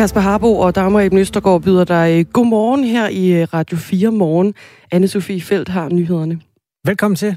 Kasper 0.00 0.20
Harbo 0.20 0.58
og 0.58 0.74
Dagmar 0.74 1.00
Eben 1.00 1.18
Østergaard 1.18 1.62
byder 1.62 1.84
dig 1.84 2.18
øh, 2.18 2.24
godmorgen 2.32 2.84
her 2.84 3.08
i 3.08 3.32
øh, 3.32 3.48
Radio 3.54 3.76
4 3.76 4.10
Morgen. 4.10 4.54
Anne-Sophie 4.94 5.42
Felt 5.42 5.68
har 5.68 5.88
nyhederne. 5.88 6.40
Velkommen 6.86 7.16
til. 7.16 7.36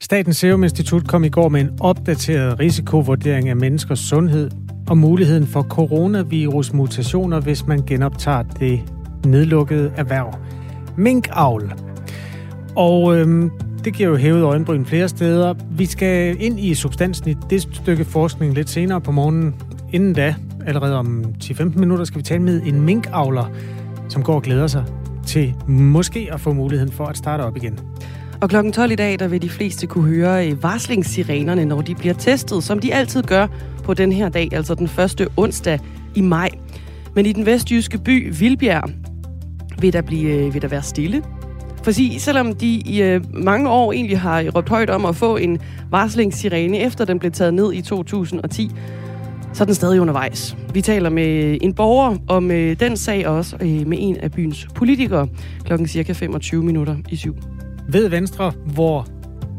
Statens 0.00 0.36
Serum 0.36 0.64
Institut 0.64 1.08
kom 1.08 1.24
i 1.24 1.28
går 1.28 1.48
med 1.48 1.60
en 1.60 1.70
opdateret 1.80 2.60
risikovurdering 2.60 3.48
af 3.48 3.56
menneskers 3.56 3.98
sundhed 3.98 4.50
og 4.86 4.98
muligheden 4.98 5.46
for 5.46 5.62
coronavirus-mutationer, 5.62 7.40
hvis 7.40 7.66
man 7.66 7.82
genoptager 7.86 8.42
det 8.42 8.80
nedlukkede 9.26 9.92
erhverv. 9.96 10.34
Minkavl. 10.96 11.72
Og 12.76 13.16
øhm, 13.16 13.50
det 13.84 13.94
giver 13.94 14.08
jo 14.08 14.16
hævet 14.16 14.42
øjenbryn 14.42 14.84
flere 14.84 15.08
steder. 15.08 15.54
Vi 15.70 15.86
skal 15.86 16.36
ind 16.42 16.60
i 16.60 16.74
substansen 16.74 17.30
i 17.30 17.34
det 17.50 17.62
stykke 17.62 18.04
forskning 18.04 18.54
lidt 18.54 18.70
senere 18.70 19.00
på 19.00 19.12
morgenen. 19.12 19.54
Inden 19.92 20.12
da, 20.12 20.34
allerede 20.66 20.96
om 20.96 21.24
10-15 21.44 21.78
minutter, 21.78 22.04
skal 22.04 22.18
vi 22.18 22.22
tale 22.22 22.42
med 22.42 22.62
en 22.62 22.80
minkavler, 22.80 23.50
som 24.08 24.22
går 24.22 24.34
og 24.34 24.42
glæder 24.42 24.66
sig 24.66 24.84
til 25.26 25.54
måske 25.66 26.28
at 26.32 26.40
få 26.40 26.52
muligheden 26.52 26.92
for 26.92 27.04
at 27.04 27.16
starte 27.16 27.42
op 27.42 27.56
igen. 27.56 27.78
Og 28.40 28.48
klokken 28.48 28.72
12 28.72 28.92
i 28.92 28.94
dag, 28.94 29.18
der 29.18 29.28
vil 29.28 29.42
de 29.42 29.48
fleste 29.48 29.86
kunne 29.86 30.08
høre 30.08 30.48
øh, 30.48 30.62
varslingssirenerne, 30.62 31.64
når 31.64 31.80
de 31.80 31.94
bliver 31.94 32.14
testet, 32.14 32.64
som 32.64 32.78
de 32.78 32.94
altid 32.94 33.22
gør 33.22 33.46
på 33.84 33.94
den 33.94 34.12
her 34.12 34.28
dag, 34.28 34.48
altså 34.52 34.74
den 34.74 34.88
første 34.88 35.28
onsdag 35.36 35.78
i 36.14 36.20
maj. 36.20 36.48
Men 37.14 37.26
i 37.26 37.32
den 37.32 37.46
vestjyske 37.46 37.98
by 37.98 38.34
Vildbjerg 38.38 38.90
vil 39.80 39.92
der, 39.92 40.02
blive, 40.02 40.30
øh, 40.30 40.54
vil 40.54 40.62
der 40.62 40.68
være 40.68 40.82
stille. 40.82 41.22
For 41.82 41.90
sig, 41.90 42.20
selvom 42.20 42.54
de 42.54 42.66
i 42.66 43.02
øh, 43.02 43.20
mange 43.34 43.70
år 43.70 43.92
egentlig 43.92 44.20
har 44.20 44.44
råbt 44.56 44.68
højt 44.68 44.90
om 44.90 45.04
at 45.04 45.16
få 45.16 45.36
en 45.36 45.58
varslingssirene, 45.90 46.78
efter 46.78 47.04
den 47.04 47.18
blev 47.18 47.32
taget 47.32 47.54
ned 47.54 47.72
i 47.72 47.82
2010, 47.82 48.70
så 49.52 49.64
er 49.64 49.66
den 49.66 49.74
stadig 49.74 50.00
undervejs. 50.00 50.56
Vi 50.74 50.80
taler 50.80 51.10
med 51.10 51.58
en 51.60 51.74
borger 51.74 52.16
om 52.28 52.50
øh, 52.50 52.80
den 52.80 52.96
sag 52.96 53.26
også 53.26 53.56
øh, 53.60 53.86
med 53.86 53.98
en 54.00 54.16
af 54.16 54.32
byens 54.32 54.68
politikere 54.74 55.28
klokken 55.64 55.88
cirka 55.88 56.12
25 56.12 56.62
minutter 56.62 56.96
i 57.08 57.16
syv. 57.16 57.36
Ved 57.88 58.08
Venstre, 58.08 58.52
hvor 58.66 59.06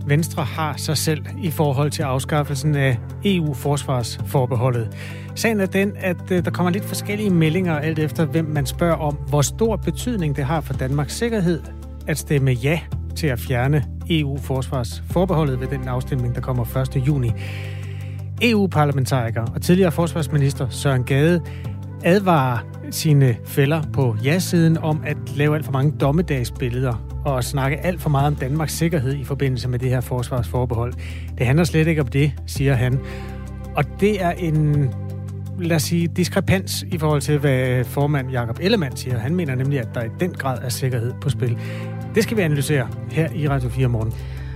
Venstre 0.07 0.43
har 0.43 0.77
sig 0.77 0.97
selv 0.97 1.21
i 1.43 1.51
forhold 1.51 1.91
til 1.91 2.03
afskaffelsen 2.03 2.75
af 2.75 2.97
EU-forsvarsforbeholdet. 3.25 4.97
Sagen 5.35 5.59
er 5.59 5.65
den, 5.65 5.91
at 5.97 6.31
øh, 6.31 6.45
der 6.45 6.51
kommer 6.51 6.71
lidt 6.71 6.85
forskellige 6.85 7.29
meldinger 7.29 7.79
alt 7.79 7.99
efter, 7.99 8.25
hvem 8.25 8.45
man 8.45 8.65
spørger 8.65 8.95
om, 8.95 9.15
hvor 9.29 9.41
stor 9.41 9.75
betydning 9.75 10.35
det 10.35 10.45
har 10.45 10.61
for 10.61 10.73
Danmarks 10.73 11.17
sikkerhed 11.17 11.61
at 12.07 12.17
stemme 12.17 12.51
ja 12.51 12.79
til 13.15 13.27
at 13.27 13.39
fjerne 13.39 13.85
EU-forsvarsforbeholdet 14.09 15.59
ved 15.59 15.67
den 15.67 15.87
afstemning, 15.87 16.35
der 16.35 16.41
kommer 16.41 16.77
1. 16.95 17.07
juni. 17.07 17.31
EU-parlamentariker 18.41 19.45
og 19.55 19.61
tidligere 19.61 19.91
forsvarsminister 19.91 20.69
Søren 20.69 21.03
Gade 21.03 21.41
advarer 22.03 22.57
sine 22.91 23.35
fælder 23.45 23.81
på 23.93 24.15
ja-siden 24.23 24.77
om 24.77 25.01
at 25.05 25.17
lave 25.35 25.55
alt 25.55 25.65
for 25.65 25.71
mange 25.71 25.91
dommedagsbilleder 25.91 27.21
og 27.25 27.43
snakke 27.43 27.77
alt 27.77 28.01
for 28.01 28.09
meget 28.09 28.27
om 28.27 28.35
Danmarks 28.35 28.73
sikkerhed 28.73 29.15
i 29.15 29.23
forbindelse 29.23 29.69
med 29.69 29.79
det 29.79 29.89
her 29.89 30.01
forsvarsforbehold. 30.01 30.93
Det 31.37 31.45
handler 31.45 31.63
slet 31.63 31.87
ikke 31.87 32.01
om 32.01 32.07
det, 32.07 32.31
siger 32.45 32.73
han. 32.73 32.99
Og 33.75 33.83
det 33.99 34.23
er 34.23 34.31
en, 34.31 34.89
lad 35.59 35.75
os 35.75 35.83
sige, 35.83 36.07
diskrepans 36.07 36.85
i 36.91 36.97
forhold 36.97 37.21
til, 37.21 37.37
hvad 37.37 37.83
formand 37.83 38.31
Jakob 38.31 38.59
Ellemann 38.61 38.95
siger. 38.95 39.17
Han 39.17 39.35
mener 39.35 39.55
nemlig, 39.55 39.79
at 39.79 39.87
der 39.93 40.03
i 40.03 40.09
den 40.19 40.31
grad 40.31 40.57
er 40.61 40.69
sikkerhed 40.69 41.13
på 41.21 41.29
spil. 41.29 41.57
Det 42.15 42.23
skal 42.23 42.37
vi 42.37 42.41
analysere 42.41 42.87
her 43.11 43.29
i 43.35 43.49
Radio 43.49 43.69
4 43.69 43.87
morgen. 43.87 44.13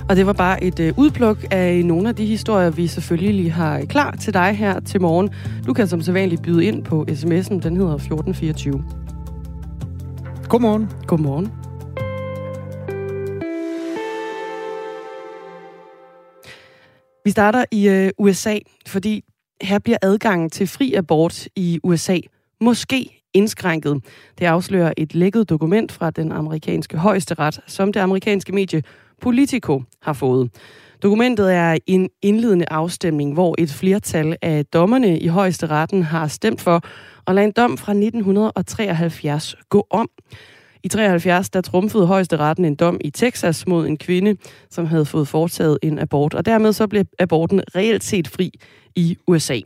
Og 0.10 0.16
det 0.16 0.26
var 0.26 0.34
bare 0.34 0.64
et 0.64 0.80
øh, 0.80 0.94
udpluk 0.98 1.38
af 1.52 1.86
nogle 1.86 2.10
af 2.10 2.16
de 2.16 2.26
historier, 2.26 2.70
vi 2.70 2.88
selvfølgelig 2.88 3.54
har 3.54 3.86
klar 3.86 4.12
til 4.12 4.34
dig 4.34 4.58
her 4.58 4.80
til 4.80 5.02
morgen. 5.02 5.30
Du 5.68 5.74
kan 5.74 5.88
som 5.88 6.02
sædvanligt 6.02 6.42
byde 6.42 6.66
ind 6.66 6.84
på 6.84 7.06
sms'en, 7.10 7.60
den 7.60 7.78
hedder 7.78 7.96
1424. 7.96 8.84
Godmorgen. 10.50 10.90
Godmorgen. 11.08 11.52
Vi 17.26 17.32
starter 17.32 17.66
i 17.72 17.88
øh, 17.88 18.12
USA, 18.18 18.58
fordi 18.88 19.24
her 19.62 19.80
bliver 19.80 19.98
adgangen 20.02 20.50
til 20.50 20.68
fri 20.68 20.94
abort 20.94 21.48
i 21.56 21.80
USA 21.84 22.18
måske 22.62 23.24
indskrænket. 23.34 24.04
Det 24.40 24.46
afslører 24.46 24.94
et 24.98 25.16
lækket 25.16 25.50
dokument 25.50 25.92
fra 25.92 26.12
den 26.12 26.32
amerikanske 26.32 26.98
højesteret, 26.98 27.60
som 27.68 27.94
det 27.94 28.00
amerikanske 28.00 28.52
medie 28.52 28.84
Politico 29.24 29.84
har 30.02 30.14
fået. 30.14 30.50
Dokumentet 31.04 31.54
er 31.54 31.78
en 31.88 32.10
indledende 32.22 32.66
afstemning, 32.72 33.34
hvor 33.34 33.56
et 33.58 33.70
flertal 33.70 34.36
af 34.42 34.66
dommerne 34.66 35.20
i 35.20 35.28
højesteretten 35.28 36.04
har 36.04 36.28
stemt 36.28 36.62
for 36.62 36.82
at 37.28 37.36
lade 37.36 37.46
en 37.46 37.52
dom 37.52 37.78
fra 37.78 37.92
1973 37.92 39.56
gå 39.70 39.88
om. 39.90 40.10
I 40.84 40.88
73 40.88 41.50
der 41.50 41.62
trumfede 41.62 42.08
højesteretten 42.08 42.66
en 42.66 42.76
dom 42.76 42.98
i 43.02 43.10
Texas 43.10 43.68
mod 43.68 43.88
en 43.88 43.98
kvinde, 43.98 44.38
som 44.70 44.86
havde 44.86 45.06
fået 45.06 45.28
foretaget 45.28 45.78
en 45.82 46.00
abort, 46.00 46.34
og 46.34 46.46
dermed 46.46 46.74
så 46.74 46.88
blev 46.88 47.06
aborten 47.20 47.62
reelt 47.76 48.04
set 48.04 48.28
fri 48.28 48.52
i 48.96 49.18
USA. 49.28 49.60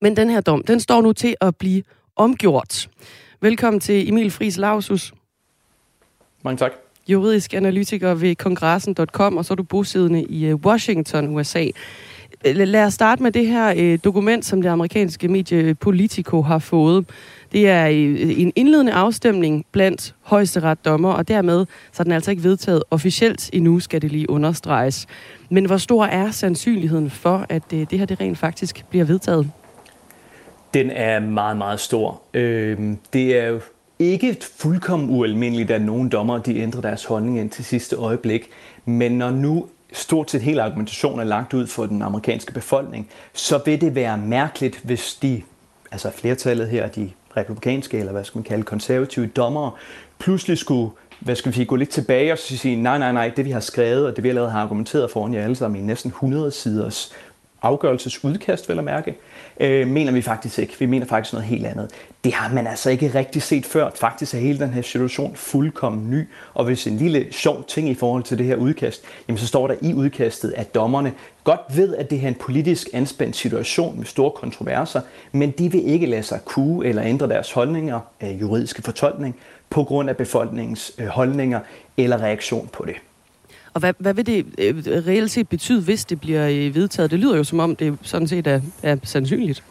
Men 0.00 0.16
den 0.16 0.30
her 0.30 0.40
dom, 0.40 0.64
den 0.64 0.80
står 0.80 1.02
nu 1.02 1.12
til 1.12 1.34
at 1.40 1.56
blive 1.56 1.82
omgjort. 2.16 2.90
Velkommen 3.40 3.80
til 3.80 4.08
Emil 4.08 4.30
Friis 4.30 4.56
Lausus. 4.56 5.12
Mange 6.42 6.58
tak. 6.58 6.72
Juridisk 7.08 7.54
analytiker 7.54 8.14
ved 8.14 8.34
kongressen.com, 8.34 9.36
og 9.36 9.44
så 9.44 9.54
er 9.54 9.56
du 9.56 9.62
bosiddende 9.62 10.22
i 10.22 10.46
øh, 10.46 10.54
Washington, 10.54 11.36
USA. 11.36 11.66
Øh, 12.46 12.56
lad 12.56 12.84
os 12.84 12.94
starte 12.94 13.22
med 13.22 13.32
det 13.32 13.46
her 13.46 13.74
øh, 13.76 13.98
dokument, 14.04 14.44
som 14.44 14.62
det 14.62 14.68
amerikanske 14.68 15.28
medie 15.28 15.74
Politico 15.74 16.42
har 16.42 16.58
fået. 16.58 17.06
Det 17.52 17.68
er 17.68 17.86
øh, 17.86 18.40
en 18.40 18.52
indledende 18.56 18.92
afstemning 18.92 19.66
blandt 19.72 20.14
højesteretsdommer, 20.22 21.12
og 21.12 21.28
dermed 21.28 21.66
så 21.92 22.02
er 22.02 22.04
den 22.04 22.12
altså 22.12 22.30
ikke 22.30 22.42
vedtaget 22.42 22.82
officielt 22.90 23.50
endnu, 23.52 23.80
skal 23.80 24.02
det 24.02 24.12
lige 24.12 24.30
understreges. 24.30 25.06
Men 25.50 25.64
hvor 25.64 25.76
stor 25.76 26.04
er 26.04 26.30
sandsynligheden 26.30 27.10
for, 27.10 27.46
at 27.48 27.62
øh, 27.74 27.86
det 27.90 27.98
her 27.98 28.06
det 28.06 28.20
rent 28.20 28.38
faktisk 28.38 28.84
bliver 28.90 29.04
vedtaget? 29.04 29.50
Den 30.74 30.90
er 30.90 31.20
meget, 31.20 31.56
meget 31.56 31.80
stor. 31.80 32.22
Øh, 32.34 32.78
det 33.12 33.38
er 33.38 33.46
jo 33.46 33.60
ikke 34.02 34.36
fuldkommen 34.56 35.10
ualmindeligt, 35.10 35.70
at 35.70 35.82
nogle 35.82 36.10
dommer 36.10 36.38
de 36.38 36.58
ændrer 36.58 36.80
deres 36.80 37.04
holdning 37.04 37.40
ind 37.40 37.50
til 37.50 37.64
sidste 37.64 37.96
øjeblik. 37.96 38.50
Men 38.84 39.12
når 39.12 39.30
nu 39.30 39.66
stort 39.92 40.30
set 40.30 40.42
hele 40.42 40.62
argumentationen 40.62 41.20
er 41.20 41.24
lagt 41.24 41.54
ud 41.54 41.66
for 41.66 41.86
den 41.86 42.02
amerikanske 42.02 42.52
befolkning, 42.52 43.08
så 43.32 43.60
vil 43.64 43.80
det 43.80 43.94
være 43.94 44.18
mærkeligt, 44.18 44.80
hvis 44.84 45.14
de, 45.14 45.42
altså 45.90 46.10
flertallet 46.10 46.68
her, 46.68 46.88
de 46.88 47.10
republikanske, 47.36 47.98
eller 47.98 48.12
hvad 48.12 48.24
skal 48.24 48.38
man 48.38 48.44
kalde 48.44 48.62
konservative 48.62 49.26
dommere, 49.26 49.70
pludselig 50.18 50.58
skulle 50.58 50.90
hvad 51.20 51.36
skal 51.36 51.52
vi 51.52 51.54
sige, 51.54 51.66
gå 51.66 51.76
lidt 51.76 51.90
tilbage 51.90 52.32
og 52.32 52.38
sige, 52.38 52.76
nej, 52.76 52.98
nej, 52.98 53.12
nej, 53.12 53.32
det 53.36 53.44
vi 53.44 53.50
har 53.50 53.60
skrevet, 53.60 54.06
og 54.06 54.16
det 54.16 54.24
vi 54.24 54.28
allerede 54.28 54.50
har 54.50 54.62
argumenteret 54.62 55.10
foran 55.10 55.34
jer 55.34 55.44
alle 55.44 55.56
sammen 55.56 55.80
i 55.80 55.86
næsten 55.86 56.08
100 56.08 56.50
siders 56.50 57.12
afgørelsesudkast, 57.62 58.68
vel 58.68 58.78
at 58.78 58.84
mærke, 58.84 59.14
øh, 59.60 59.88
mener 59.88 60.12
vi 60.12 60.22
faktisk 60.22 60.58
ikke. 60.58 60.78
Vi 60.78 60.86
mener 60.86 61.06
faktisk 61.06 61.32
noget 61.32 61.48
helt 61.48 61.66
andet. 61.66 61.90
Det 62.24 62.32
har 62.32 62.54
man 62.54 62.66
altså 62.66 62.90
ikke 62.90 63.12
rigtig 63.14 63.42
set 63.42 63.66
før. 63.66 63.90
Faktisk 63.94 64.34
er 64.34 64.38
hele 64.38 64.58
den 64.58 64.70
her 64.70 64.82
situation 64.82 65.36
fuldkommen 65.36 66.10
ny. 66.10 66.28
Og 66.54 66.64
hvis 66.64 66.86
en 66.86 66.96
lille 66.96 67.26
sjov 67.30 67.64
ting 67.68 67.88
i 67.88 67.94
forhold 67.94 68.22
til 68.22 68.38
det 68.38 68.46
her 68.46 68.56
udkast, 68.56 69.02
jamen 69.28 69.38
så 69.38 69.46
står 69.46 69.66
der 69.66 69.74
i 69.82 69.94
udkastet, 69.94 70.54
at 70.56 70.74
dommerne 70.74 71.12
godt 71.44 71.60
ved, 71.76 71.96
at 71.96 72.10
det 72.10 72.18
her 72.18 72.28
er 72.28 72.32
en 72.32 72.38
politisk 72.40 72.88
anspændt 72.92 73.36
situation 73.36 73.98
med 73.98 74.06
store 74.06 74.30
kontroverser, 74.30 75.00
men 75.32 75.50
de 75.50 75.72
vil 75.72 75.88
ikke 75.88 76.06
lade 76.06 76.22
sig 76.22 76.40
kue 76.44 76.86
eller 76.86 77.04
ændre 77.04 77.28
deres 77.28 77.52
holdninger, 77.52 78.00
øh, 78.22 78.40
juridiske 78.40 78.82
fortolkning, 78.82 79.36
på 79.70 79.84
grund 79.84 80.10
af 80.10 80.16
befolkningens 80.16 80.92
øh, 80.98 81.06
holdninger 81.06 81.60
eller 81.96 82.22
reaktion 82.22 82.68
på 82.72 82.84
det. 82.84 82.94
Og 83.74 83.80
hvad, 83.80 83.94
hvad 83.98 84.14
vil 84.14 84.26
det 84.26 84.46
øh, 84.58 84.76
reelt 84.86 85.30
set 85.30 85.48
betyde, 85.48 85.82
hvis 85.82 86.04
det 86.04 86.20
bliver 86.20 86.48
øh, 86.48 86.74
vedtaget? 86.74 87.10
Det 87.10 87.18
lyder 87.18 87.36
jo 87.36 87.44
som 87.44 87.60
om, 87.60 87.76
det 87.76 87.98
sådan 88.02 88.28
set 88.28 88.46
er, 88.46 88.60
er 88.82 88.96
sandsynligt. 89.02 89.64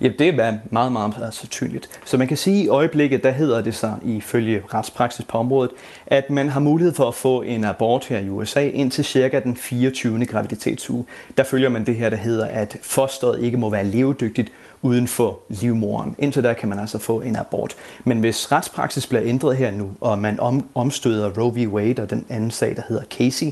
Ja, 0.00 0.08
det 0.18 0.28
er 0.28 0.58
meget, 0.70 0.92
meget 0.92 1.34
sandsynligt. 1.34 1.88
Så 2.04 2.16
man 2.16 2.28
kan 2.28 2.36
sige, 2.36 2.58
at 2.58 2.64
i 2.64 2.68
øjeblikket, 2.68 3.22
der 3.22 3.30
hedder 3.30 3.60
det 3.60 3.74
sig 3.74 3.94
ifølge 4.04 4.62
retspraksis 4.74 5.24
på 5.24 5.38
området, 5.38 5.70
at 6.06 6.30
man 6.30 6.48
har 6.48 6.60
mulighed 6.60 6.94
for 6.94 7.08
at 7.08 7.14
få 7.14 7.42
en 7.42 7.64
abort 7.64 8.04
her 8.04 8.18
i 8.18 8.28
USA 8.28 8.68
indtil 8.68 9.04
cirka 9.04 9.40
den 9.40 9.56
24. 9.56 10.26
graviditetsuge. 10.26 11.04
Der 11.36 11.44
følger 11.44 11.68
man 11.68 11.86
det 11.86 11.96
her, 11.96 12.10
der 12.10 12.16
hedder, 12.16 12.46
at 12.46 12.76
fosteret 12.82 13.42
ikke 13.42 13.56
må 13.56 13.70
være 13.70 13.84
levedygtigt 13.84 14.52
uden 14.84 15.08
for 15.08 15.38
livmoren. 15.48 16.16
Indtil 16.18 16.42
der 16.42 16.52
kan 16.52 16.68
man 16.68 16.78
altså 16.78 16.98
få 16.98 17.20
en 17.20 17.36
abort. 17.36 17.76
Men 18.04 18.20
hvis 18.20 18.52
retspraksis 18.52 19.06
bliver 19.06 19.24
ændret 19.24 19.56
her 19.56 19.70
nu, 19.70 19.90
og 20.00 20.18
man 20.18 20.40
om, 20.40 20.68
omstøder 20.74 21.30
Roe 21.38 21.54
v. 21.54 21.68
Wade 21.68 22.02
og 22.02 22.10
den 22.10 22.26
anden 22.28 22.50
sag, 22.50 22.76
der 22.76 22.82
hedder 22.88 23.02
Casey, 23.04 23.46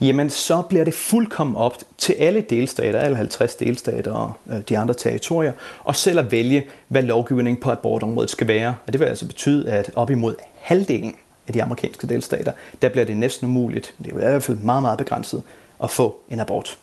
jamen 0.00 0.30
så 0.30 0.62
bliver 0.62 0.84
det 0.84 0.94
fuldkommen 0.94 1.56
op 1.56 1.76
til 1.98 2.12
alle 2.12 2.40
delstater, 2.40 3.00
alle 3.00 3.16
50 3.16 3.54
delstater 3.54 4.12
og 4.12 4.32
øh, 4.50 4.60
de 4.68 4.78
andre 4.78 4.94
territorier, 4.94 5.52
og 5.84 5.96
selv 5.96 6.18
at 6.18 6.32
vælge, 6.32 6.64
hvad 6.88 7.02
lovgivningen 7.02 7.62
på 7.62 7.70
abortområdet 7.70 8.30
skal 8.30 8.48
være. 8.48 8.74
Og 8.86 8.92
det 8.92 9.00
vil 9.00 9.06
altså 9.06 9.26
betyde, 9.26 9.70
at 9.70 9.90
op 9.94 10.10
imod 10.10 10.34
halvdelen 10.60 11.14
af 11.46 11.52
de 11.52 11.62
amerikanske 11.62 12.06
delstater, 12.06 12.52
der 12.82 12.88
bliver 12.88 13.04
det 13.04 13.16
næsten 13.16 13.48
umuligt, 13.48 13.94
det 13.98 14.06
er 14.06 14.10
i 14.10 14.14
hvert 14.14 14.42
fald 14.42 14.58
meget, 14.58 14.82
meget 14.82 14.98
begrænset, 14.98 15.42
at 15.82 15.90
få 15.90 16.16
en 16.30 16.40
abort. 16.40 16.78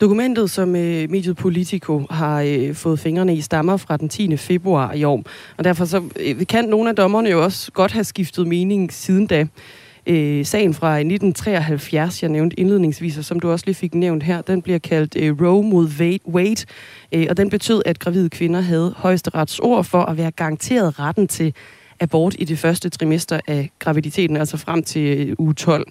Dokumentet, 0.00 0.50
som 0.50 0.76
øh, 0.76 1.10
mediet 1.10 1.36
Politico 1.36 2.06
har 2.10 2.42
øh, 2.42 2.74
fået 2.74 3.00
fingrene 3.00 3.34
i, 3.34 3.40
stammer 3.40 3.76
fra 3.76 3.96
den 3.96 4.08
10. 4.08 4.36
februar 4.36 4.92
i 4.92 5.04
år. 5.04 5.22
Og 5.56 5.64
derfor 5.64 5.84
så, 5.84 6.02
øh, 6.20 6.46
kan 6.46 6.64
nogle 6.64 6.90
af 6.90 6.96
dommerne 6.96 7.30
jo 7.30 7.44
også 7.44 7.72
godt 7.72 7.92
have 7.92 8.04
skiftet 8.04 8.46
mening 8.46 8.92
siden 8.92 9.26
da. 9.26 9.46
Øh, 10.06 10.46
sagen 10.46 10.74
fra 10.74 10.98
1973, 10.98 12.22
jeg 12.22 12.30
nævnte 12.30 12.60
indledningsvis, 12.60 13.18
og 13.18 13.24
som 13.24 13.40
du 13.40 13.50
også 13.50 13.66
lige 13.66 13.74
fik 13.74 13.94
nævnt 13.94 14.22
her, 14.22 14.42
den 14.42 14.62
bliver 14.62 14.78
kaldt 14.78 15.16
øh, 15.16 15.40
Roe 15.42 15.62
mod 15.62 15.88
Wade, 16.28 16.66
øh, 17.12 17.26
og 17.30 17.36
den 17.36 17.50
betød, 17.50 17.82
at 17.86 17.98
gravide 17.98 18.30
kvinder 18.30 18.60
havde 18.60 18.94
højesterets 18.96 19.58
ord 19.58 19.84
for 19.84 20.02
at 20.02 20.16
være 20.16 20.30
garanteret 20.30 20.98
retten 20.98 21.28
til 21.28 21.54
abort 22.00 22.36
i 22.38 22.44
det 22.44 22.58
første 22.58 22.88
trimester 22.88 23.40
af 23.46 23.70
graviditeten, 23.78 24.36
altså 24.36 24.56
frem 24.56 24.82
til 24.82 25.28
øh, 25.28 25.36
uge 25.38 25.54
12. 25.54 25.86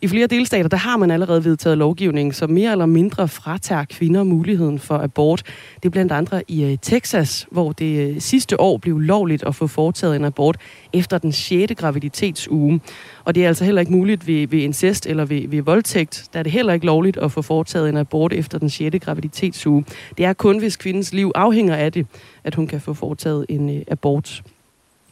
I 0.00 0.08
flere 0.08 0.26
delstater, 0.26 0.68
der 0.68 0.76
har 0.76 0.96
man 0.96 1.10
allerede 1.10 1.44
vedtaget 1.44 1.78
lovgivning, 1.78 2.34
som 2.34 2.50
mere 2.50 2.72
eller 2.72 2.86
mindre 2.86 3.28
fratager 3.28 3.84
kvinder 3.84 4.22
muligheden 4.22 4.78
for 4.78 4.98
abort. 4.98 5.42
Det 5.76 5.84
er 5.84 5.90
blandt 5.90 6.12
andre 6.12 6.42
i 6.48 6.64
øh, 6.64 6.78
Texas, 6.82 7.46
hvor 7.50 7.72
det 7.72 8.08
øh, 8.08 8.20
sidste 8.20 8.60
år 8.60 8.78
blev 8.78 8.98
lovligt 8.98 9.44
at 9.44 9.54
få 9.54 9.66
foretaget 9.66 10.16
en 10.16 10.24
abort 10.24 10.56
efter 10.92 11.18
den 11.18 11.32
6. 11.32 11.72
graviditetsuge. 11.76 12.80
Og 13.24 13.34
det 13.34 13.44
er 13.44 13.48
altså 13.48 13.64
heller 13.64 13.80
ikke 13.80 13.92
muligt 13.92 14.26
ved, 14.26 14.48
ved 14.48 14.58
incest 14.58 15.06
eller 15.06 15.24
ved, 15.24 15.48
ved 15.48 15.62
voldtægt. 15.62 16.28
Der 16.32 16.38
er 16.38 16.42
det 16.42 16.52
heller 16.52 16.72
ikke 16.72 16.86
lovligt 16.86 17.16
at 17.16 17.32
få 17.32 17.42
foretaget 17.42 17.88
en 17.88 17.96
abort 17.96 18.32
efter 18.32 18.58
den 18.58 18.70
6. 18.70 18.96
graviditetsuge. 19.00 19.84
Det 20.18 20.24
er 20.24 20.32
kun, 20.32 20.58
hvis 20.58 20.76
kvindens 20.76 21.12
liv 21.12 21.32
afhænger 21.34 21.76
af 21.76 21.92
det, 21.92 22.06
at 22.44 22.54
hun 22.54 22.66
kan 22.66 22.80
få 22.80 22.94
foretaget 22.94 23.46
en 23.48 23.76
øh, 23.76 23.82
abort 23.90 24.42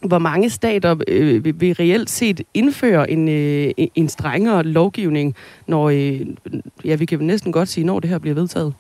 hvor 0.00 0.19
mange 0.19 0.50
stater 0.50 0.96
øh, 1.08 1.44
vil, 1.44 1.60
vil 1.60 1.75
reelt 1.75 2.10
set 2.10 2.40
indføre 2.54 3.10
en, 3.10 3.28
øh, 3.28 3.72
en 3.94 4.08
strengere 4.08 4.62
lovgivning, 4.62 5.34
når, 5.66 5.88
øh, 5.88 6.20
ja, 6.84 6.94
vi 6.94 7.04
kan 7.04 7.19
næsten 7.19 7.52
godt 7.52 7.69
sige, 7.69 7.84
når 7.84 8.00
det 8.00 8.10
her 8.10 8.19
bliver 8.19 8.34
vedtaget? 8.34 8.75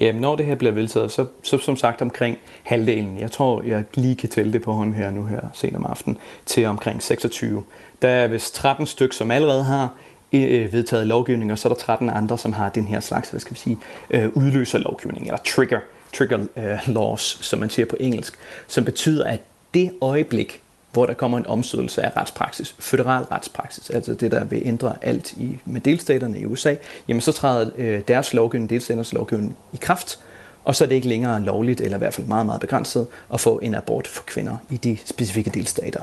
Jamen, 0.00 0.20
når 0.20 0.36
det 0.36 0.46
her 0.46 0.54
bliver 0.54 0.72
vedtaget, 0.72 1.12
så, 1.12 1.26
så 1.42 1.58
som 1.58 1.76
sagt 1.76 2.02
omkring 2.02 2.38
halvdelen. 2.62 3.18
Jeg 3.20 3.30
tror, 3.30 3.62
jeg 3.62 3.84
lige 3.94 4.16
kan 4.16 4.28
tælle 4.28 4.52
det 4.52 4.62
på 4.62 4.72
hånden 4.72 4.94
her 4.94 5.10
nu 5.10 5.24
her 5.24 5.40
sent 5.54 5.76
om 5.76 5.86
aftenen, 5.86 6.18
til 6.46 6.64
omkring 6.64 7.02
26. 7.02 7.62
Der 8.02 8.08
er 8.08 8.28
vist 8.28 8.54
13 8.54 8.86
styk, 8.86 9.12
som 9.12 9.30
allerede 9.30 9.64
har 9.64 9.94
øh, 10.32 10.72
vedtaget 10.72 11.06
lovgivning, 11.06 11.52
og 11.52 11.58
så 11.58 11.68
er 11.68 11.72
der 11.72 11.80
13 11.80 12.10
andre, 12.10 12.38
som 12.38 12.52
har 12.52 12.68
den 12.68 12.86
her 12.86 13.00
slags, 13.00 13.30
hvad 13.30 13.40
skal 13.40 13.54
vi 13.54 13.58
sige, 13.58 13.78
øh, 14.10 14.28
udløser 14.34 14.78
lovgivning, 14.78 15.26
eller 15.26 15.38
trigger, 15.46 15.80
trigger 16.14 16.38
uh, 16.38 16.94
laws, 16.94 17.38
som 17.40 17.58
man 17.58 17.70
siger 17.70 17.86
på 17.86 17.96
engelsk, 18.00 18.34
som 18.66 18.84
betyder, 18.84 19.24
at 19.24 19.40
det 19.74 19.90
øjeblik, 20.00 20.62
hvor 20.92 21.06
der 21.06 21.14
kommer 21.14 21.38
en 21.38 21.46
omstødelse 21.46 22.02
af 22.02 22.16
retspraksis, 22.16 22.74
federal 22.78 23.24
retspraksis, 23.24 23.90
altså 23.90 24.14
det, 24.14 24.30
der 24.30 24.44
vil 24.44 24.62
ændre 24.64 24.94
alt 25.02 25.32
i, 25.32 25.58
med 25.64 25.80
delstaterne 25.80 26.40
i 26.40 26.46
USA, 26.46 26.74
jamen 27.08 27.20
så 27.20 27.32
træder 27.32 27.70
øh, 27.76 28.00
deres 28.08 28.34
lovgivning, 28.34 28.70
delstaternes 28.70 29.12
lovgivning 29.12 29.56
i 29.72 29.76
kraft, 29.76 30.18
og 30.64 30.74
så 30.74 30.84
er 30.84 30.88
det 30.88 30.94
ikke 30.94 31.08
længere 31.08 31.42
lovligt, 31.42 31.80
eller 31.80 31.96
i 31.96 31.98
hvert 31.98 32.14
fald 32.14 32.26
meget, 32.26 32.46
meget 32.46 32.60
begrænset, 32.60 33.06
at 33.34 33.40
få 33.40 33.58
en 33.58 33.74
abort 33.74 34.06
for 34.06 34.22
kvinder 34.22 34.56
i 34.70 34.76
de 34.76 34.98
specifikke 35.04 35.50
delstater. 35.50 36.02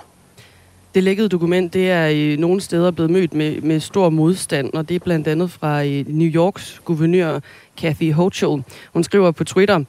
Det 0.96 1.04
lækkede 1.04 1.30
dokument, 1.30 1.74
det 1.74 1.92
er 1.92 2.06
i 2.06 2.36
nogle 2.36 2.62
steder 2.62 2.92
blevet 2.92 3.12
mødt 3.12 3.34
med, 3.34 3.62
med 3.62 3.80
stor 3.80 4.10
modstand, 4.10 4.74
og 4.74 4.90
det 4.90 4.96
er 4.96 5.00
blandt 5.00 5.28
andet 5.28 5.52
fra 5.52 5.84
øh, 5.84 6.06
New 6.08 6.28
Yorks 6.28 6.82
guvernør 6.86 7.40
Kathy 7.78 8.14
Hochul. 8.14 8.64
Hun 8.94 9.04
skriver 9.04 9.32
på 9.32 9.44
Twitter, 9.44 9.84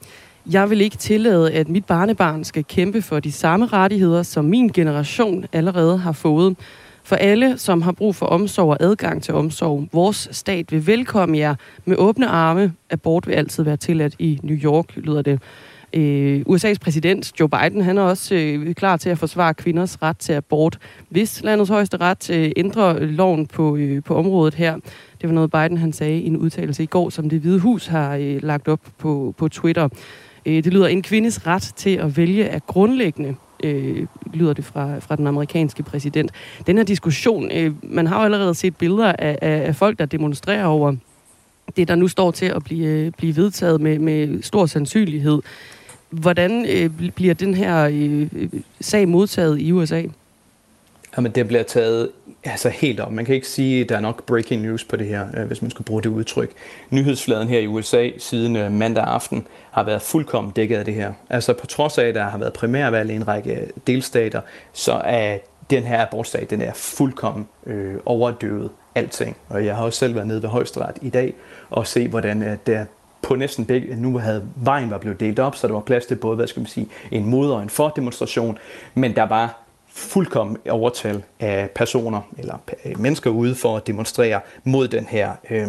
jeg 0.51 0.69
vil 0.69 0.81
ikke 0.81 0.97
tillade, 0.97 1.51
at 1.51 1.69
mit 1.69 1.85
barnebarn 1.85 2.43
skal 2.43 2.65
kæmpe 2.65 3.01
for 3.01 3.19
de 3.19 3.31
samme 3.31 3.65
rettigheder, 3.65 4.23
som 4.23 4.45
min 4.45 4.69
generation 4.69 5.45
allerede 5.53 5.97
har 5.97 6.11
fået. 6.11 6.55
For 7.03 7.15
alle, 7.15 7.57
som 7.57 7.81
har 7.81 7.91
brug 7.91 8.15
for 8.15 8.25
omsorg 8.25 8.69
og 8.69 8.77
adgang 8.79 9.23
til 9.23 9.33
omsorg, 9.33 9.87
vores 9.93 10.29
stat 10.31 10.71
vil 10.71 10.87
velkomme 10.87 11.37
jer 11.37 11.55
med 11.85 11.95
åbne 11.97 12.27
arme. 12.27 12.73
Abort 12.89 13.27
vil 13.27 13.33
altid 13.33 13.63
være 13.63 13.77
tilladt 13.77 14.15
i 14.19 14.39
New 14.43 14.57
York, 14.57 14.95
lyder 14.95 15.21
det. 15.21 15.39
Øh, 15.93 16.41
USA's 16.49 16.77
præsident 16.81 17.39
Joe 17.39 17.49
Biden 17.49 17.81
han 17.81 17.97
er 17.97 18.01
også 18.01 18.35
øh, 18.35 18.75
klar 18.75 18.97
til 18.97 19.09
at 19.09 19.17
forsvare 19.17 19.53
kvinders 19.53 20.01
ret 20.01 20.17
til 20.17 20.33
abort, 20.33 20.77
hvis 21.09 21.43
landets 21.43 21.69
højeste 21.69 21.97
ret 21.97 22.29
øh, 22.29 22.51
ændrer 22.57 22.99
loven 22.99 23.47
på, 23.47 23.75
øh, 23.75 24.03
på 24.03 24.15
området 24.15 24.53
her. 24.53 24.75
Det 25.21 25.29
var 25.29 25.31
noget 25.31 25.51
Biden 25.51 25.77
han 25.77 25.93
sagde 25.93 26.19
i 26.19 26.27
en 26.27 26.37
udtalelse 26.37 26.83
i 26.83 26.85
går, 26.85 27.09
som 27.09 27.29
det 27.29 27.39
Hvide 27.39 27.59
Hus 27.59 27.87
har 27.87 28.15
øh, 28.15 28.43
lagt 28.43 28.67
op 28.67 28.81
på, 28.97 29.33
på 29.37 29.47
Twitter. 29.47 29.89
Øh, 30.47 30.63
det 30.63 30.73
lyder, 30.73 30.87
en 30.87 31.01
kvindes 31.01 31.47
ret 31.47 31.73
til 31.75 31.89
at 31.89 32.17
vælge 32.17 32.43
er 32.43 32.59
grundlæggende, 32.59 33.35
øh, 33.63 34.07
lyder 34.33 34.53
det 34.53 34.65
fra, 34.65 34.99
fra 34.99 35.15
den 35.15 35.27
amerikanske 35.27 35.83
præsident. 35.83 36.31
Den 36.67 36.77
her 36.77 36.83
diskussion, 36.83 37.51
øh, 37.51 37.73
man 37.83 38.07
har 38.07 38.17
jo 38.19 38.25
allerede 38.25 38.55
set 38.55 38.75
billeder 38.75 39.13
af, 39.19 39.37
af, 39.41 39.67
af 39.67 39.75
folk, 39.75 39.99
der 39.99 40.05
demonstrerer 40.05 40.65
over 40.65 40.95
det, 41.75 41.87
der 41.87 41.95
nu 41.95 42.07
står 42.07 42.31
til 42.31 42.45
at 42.45 42.63
blive, 42.63 42.87
øh, 42.87 43.11
blive 43.17 43.35
vedtaget 43.35 43.81
med, 43.81 43.99
med 43.99 44.41
stor 44.41 44.65
sandsynlighed. 44.65 45.41
Hvordan 46.09 46.65
øh, 46.69 47.11
bliver 47.15 47.33
den 47.33 47.53
her 47.53 47.89
øh, 47.91 48.21
øh 48.35 48.49
sag 48.81 49.07
modtaget 49.07 49.61
i 49.61 49.71
USA? 49.71 50.03
Jamen, 51.17 51.31
det 51.31 51.47
bliver 51.47 51.63
taget 51.63 52.11
altså 52.43 52.69
helt 52.69 52.99
op. 52.99 53.11
Man 53.11 53.25
kan 53.25 53.35
ikke 53.35 53.47
sige, 53.47 53.81
at 53.81 53.89
der 53.89 53.95
er 53.95 53.99
nok 53.99 54.25
breaking 54.25 54.61
news 54.61 54.83
på 54.83 54.95
det 54.95 55.07
her, 55.07 55.27
øh, 55.37 55.45
hvis 55.45 55.61
man 55.61 55.71
skulle 55.71 55.85
bruge 55.85 56.01
det 56.03 56.09
udtryk. 56.09 56.51
Nyhedsfladen 56.89 57.47
her 57.47 57.59
i 57.59 57.67
USA 57.67 58.09
siden 58.17 58.55
øh, 58.55 58.71
mandag 58.71 59.03
aften 59.03 59.47
har 59.71 59.83
været 59.83 60.01
fuldkommen 60.01 60.53
dækket 60.53 60.77
af 60.77 60.85
det 60.85 60.93
her. 60.93 61.13
Altså 61.29 61.53
på 61.53 61.67
trods 61.67 61.97
af, 61.97 62.05
at 62.05 62.15
der 62.15 62.23
har 62.23 62.37
været 62.37 62.53
primærvalg 62.53 63.11
i 63.11 63.15
en 63.15 63.27
række 63.27 63.71
delstater, 63.87 64.41
så 64.73 64.93
er 64.93 65.37
den 65.69 65.83
her 65.83 66.01
abortsag, 66.01 66.47
den 66.49 66.61
er 66.61 66.73
fuldkommen 66.73 67.47
øh, 67.65 67.95
overdøvet 68.05 68.69
alting. 68.95 69.37
Og 69.49 69.65
jeg 69.65 69.75
har 69.75 69.83
også 69.83 69.99
selv 69.99 70.15
været 70.15 70.27
nede 70.27 70.41
ved 70.41 70.49
højesteret 70.49 70.97
i 71.01 71.09
dag 71.09 71.33
og 71.69 71.87
se, 71.87 72.07
hvordan 72.07 72.41
at 72.41 72.67
der 72.67 72.85
på 73.21 73.35
næsten 73.35 73.65
begge, 73.65 73.95
nu 73.95 74.17
havde 74.17 74.43
vejen 74.55 74.89
var 74.89 74.97
blevet 74.97 75.19
delt 75.19 75.39
op, 75.39 75.55
så 75.55 75.67
der 75.67 75.73
var 75.73 75.79
plads 75.79 76.05
til 76.05 76.15
både, 76.15 76.35
hvad 76.35 76.47
skal 76.47 76.59
man 76.59 76.67
sige, 76.67 76.87
en 77.11 77.25
mod- 77.25 77.51
og 77.51 77.61
en 77.61 77.69
for-demonstration, 77.69 78.57
men 78.93 79.15
der 79.15 79.23
var 79.23 79.66
fuldkommen 79.97 80.57
overtal 80.69 81.23
af 81.39 81.69
personer 81.75 82.21
eller 82.37 82.57
øh, 82.85 82.99
mennesker 82.99 83.29
ude 83.29 83.55
for 83.55 83.77
at 83.77 83.87
demonstrere 83.87 84.41
mod 84.63 84.87
den 84.87 85.05
her 85.05 85.31
øh, 85.49 85.67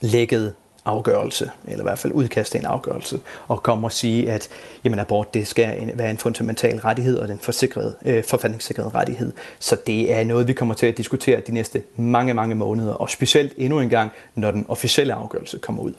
lækkede 0.00 0.54
afgørelse, 0.84 1.50
eller 1.64 1.84
i 1.84 1.88
hvert 1.88 1.98
fald 1.98 2.12
udkaste 2.12 2.58
en 2.58 2.64
afgørelse, 2.64 3.20
og 3.48 3.62
komme 3.62 3.86
og 3.86 3.92
sige, 3.92 4.30
at 4.32 4.48
jamen, 4.84 4.98
abort 4.98 5.34
det 5.34 5.46
skal 5.46 5.92
være 5.94 6.10
en 6.10 6.18
fundamental 6.18 6.78
rettighed, 6.78 7.18
og 7.18 7.28
den 7.28 7.38
forsikrede, 7.38 7.94
øh, 8.04 8.24
forfatningssikrede 8.24 8.88
rettighed. 8.88 9.32
Så 9.58 9.76
det 9.86 10.12
er 10.12 10.24
noget, 10.24 10.48
vi 10.48 10.52
kommer 10.52 10.74
til 10.74 10.86
at 10.86 10.96
diskutere 10.96 11.40
de 11.40 11.52
næste 11.52 11.82
mange, 11.96 12.34
mange 12.34 12.54
måneder, 12.54 12.92
og 12.92 13.10
specielt 13.10 13.52
endnu 13.56 13.80
en 13.80 13.88
gang, 13.88 14.10
når 14.34 14.50
den 14.50 14.66
officielle 14.68 15.14
afgørelse 15.14 15.58
kommer 15.58 15.82
ud. 15.82 15.92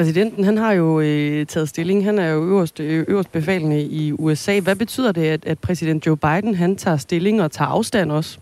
Præsidenten 0.00 0.44
han 0.44 0.58
har 0.58 0.72
jo 0.72 1.00
øh, 1.00 1.46
taget 1.46 1.68
stilling. 1.68 2.04
Han 2.04 2.18
er 2.18 2.28
jo 2.28 2.44
øverst, 2.44 2.80
øh, 2.80 3.04
øverst 3.08 3.32
befalende 3.32 3.82
i 3.82 4.12
USA. 4.12 4.60
Hvad 4.60 4.76
betyder 4.76 5.12
det, 5.12 5.24
at, 5.24 5.46
at 5.46 5.58
præsident 5.58 6.06
Joe 6.06 6.16
Biden 6.16 6.54
han 6.54 6.76
tager 6.76 6.96
stilling 6.96 7.42
og 7.42 7.52
tager 7.52 7.68
afstand 7.68 8.12
også? 8.12 8.38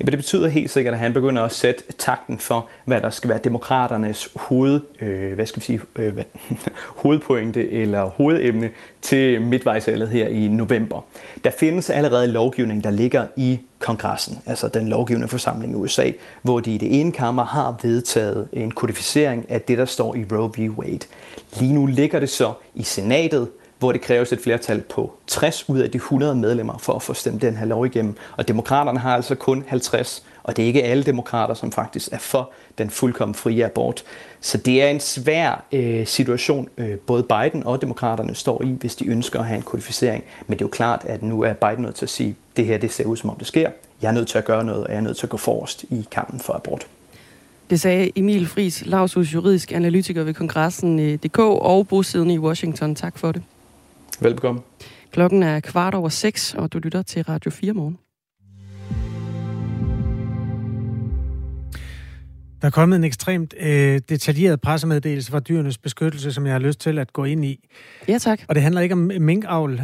Jamen, 0.00 0.10
det 0.10 0.18
betyder 0.18 0.48
helt 0.48 0.70
sikkert, 0.70 0.94
at 0.94 1.00
han 1.00 1.12
begynder 1.12 1.42
at 1.42 1.52
sætte 1.52 1.82
takten 1.98 2.38
for, 2.38 2.68
hvad 2.84 3.00
der 3.00 3.10
skal 3.10 3.30
være 3.30 3.38
demokraternes 3.44 4.28
hoved, 4.36 4.80
øh, 5.00 5.32
hvad 5.32 5.46
skal 5.46 5.60
vi 5.60 5.64
sige, 5.64 5.80
øh, 5.96 6.14
hvad, 6.14 6.24
hovedpointe 7.02 7.70
eller 7.70 8.04
hovedemne 8.04 8.70
til 9.02 9.42
midtvejsvalget 9.42 10.08
her 10.08 10.28
i 10.28 10.48
november. 10.48 11.04
Der 11.44 11.50
findes 11.50 11.90
allerede 11.90 12.26
lovgivning, 12.26 12.84
der 12.84 12.90
ligger 12.90 13.26
i 13.36 13.60
kongressen, 13.78 14.38
altså 14.46 14.68
den 14.68 14.88
lovgivende 14.88 15.28
forsamling 15.28 15.72
i 15.72 15.76
USA, 15.76 16.10
hvor 16.42 16.60
de 16.60 16.74
i 16.74 16.78
det 16.78 17.00
ene 17.00 17.12
kammer 17.12 17.44
har 17.44 17.80
vedtaget 17.82 18.48
en 18.52 18.70
kodificering 18.70 19.46
af 19.48 19.60
det, 19.60 19.78
der 19.78 19.84
står 19.84 20.14
i 20.14 20.24
Roe 20.32 20.50
v. 20.58 20.78
Wade. 20.78 21.06
Lige 21.60 21.72
nu 21.72 21.86
ligger 21.86 22.20
det 22.20 22.28
så 22.28 22.52
i 22.74 22.82
senatet, 22.82 23.48
hvor 23.78 23.92
det 23.92 24.00
kræves 24.00 24.32
et 24.32 24.40
flertal 24.40 24.80
på 24.80 25.12
60 25.26 25.68
ud 25.68 25.78
af 25.78 25.90
de 25.90 25.96
100 25.96 26.34
medlemmer 26.34 26.78
for 26.78 26.92
at 26.92 27.02
få 27.02 27.14
stemt 27.14 27.42
den 27.42 27.56
her 27.56 27.66
lov 27.66 27.86
igennem. 27.86 28.16
Og 28.36 28.48
demokraterne 28.48 28.98
har 28.98 29.14
altså 29.14 29.34
kun 29.34 29.64
50, 29.68 30.24
og 30.42 30.56
det 30.56 30.62
er 30.62 30.66
ikke 30.66 30.82
alle 30.82 31.02
demokrater, 31.04 31.54
som 31.54 31.72
faktisk 31.72 32.08
er 32.12 32.18
for 32.18 32.50
den 32.78 32.90
fuldkommen 32.90 33.34
frie 33.34 33.64
abort. 33.64 34.04
Så 34.40 34.58
det 34.58 34.82
er 34.82 34.88
en 34.88 35.00
svær 35.00 35.64
øh, 35.72 36.06
situation, 36.06 36.68
øh, 36.78 36.96
både 36.96 37.22
Biden 37.22 37.66
og 37.66 37.80
demokraterne 37.80 38.34
står 38.34 38.62
i, 38.62 38.76
hvis 38.80 38.96
de 38.96 39.06
ønsker 39.06 39.40
at 39.40 39.46
have 39.46 39.56
en 39.56 39.62
kodificering. 39.62 40.24
Men 40.46 40.58
det 40.58 40.64
er 40.64 40.66
jo 40.66 40.70
klart, 40.70 41.04
at 41.04 41.22
nu 41.22 41.42
er 41.42 41.52
Biden 41.52 41.82
nødt 41.82 41.94
til 41.94 42.04
at 42.04 42.10
sige, 42.10 42.36
det 42.56 42.66
her 42.66 42.78
det 42.78 42.92
ser 42.92 43.04
ud 43.04 43.16
som 43.16 43.30
om 43.30 43.36
det 43.36 43.46
sker. 43.46 43.70
Jeg 44.02 44.08
er 44.08 44.12
nødt 44.12 44.28
til 44.28 44.38
at 44.38 44.44
gøre 44.44 44.64
noget, 44.64 44.84
og 44.84 44.90
jeg 44.90 44.96
er 44.96 45.00
nødt 45.00 45.16
til 45.16 45.26
at 45.26 45.30
gå 45.30 45.36
forrest 45.36 45.82
i 45.82 46.06
kampen 46.10 46.40
for 46.40 46.52
abort. 46.52 46.86
Det 47.70 47.80
sagde 47.80 48.10
Emil 48.16 48.46
Fris, 48.46 48.86
Lausus 48.86 49.34
juridisk 49.34 49.72
analytiker 49.72 50.22
ved 50.22 50.34
kongressen.dk 50.34 51.38
øh, 51.38 51.46
og 51.46 51.88
bosiddende 51.88 52.34
i 52.34 52.38
Washington. 52.38 52.94
Tak 52.94 53.18
for 53.18 53.32
det. 53.32 53.42
Velbekomme. 54.20 54.60
Klokken 55.10 55.42
er 55.42 55.60
kvart 55.60 55.94
over 55.94 56.08
seks, 56.08 56.54
og 56.54 56.72
du 56.72 56.78
lytter 56.78 57.02
til 57.02 57.22
Radio 57.22 57.50
4 57.50 57.72
morgen. 57.72 57.98
Der 62.60 62.66
er 62.66 62.70
kommet 62.70 62.96
en 62.96 63.04
ekstremt 63.04 63.54
øh, 63.60 64.00
detaljeret 64.08 64.60
pressemeddelelse 64.60 65.30
fra 65.30 65.40
dyrenes 65.40 65.78
beskyttelse, 65.78 66.32
som 66.32 66.46
jeg 66.46 66.54
har 66.54 66.58
lyst 66.58 66.80
til 66.80 66.98
at 66.98 67.12
gå 67.12 67.24
ind 67.24 67.44
i. 67.44 67.68
Ja, 68.08 68.18
tak. 68.18 68.40
Og 68.48 68.54
det 68.54 68.62
handler 68.62 68.80
ikke 68.80 68.92
om 68.92 69.10
minkavl, 69.20 69.80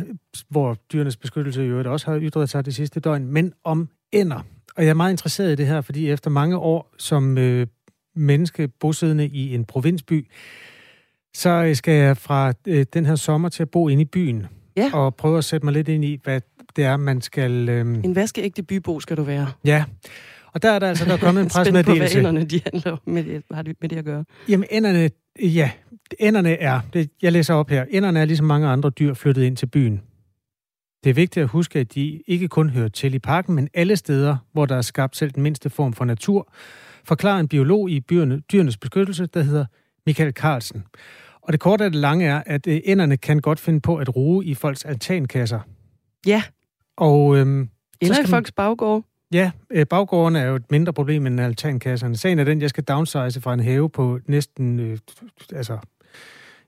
hvor 0.51 0.77
dyrenes 0.93 1.17
beskyttelse 1.17 1.63
jo 1.63 1.93
også 1.93 2.11
har 2.11 2.19
ytret 2.21 2.51
sig 2.51 2.65
det 2.65 2.75
sidste 2.75 3.01
døgn, 3.01 3.27
men 3.27 3.53
om 3.65 3.89
ender. 4.13 4.41
Og 4.77 4.85
jeg 4.85 4.91
er 4.91 4.95
meget 4.95 5.13
interesseret 5.13 5.53
i 5.53 5.55
det 5.55 5.67
her, 5.67 5.81
fordi 5.81 6.11
efter 6.11 6.31
mange 6.31 6.57
år 6.59 6.95
som 6.99 7.39
øh, 7.39 7.67
menneske 8.17 8.69
bosiddende 8.69 9.27
i 9.27 9.55
en 9.55 9.65
provinsby, 9.65 10.29
så 11.35 11.51
øh, 11.51 11.77
skal 11.77 11.95
jeg 11.95 12.17
fra 12.17 12.53
øh, 12.67 12.87
den 12.95 13.07
her 13.07 13.15
sommer 13.15 13.49
til 13.49 13.63
at 13.63 13.71
bo 13.71 13.89
inde 13.89 14.03
i 14.03 14.05
byen. 14.05 14.47
Ja. 14.77 14.91
Og 14.93 15.15
prøve 15.15 15.39
at 15.39 15.45
sætte 15.45 15.67
mig 15.67 15.73
lidt 15.73 15.89
ind 15.89 16.05
i, 16.05 16.21
hvad 16.25 16.41
det 16.77 16.85
er, 16.85 16.97
man 16.97 17.21
skal... 17.21 17.69
Øh... 17.69 17.81
En 17.81 18.15
vaskeægte 18.15 18.63
bybo 18.63 19.01
skal 19.01 19.17
du 19.17 19.23
være. 19.23 19.47
Ja. 19.65 19.85
Og 20.53 20.63
der 20.63 20.71
er 20.71 20.79
der 20.79 20.89
altså 20.89 21.05
der 21.05 21.13
er 21.13 21.17
kommet 21.17 21.43
en 21.43 21.49
pressemeddelelse. 21.49 22.11
Spændt 22.11 22.27
på, 22.27 22.31
hvad 22.31 22.33
enderne 22.33 22.45
de 22.45 22.61
handler 22.73 22.97
med 23.07 23.25
det, 23.25 23.43
har 23.51 23.63
det 23.63 23.77
med 23.81 23.89
det 23.89 23.97
at 23.97 24.05
gøre. 24.05 24.25
Jamen, 24.49 24.67
enderne, 24.71 25.11
ja, 25.43 25.71
enderne 26.19 26.61
er, 26.61 26.81
det, 26.93 27.11
jeg 27.23 27.33
læser 27.33 27.55
op 27.55 27.71
her, 27.71 27.85
enderne 27.91 28.21
er 28.21 28.25
ligesom 28.25 28.47
mange 28.47 28.69
andre 28.69 28.91
dyr 28.91 29.15
flyttet 29.15 29.43
ind 29.43 29.57
til 29.57 29.67
byen. 29.67 30.03
Det 31.05 31.11
er 31.11 31.15
vigtigt 31.15 31.43
at 31.43 31.49
huske, 31.49 31.79
at 31.79 31.95
de 31.95 32.23
ikke 32.27 32.49
kun 32.49 32.71
hører 32.71 32.89
til 32.89 33.15
i 33.15 33.19
parken, 33.19 33.55
men 33.55 33.69
alle 33.75 33.97
steder, 33.97 34.37
hvor 34.53 34.67
der 34.67 34.77
er 34.77 34.83
skabt 34.83 35.17
selv 35.17 35.31
den 35.31 35.43
mindste 35.43 35.71
form 35.71 35.93
for 35.93 36.05
natur, 36.05 36.53
forklarer 37.05 37.41
en 37.41 37.49
biolog 37.49 37.91
i 37.91 38.01
byerne, 38.01 38.41
dyrenes 38.41 38.77
beskyttelse, 38.77 39.27
der 39.27 39.43
hedder 39.43 39.65
Michael 40.07 40.33
Carlsen. 40.33 40.85
Og 41.45 41.53
det 41.53 41.61
korte 41.61 41.85
af 41.85 41.91
det 41.91 42.01
lange 42.01 42.27
er, 42.27 42.43
at 42.47 42.67
øh, 42.67 42.81
enderne 42.85 43.17
kan 43.17 43.41
godt 43.41 43.61
finde 43.61 43.81
på 43.81 43.97
at 43.97 44.17
ruge 44.17 44.45
i 44.45 44.55
folks 44.55 44.85
altankasser. 44.85 45.61
Ja. 46.27 46.43
Og 46.97 47.37
øhm, 47.37 47.69
Eller 48.01 48.21
i 48.25 48.27
folks 48.27 48.53
baggård. 48.53 49.05
Ja, 49.33 49.51
øh, 49.71 49.87
baggården 49.87 50.37
er 50.37 50.45
jo 50.45 50.57
et 50.57 50.71
mindre 50.71 50.93
problem 50.93 51.27
end 51.27 51.41
altankasserne. 51.41 52.17
Sagen 52.17 52.39
er 52.39 52.45
den, 52.45 52.61
jeg 52.61 52.71
skal 52.71 52.85
downsize 52.85 53.41
fra 53.41 53.55
en 53.55 53.61
have 53.61 53.91
på 53.91 54.19
næsten, 54.27 54.81
øh, 54.81 54.99
altså, 55.53 55.79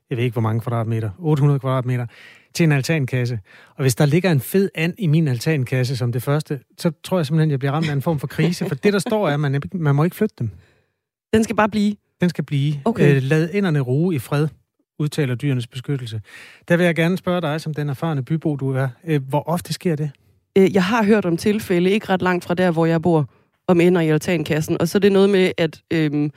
jeg 0.09 0.17
ved 0.17 0.23
ikke 0.23 0.33
hvor 0.33 0.41
mange 0.41 0.61
kvadratmeter, 0.61 1.09
800 1.19 1.59
kvadratmeter, 1.59 2.05
til 2.53 2.63
en 2.63 2.71
altankasse. 2.71 3.39
Og 3.75 3.81
hvis 3.81 3.95
der 3.95 4.05
ligger 4.05 4.31
en 4.31 4.39
fed 4.39 4.69
and 4.75 4.93
i 4.97 5.07
min 5.07 5.27
altankasse 5.27 5.97
som 5.97 6.11
det 6.11 6.23
første, 6.23 6.59
så 6.77 6.91
tror 7.03 7.17
jeg 7.17 7.25
simpelthen, 7.25 7.51
jeg 7.51 7.59
bliver 7.59 7.71
ramt 7.71 7.89
af 7.89 7.93
en 7.93 8.01
form 8.01 8.19
for 8.19 8.27
krise. 8.27 8.65
For 8.65 8.75
det, 8.75 8.93
der 8.93 8.99
står, 8.99 9.29
er, 9.29 9.33
at 9.33 9.39
man, 9.39 9.61
man 9.73 9.95
må 9.95 10.03
ikke 10.03 10.15
flytte 10.15 10.35
dem. 10.39 10.49
Den 11.33 11.43
skal 11.43 11.55
bare 11.55 11.69
blive? 11.69 11.95
Den 12.21 12.29
skal 12.29 12.43
blive. 12.43 12.73
Okay. 12.85 13.15
Øh, 13.15 13.21
lad 13.21 13.49
enderne 13.53 13.79
ruge 13.79 14.15
i 14.15 14.19
fred, 14.19 14.47
udtaler 14.99 15.35
dyrenes 15.35 15.67
beskyttelse. 15.67 16.21
Der 16.67 16.77
vil 16.77 16.85
jeg 16.85 16.95
gerne 16.95 17.17
spørge 17.17 17.41
dig, 17.41 17.61
som 17.61 17.73
den 17.73 17.89
erfarne 17.89 18.23
bybo, 18.23 18.55
du 18.55 18.71
er. 18.71 18.87
Øh, 19.07 19.21
hvor 19.29 19.49
ofte 19.49 19.73
sker 19.73 19.95
det? 19.95 20.11
Øh, 20.57 20.73
jeg 20.73 20.83
har 20.83 21.03
hørt 21.03 21.25
om 21.25 21.37
tilfælde, 21.37 21.89
ikke 21.89 22.09
ret 22.09 22.21
langt 22.21 22.45
fra 22.45 22.53
der, 22.53 22.71
hvor 22.71 22.85
jeg 22.85 23.01
bor, 23.01 23.29
om 23.67 23.81
ender 23.81 24.01
i 24.01 24.09
altankassen. 24.09 24.81
Og 24.81 24.87
så 24.87 24.97
er 24.97 24.99
det 24.99 25.11
noget 25.11 25.29
med, 25.29 25.51
at 25.57 25.81
øhm, 25.93 26.31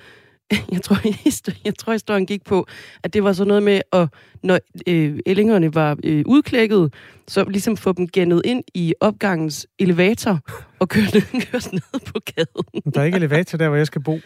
jeg, 0.72 0.82
tror, 0.82 0.96
jeg 1.64 1.74
tror, 1.78 1.92
historien 1.92 2.26
gik 2.26 2.44
på, 2.44 2.66
at 3.02 3.14
det 3.14 3.24
var 3.24 3.32
så 3.32 3.44
noget 3.44 3.62
med, 3.62 3.80
at 3.92 4.08
når 4.42 4.58
øh, 4.86 5.18
ællingerne 5.26 5.74
var 5.74 5.96
øh, 6.04 6.22
udklækket, 6.26 6.94
så 7.28 7.44
ligesom 7.44 7.76
få 7.76 7.92
dem 7.92 8.08
gennet 8.08 8.42
ind 8.44 8.64
i 8.74 8.94
opgangens 9.00 9.66
elevator 9.78 10.40
og 10.78 10.88
kørt, 10.88 11.12
kørt 11.50 11.72
ned 11.72 12.00
på 12.06 12.20
gaden. 12.34 12.92
Der 12.94 13.00
er 13.00 13.04
ikke 13.04 13.16
elevator 13.16 13.58
der, 13.58 13.68
hvor 13.68 13.76
jeg 13.76 13.86
skal 13.86 14.02
bo. 14.02 14.18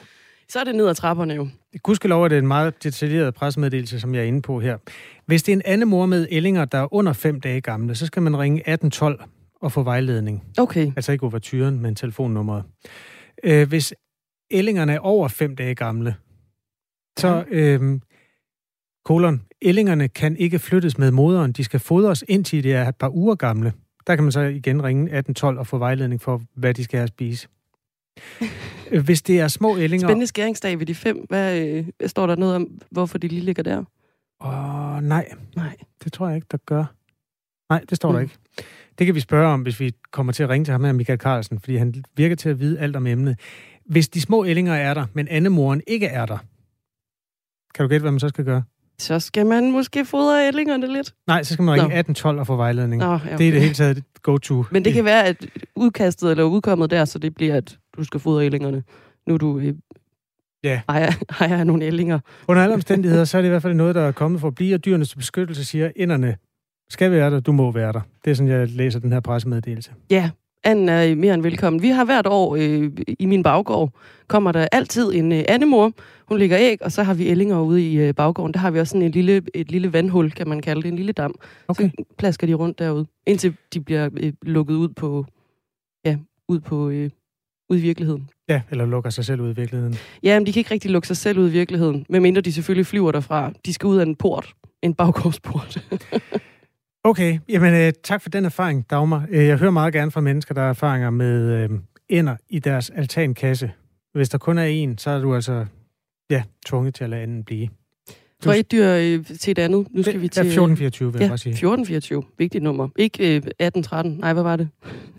Så 0.48 0.60
er 0.60 0.64
det 0.64 0.74
ned 0.74 0.88
ad 0.88 0.94
trapperne 0.94 1.34
jo. 1.34 1.48
Gudskelov 1.82 2.24
er 2.24 2.28
det 2.28 2.38
en 2.38 2.46
meget 2.46 2.82
detaljeret 2.82 3.34
pressemeddelelse, 3.34 4.00
som 4.00 4.14
jeg 4.14 4.20
er 4.20 4.26
inde 4.26 4.42
på 4.42 4.60
her. 4.60 4.78
Hvis 5.26 5.42
det 5.42 5.52
er 5.52 5.56
en 5.56 5.62
anden 5.64 5.88
mor 5.88 6.06
med 6.06 6.26
ællinger, 6.30 6.64
der 6.64 6.78
er 6.78 6.94
under 6.94 7.12
fem 7.12 7.40
dage 7.40 7.60
gamle, 7.60 7.94
så 7.94 8.06
skal 8.06 8.22
man 8.22 8.38
ringe 8.38 8.56
1812 8.58 9.22
og 9.60 9.72
få 9.72 9.82
vejledning. 9.82 10.44
Okay. 10.58 10.92
Altså 10.96 11.12
ikke 11.12 11.24
overturen, 11.24 11.80
men 11.80 11.94
telefonnummeret. 11.94 12.64
Øh, 13.44 13.68
hvis 13.68 13.94
ællingerne 14.50 14.92
er 14.92 14.98
over 14.98 15.28
fem 15.28 15.56
dage 15.56 15.74
gamle, 15.74 16.14
så 17.18 17.44
øh, 17.50 18.00
kolon, 19.04 19.42
ællingerne 19.62 20.08
kan 20.08 20.36
ikke 20.36 20.58
flyttes 20.58 20.98
med 20.98 21.10
moderen. 21.10 21.52
De 21.52 21.64
skal 21.64 21.80
fodres 21.80 22.24
indtil 22.28 22.64
de 22.64 22.72
er 22.72 22.88
et 22.88 22.96
par 22.96 23.16
uger 23.16 23.34
gamle. 23.34 23.72
Der 24.06 24.14
kan 24.14 24.24
man 24.24 24.32
så 24.32 24.40
igen 24.40 24.84
ringe 24.84 25.02
1812 25.02 25.58
og 25.58 25.66
få 25.66 25.78
vejledning 25.78 26.22
for, 26.22 26.42
hvad 26.54 26.74
de 26.74 26.84
skal 26.84 26.96
have 26.98 27.02
at 27.02 27.08
spise. 27.08 27.48
Hvis 29.00 29.22
det 29.22 29.40
er 29.40 29.48
små 29.48 29.76
ællinger... 29.76 30.08
Spændende 30.08 30.26
skæringsdag 30.26 30.78
ved 30.78 30.86
de 30.86 30.94
fem. 30.94 31.26
Hvad, 31.28 31.66
øh, 31.66 31.86
står 32.06 32.26
der 32.26 32.36
noget 32.36 32.56
om, 32.56 32.66
hvorfor 32.90 33.18
de 33.18 33.28
lige 33.28 33.40
ligger 33.40 33.62
der? 33.62 33.84
Åh, 34.44 35.02
nej. 35.02 35.28
Nej. 35.56 35.76
Det 36.04 36.12
tror 36.12 36.26
jeg 36.28 36.36
ikke, 36.36 36.46
der 36.50 36.58
gør. 36.66 36.84
Nej, 37.70 37.84
det 37.90 37.96
står 37.96 38.08
mm. 38.08 38.14
der 38.14 38.20
ikke. 38.20 38.34
Det 38.98 39.06
kan 39.06 39.14
vi 39.14 39.20
spørge 39.20 39.48
om, 39.48 39.62
hvis 39.62 39.80
vi 39.80 39.92
kommer 40.12 40.32
til 40.32 40.42
at 40.42 40.48
ringe 40.48 40.64
til 40.64 40.72
ham 40.72 40.84
her, 40.84 40.92
Michael 40.92 41.18
Carlsen, 41.18 41.60
fordi 41.60 41.76
han 41.76 41.94
virker 42.16 42.36
til 42.36 42.48
at 42.48 42.60
vide 42.60 42.78
alt 42.78 42.96
om 42.96 43.06
emnet. 43.06 43.38
Hvis 43.86 44.08
de 44.08 44.20
små 44.20 44.44
ællinger 44.44 44.74
er 44.74 44.94
der, 44.94 45.06
men 45.12 45.28
andemoren 45.28 45.82
ikke 45.86 46.06
er 46.06 46.26
der, 46.26 46.38
kan 47.74 47.82
du 47.82 47.88
gætte, 47.88 48.02
hvad 48.02 48.10
man 48.10 48.20
så 48.20 48.28
skal 48.28 48.44
gøre? 48.44 48.62
Så 48.98 49.20
skal 49.20 49.46
man 49.46 49.72
måske 49.72 50.04
fodre 50.04 50.46
ællingerne 50.46 50.92
lidt. 50.92 51.14
Nej, 51.26 51.42
så 51.42 51.52
skal 51.52 51.62
man 51.62 51.72
ringe 51.72 51.84
1812 51.84 52.38
og 52.38 52.46
få 52.46 52.56
vejledning. 52.56 53.02
Nå, 53.02 53.10
ja, 53.10 53.14
okay. 53.14 53.38
Det 53.38 53.48
er 53.48 53.52
det 53.52 53.60
hele 53.60 53.74
taget 53.74 54.04
go-to. 54.22 54.64
Men 54.70 54.84
det 54.84 54.92
kan 54.92 55.04
være, 55.04 55.24
at 55.24 55.46
udkastet 55.76 56.30
eller 56.30 56.44
udkommet 56.44 56.90
der, 56.90 57.04
så 57.04 57.18
det 57.18 57.34
bliver, 57.34 57.56
at 57.56 57.78
du 57.96 58.04
skal 58.04 58.20
fodre 58.20 58.44
ællingerne. 58.44 58.82
Nu 59.26 59.34
er 59.34 59.38
du 59.38 59.58
øh, 59.58 59.74
ja. 60.64 60.80
ejer, 60.88 61.10
ejer 61.40 61.58
af 61.58 61.66
nogle 61.66 61.84
ællinger. 61.84 62.18
Under 62.48 62.62
alle 62.62 62.74
omstændigheder, 62.74 63.24
så 63.24 63.38
er 63.38 63.42
det 63.42 63.48
i 63.48 63.50
hvert 63.50 63.62
fald 63.62 63.74
noget, 63.74 63.94
der 63.94 64.00
er 64.00 64.12
kommet 64.12 64.40
for 64.40 64.48
at 64.48 64.54
blive, 64.54 64.74
og 64.74 64.84
dyrenes 64.84 65.14
beskyttelse 65.14 65.64
siger, 65.64 65.90
inderne 65.96 66.36
skal 66.88 67.10
være 67.10 67.30
der, 67.30 67.40
du 67.40 67.52
må 67.52 67.72
være 67.72 67.92
der. 67.92 68.00
Det 68.24 68.30
er 68.30 68.34
sådan, 68.34 68.52
jeg 68.52 68.68
læser 68.68 69.00
den 69.00 69.12
her 69.12 69.20
pressemeddelelse. 69.20 69.90
Ja, 70.10 70.30
anden 70.64 70.88
er 70.88 71.14
mere 71.14 71.34
end 71.34 71.42
velkommen. 71.42 71.82
Vi 71.82 71.88
har 71.88 72.04
hvert 72.04 72.26
år 72.26 72.56
øh, 72.56 72.90
i 73.18 73.26
min 73.26 73.42
baggård, 73.42 73.90
kommer 74.26 74.52
der 74.52 74.68
altid 74.72 75.12
en 75.14 75.32
øh, 75.32 75.44
andemor. 75.48 75.92
Hun 76.28 76.38
ligger 76.38 76.58
æg, 76.60 76.82
og 76.82 76.92
så 76.92 77.02
har 77.02 77.14
vi 77.14 77.26
ællinger 77.26 77.60
ude 77.60 77.92
i 77.92 77.96
øh, 77.96 78.14
baggården. 78.14 78.54
Der 78.54 78.60
har 78.60 78.70
vi 78.70 78.80
også 78.80 78.90
sådan 78.90 79.02
en 79.02 79.10
lille, 79.10 79.42
et 79.54 79.70
lille 79.70 79.92
vandhul, 79.92 80.30
kan 80.30 80.48
man 80.48 80.60
kalde 80.60 80.82
det, 80.82 80.88
en 80.88 80.96
lille 80.96 81.12
dam. 81.12 81.34
Okay. 81.68 81.90
Så 81.90 82.04
plasker 82.18 82.46
de 82.46 82.54
rundt 82.54 82.78
derude, 82.78 83.06
indtil 83.26 83.56
de 83.74 83.80
bliver 83.80 84.08
øh, 84.16 84.32
lukket 84.42 84.74
ud 84.74 84.88
på, 84.88 85.26
ja, 86.04 86.16
ud 86.48 86.60
på, 86.60 86.88
øh, 86.88 87.10
ud 87.70 87.78
i 87.78 87.80
virkeligheden. 87.80 88.30
Ja, 88.48 88.60
eller 88.70 88.86
lukker 88.86 89.10
sig 89.10 89.24
selv 89.24 89.40
ud 89.40 89.50
i 89.50 89.54
virkeligheden. 89.54 89.96
Ja, 90.22 90.38
men 90.38 90.46
de 90.46 90.52
kan 90.52 90.60
ikke 90.60 90.70
rigtig 90.70 90.90
lukke 90.90 91.08
sig 91.08 91.16
selv 91.16 91.38
ud 91.38 91.48
i 91.48 91.52
virkeligheden, 91.52 92.06
medmindre 92.08 92.40
de 92.40 92.52
selvfølgelig 92.52 92.86
flyver 92.86 93.12
derfra. 93.12 93.52
De 93.66 93.72
skal 93.72 93.86
ud 93.86 93.96
af 93.98 94.02
en 94.02 94.16
port, 94.16 94.54
en 94.82 94.94
baggårdsport. 94.94 95.78
Okay, 97.06 97.38
jamen 97.48 97.74
øh, 97.74 97.92
tak 98.04 98.22
for 98.22 98.30
den 98.30 98.44
erfaring, 98.44 98.90
Dagmar. 98.90 99.26
Øh, 99.30 99.46
jeg 99.46 99.58
hører 99.58 99.70
meget 99.70 99.92
gerne 99.92 100.10
fra 100.10 100.20
mennesker, 100.20 100.54
der 100.54 100.62
har 100.62 100.68
erfaringer 100.68 101.10
med 101.10 101.52
øh, 101.52 101.70
ender 102.08 102.36
i 102.48 102.58
deres 102.58 102.90
altankasse. 102.90 103.72
Hvis 104.14 104.28
der 104.28 104.38
kun 104.38 104.58
er 104.58 104.64
en, 104.64 104.98
så 104.98 105.10
er 105.10 105.20
du 105.20 105.34
altså 105.34 105.66
ja, 106.30 106.42
tvunget 106.66 106.94
til 106.94 107.04
at 107.04 107.10
lade 107.10 107.22
anden 107.22 107.44
blive. 107.44 107.68
Fra 108.42 108.54
et 108.54 108.72
dyr 108.72 108.88
øh, 108.88 109.24
til 109.24 109.50
et 109.50 109.58
andet. 109.58 109.86
Nu 109.90 110.02
skal 110.02 110.14
det, 110.14 110.22
vi 110.22 110.28
til... 110.28 110.40
Ja, 110.40 110.46
1424, 110.46 111.12
vil 111.12 111.18
ja, 111.18 111.22
jeg 111.22 111.30
bare 111.30 111.38
sige. 111.38 111.50
1424. 111.50 112.22
Vigtigt 112.38 112.64
nummer. 112.64 112.88
Ikke 112.96 113.22
øh, 113.22 113.36
1813. 113.36 114.12
Nej, 114.12 114.32
hvad 114.32 114.42
var 114.42 114.56
det? 114.56 114.68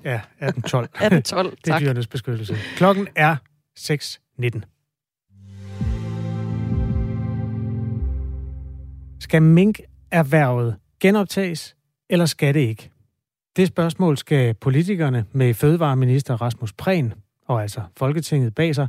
Ja, 0.04 0.16
1812. 0.16 0.84
1812, 0.84 1.52
det 1.52 1.58
er 1.68 1.72
tak. 1.72 1.82
dyrenes 1.82 2.08
beskyttelse. 2.08 2.56
Klokken 2.76 3.08
er 3.16 3.36
6.19. 3.80 4.62
Skal 9.20 9.42
mink-erhvervet 9.42 10.76
genoptages, 11.00 11.76
eller 12.10 12.26
skal 12.26 12.54
det 12.54 12.60
ikke? 12.60 12.90
Det 13.56 13.68
spørgsmål 13.68 14.18
skal 14.18 14.54
politikerne 14.54 15.26
med 15.32 15.54
fødevareminister 15.54 16.42
Rasmus 16.42 16.74
Prehn, 16.74 17.14
og 17.48 17.62
altså 17.62 17.82
Folketinget 17.98 18.56
bag 18.56 18.76
sig, 18.76 18.88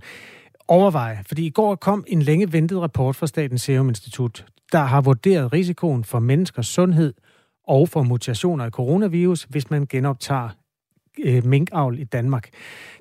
overveje. 0.68 1.18
Fordi 1.26 1.46
i 1.46 1.50
går 1.50 1.74
kom 1.74 2.04
en 2.06 2.22
længe 2.22 2.52
ventet 2.52 2.80
rapport 2.80 3.16
fra 3.16 3.26
Statens 3.26 3.62
Serum 3.62 3.88
Institut, 3.88 4.46
der 4.72 4.78
har 4.78 5.00
vurderet 5.00 5.52
risikoen 5.52 6.04
for 6.04 6.18
menneskers 6.18 6.66
sundhed 6.66 7.14
og 7.68 7.88
for 7.88 8.02
mutationer 8.02 8.64
af 8.64 8.70
coronavirus, 8.70 9.42
hvis 9.42 9.70
man 9.70 9.86
genoptager 9.86 10.48
øh, 11.24 11.46
minkavl 11.46 11.98
i 11.98 12.04
Danmark. 12.04 12.48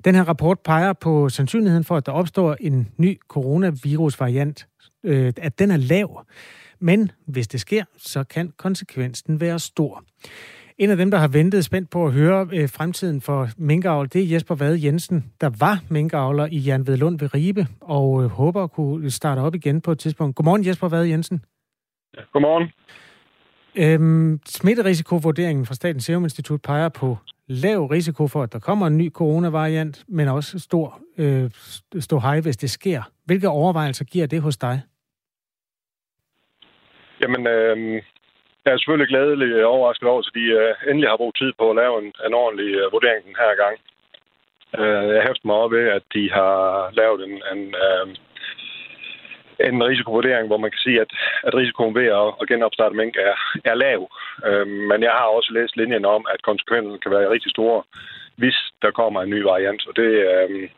Den 0.04 0.14
her 0.14 0.24
rapport 0.24 0.60
peger 0.60 0.92
på 0.92 1.28
sandsynligheden 1.28 1.84
for, 1.84 1.96
at 1.96 2.06
der 2.06 2.12
opstår 2.12 2.56
en 2.60 2.88
ny 2.96 3.20
coronavirusvariant, 3.28 4.66
øh, 5.04 5.32
at 5.36 5.58
den 5.58 5.70
er 5.70 5.76
lav. 5.76 6.24
Men 6.80 7.10
hvis 7.26 7.48
det 7.48 7.60
sker, 7.60 7.84
så 7.96 8.24
kan 8.24 8.52
konsekvensen 8.56 9.40
være 9.40 9.58
stor. 9.58 10.04
En 10.78 10.90
af 10.90 10.96
dem, 10.96 11.10
der 11.10 11.18
har 11.18 11.28
ventet 11.28 11.64
spændt 11.64 11.90
på 11.90 12.06
at 12.06 12.12
høre 12.12 12.48
øh, 12.52 12.68
fremtiden 12.68 13.20
for 13.20 13.48
minkavl, 13.56 14.08
det 14.12 14.22
er 14.22 14.26
Jesper 14.26 14.54
Vade 14.54 14.84
Jensen, 14.84 15.32
der 15.40 15.50
var 15.60 15.80
minkavler 15.90 16.46
i 16.46 16.58
Jan 16.58 16.86
Vedlund 16.86 17.18
ved 17.18 17.34
Ribe, 17.34 17.66
og 17.80 18.22
øh, 18.22 18.28
håber 18.30 18.62
at 18.62 18.72
kunne 18.72 19.10
starte 19.10 19.40
op 19.40 19.54
igen 19.54 19.80
på 19.80 19.92
et 19.92 19.98
tidspunkt. 19.98 20.36
Godmorgen 20.36 20.66
Jesper 20.66 20.88
Vade 20.88 21.10
Jensen. 21.10 21.44
Ja, 22.16 22.22
godmorgen. 22.32 22.72
Øhm, 23.78 24.40
smitterisikovurderingen 24.46 25.66
fra 25.66 25.74
Statens 25.74 26.04
Serum 26.04 26.24
Institut 26.24 26.62
peger 26.62 26.88
på 26.88 27.18
lav 27.46 27.86
risiko 27.86 28.28
for, 28.28 28.42
at 28.42 28.52
der 28.52 28.58
kommer 28.58 28.86
en 28.86 28.98
ny 28.98 29.10
coronavariant, 29.10 30.04
men 30.08 30.28
også 30.28 30.58
stor 30.58 31.00
øh, 31.18 31.50
stor 31.98 32.20
hej, 32.20 32.40
hvis 32.40 32.56
det 32.56 32.70
sker. 32.70 33.02
Hvilke 33.24 33.48
overvejelser 33.48 34.04
giver 34.04 34.26
det 34.26 34.42
hos 34.42 34.56
dig? 34.56 34.80
Jamen, 37.20 37.46
øh, 37.46 38.02
jeg 38.66 38.74
er 38.74 38.78
selvfølgelig 38.78 39.08
glædelig 39.08 39.66
overrasket 39.66 40.08
over, 40.08 40.18
at 40.18 40.34
de 40.34 40.46
øh, 40.60 40.74
endelig 40.88 41.08
har 41.08 41.16
brugt 41.16 41.38
tid 41.38 41.52
på 41.58 41.70
at 41.70 41.76
lave 41.76 41.94
en, 42.02 42.08
en 42.26 42.34
ordentlig 42.34 42.70
øh, 42.80 42.92
vurdering 42.92 43.24
den 43.24 43.36
her 43.42 43.52
gang. 43.62 43.76
Øh, 44.80 45.08
jeg 45.14 45.22
hæfter 45.26 45.46
mig 45.46 45.56
op 45.56 45.70
ved, 45.70 45.86
at 45.98 46.04
de 46.14 46.24
har 46.38 46.54
lavet 47.00 47.20
en, 47.28 47.34
en, 47.52 47.62
øh, 47.84 48.06
en 49.68 49.84
risikovurdering, 49.90 50.46
hvor 50.46 50.56
man 50.56 50.70
kan 50.70 50.84
sige, 50.86 51.00
at, 51.00 51.10
at 51.46 51.54
risikoen 51.54 51.94
ved 51.94 52.08
at, 52.22 52.28
at 52.40 52.48
genopstarte 52.48 52.96
mink 52.96 53.14
er, 53.16 53.36
er 53.70 53.74
lav. 53.74 54.00
Øh, 54.46 54.66
men 54.66 55.02
jeg 55.02 55.14
har 55.18 55.26
også 55.36 55.50
læst 55.52 55.76
linjen 55.76 56.04
om, 56.04 56.26
at 56.34 56.42
konsekvensen 56.42 56.98
kan 56.98 57.10
være 57.10 57.30
rigtig 57.30 57.50
store, 57.50 57.82
hvis 58.36 58.58
der 58.82 58.90
kommer 58.90 59.22
en 59.22 59.30
ny 59.30 59.40
variant. 59.42 59.86
Og 59.88 59.96
det, 59.96 60.10
øh, 60.32 60.68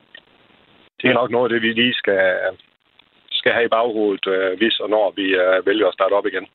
det 1.01 1.07
er 1.11 1.15
nok 1.21 1.31
noget 1.31 1.47
af 1.47 1.53
det, 1.53 1.63
vi 1.63 1.73
lige 1.73 1.95
skal, 1.95 2.37
skal 3.31 3.53
have 3.53 3.65
i 3.65 3.75
baghovedet, 3.77 4.27
øh, 4.27 4.59
hvis 4.59 4.81
og 4.81 4.91
når 4.91 5.13
vi 5.17 5.27
øh, 5.43 5.67
vælger 5.67 5.87
at 5.87 5.95
starte 5.95 6.13
op 6.13 6.27
igen. 6.27 6.47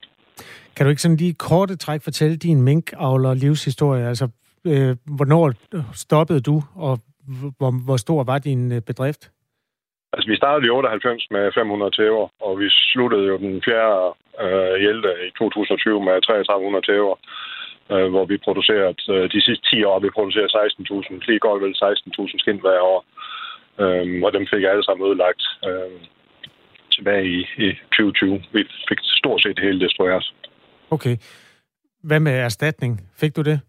Kan 0.75 0.86
du 0.86 0.90
ikke 0.90 1.02
sådan 1.02 1.18
lige 1.18 1.34
korte 1.34 1.75
træk 1.75 2.02
fortælle 2.04 2.38
din 2.38 2.62
minkavler 2.62 3.34
livshistorie? 3.34 4.08
Altså, 4.08 4.25
øh, 4.66 4.96
hvornår 5.18 5.54
stoppede 5.94 6.42
du, 6.42 6.56
og 6.75 7.00
hvor, 7.60 7.72
hvor 7.86 7.98
stor 7.98 8.24
var 8.24 8.40
din 8.40 8.72
øh, 8.72 8.82
bedrift? 8.82 9.24
Altså, 10.13 10.28
vi 10.32 10.36
startede 10.42 10.68
i 10.68 10.70
98 10.70 11.28
med 11.32 11.52
500 11.54 11.92
tæver, 11.92 12.28
og 12.46 12.60
vi 12.60 12.68
sluttede 12.92 13.25
jo 13.32 13.38
den 13.38 13.62
4. 13.66 14.13
Øh, 14.44 14.75
hjælte 14.84 15.12
i 15.28 15.30
2020 15.38 16.06
med 16.08 16.22
3300 16.22 16.86
tæver, 16.90 17.16
øh, 17.94 18.08
hvor 18.13 18.25
vi 18.32 18.38
producerede 18.46 18.96
øh, 19.13 19.25
de 19.34 19.42
sidste 19.46 19.66
10 19.72 19.84
år, 19.84 20.00
vi 20.00 20.10
producerer 20.18 20.50
16.000, 20.50 21.28
lige 21.28 21.44
godt 21.48 21.62
vel 21.63 21.75
16.000 21.84 22.40
skind 22.44 22.60
hver 22.62 22.82
år. 22.94 23.00
Øh, 23.84 24.06
og 24.25 24.34
dem 24.36 24.46
fik 24.54 24.63
alle 24.63 24.84
sammen 24.86 25.08
ødelagt 25.08 25.44
øh, 25.68 26.00
tilbage 26.95 27.25
i, 27.38 27.39
i 27.65 27.67
2020. 27.97 28.43
Vi 28.53 28.62
fik 28.89 29.00
stort 29.01 29.41
set 29.41 29.55
det 29.55 29.65
hele 29.65 29.79
destrueret. 29.85 30.33
Okay. 30.95 31.15
Hvad 32.03 32.19
med 32.19 32.31
erstatning? 32.31 33.01
Fik 33.21 33.35
du 33.35 33.41
det? 33.41 33.62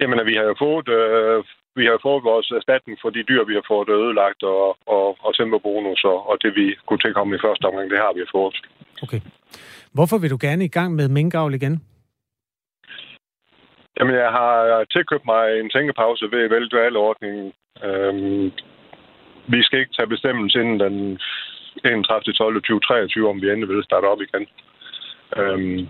Jamen, 0.00 0.26
vi 0.26 0.34
har 0.34 0.42
jo 0.42 0.54
fået, 0.58 0.88
øh, 0.88 1.44
vi 1.76 1.84
har 1.90 1.98
fået 2.02 2.24
vores 2.24 2.50
erstatning 2.50 2.98
for 3.02 3.10
de 3.10 3.22
dyr, 3.22 3.44
vi 3.44 3.54
har 3.54 3.66
fået 3.68 3.88
ødelagt, 3.88 4.42
og, 4.42 4.76
og, 4.86 5.06
og 5.26 5.62
bonus, 5.62 6.04
og, 6.04 6.28
og 6.30 6.36
det 6.42 6.52
vi 6.56 6.66
kunne 6.86 6.98
tilkomme 6.98 7.36
i 7.36 7.44
første 7.44 7.64
omgang, 7.64 7.90
det 7.90 7.98
har 7.98 8.12
vi 8.12 8.24
fået. 8.36 8.56
Okay. 9.02 9.20
Hvorfor 9.92 10.18
vil 10.18 10.30
du 10.30 10.38
gerne 10.40 10.64
i 10.64 10.74
gang 10.78 10.94
med 10.94 11.08
minkavl 11.08 11.54
igen? 11.54 11.82
Jamen, 13.96 14.14
jeg 14.14 14.30
har 14.30 14.84
tilkøbt 14.92 15.26
mig 15.26 15.60
en 15.60 15.70
tænkepause 15.70 16.24
ved 16.30 16.48
valgdualordningen. 16.48 17.52
Øhm, 17.84 18.52
vi 19.48 19.62
skal 19.62 19.78
ikke 19.78 19.94
tage 19.96 20.12
bestemmelse 20.14 20.60
inden 20.60 20.80
den 20.80 21.18
31. 21.84 22.32
12. 22.32 22.54
2023, 22.54 23.28
om 23.28 23.42
vi 23.42 23.50
endelig 23.50 23.68
vil 23.68 23.84
starte 23.84 24.06
op 24.12 24.20
igen. 24.20 24.46
Øhm, 25.38 25.88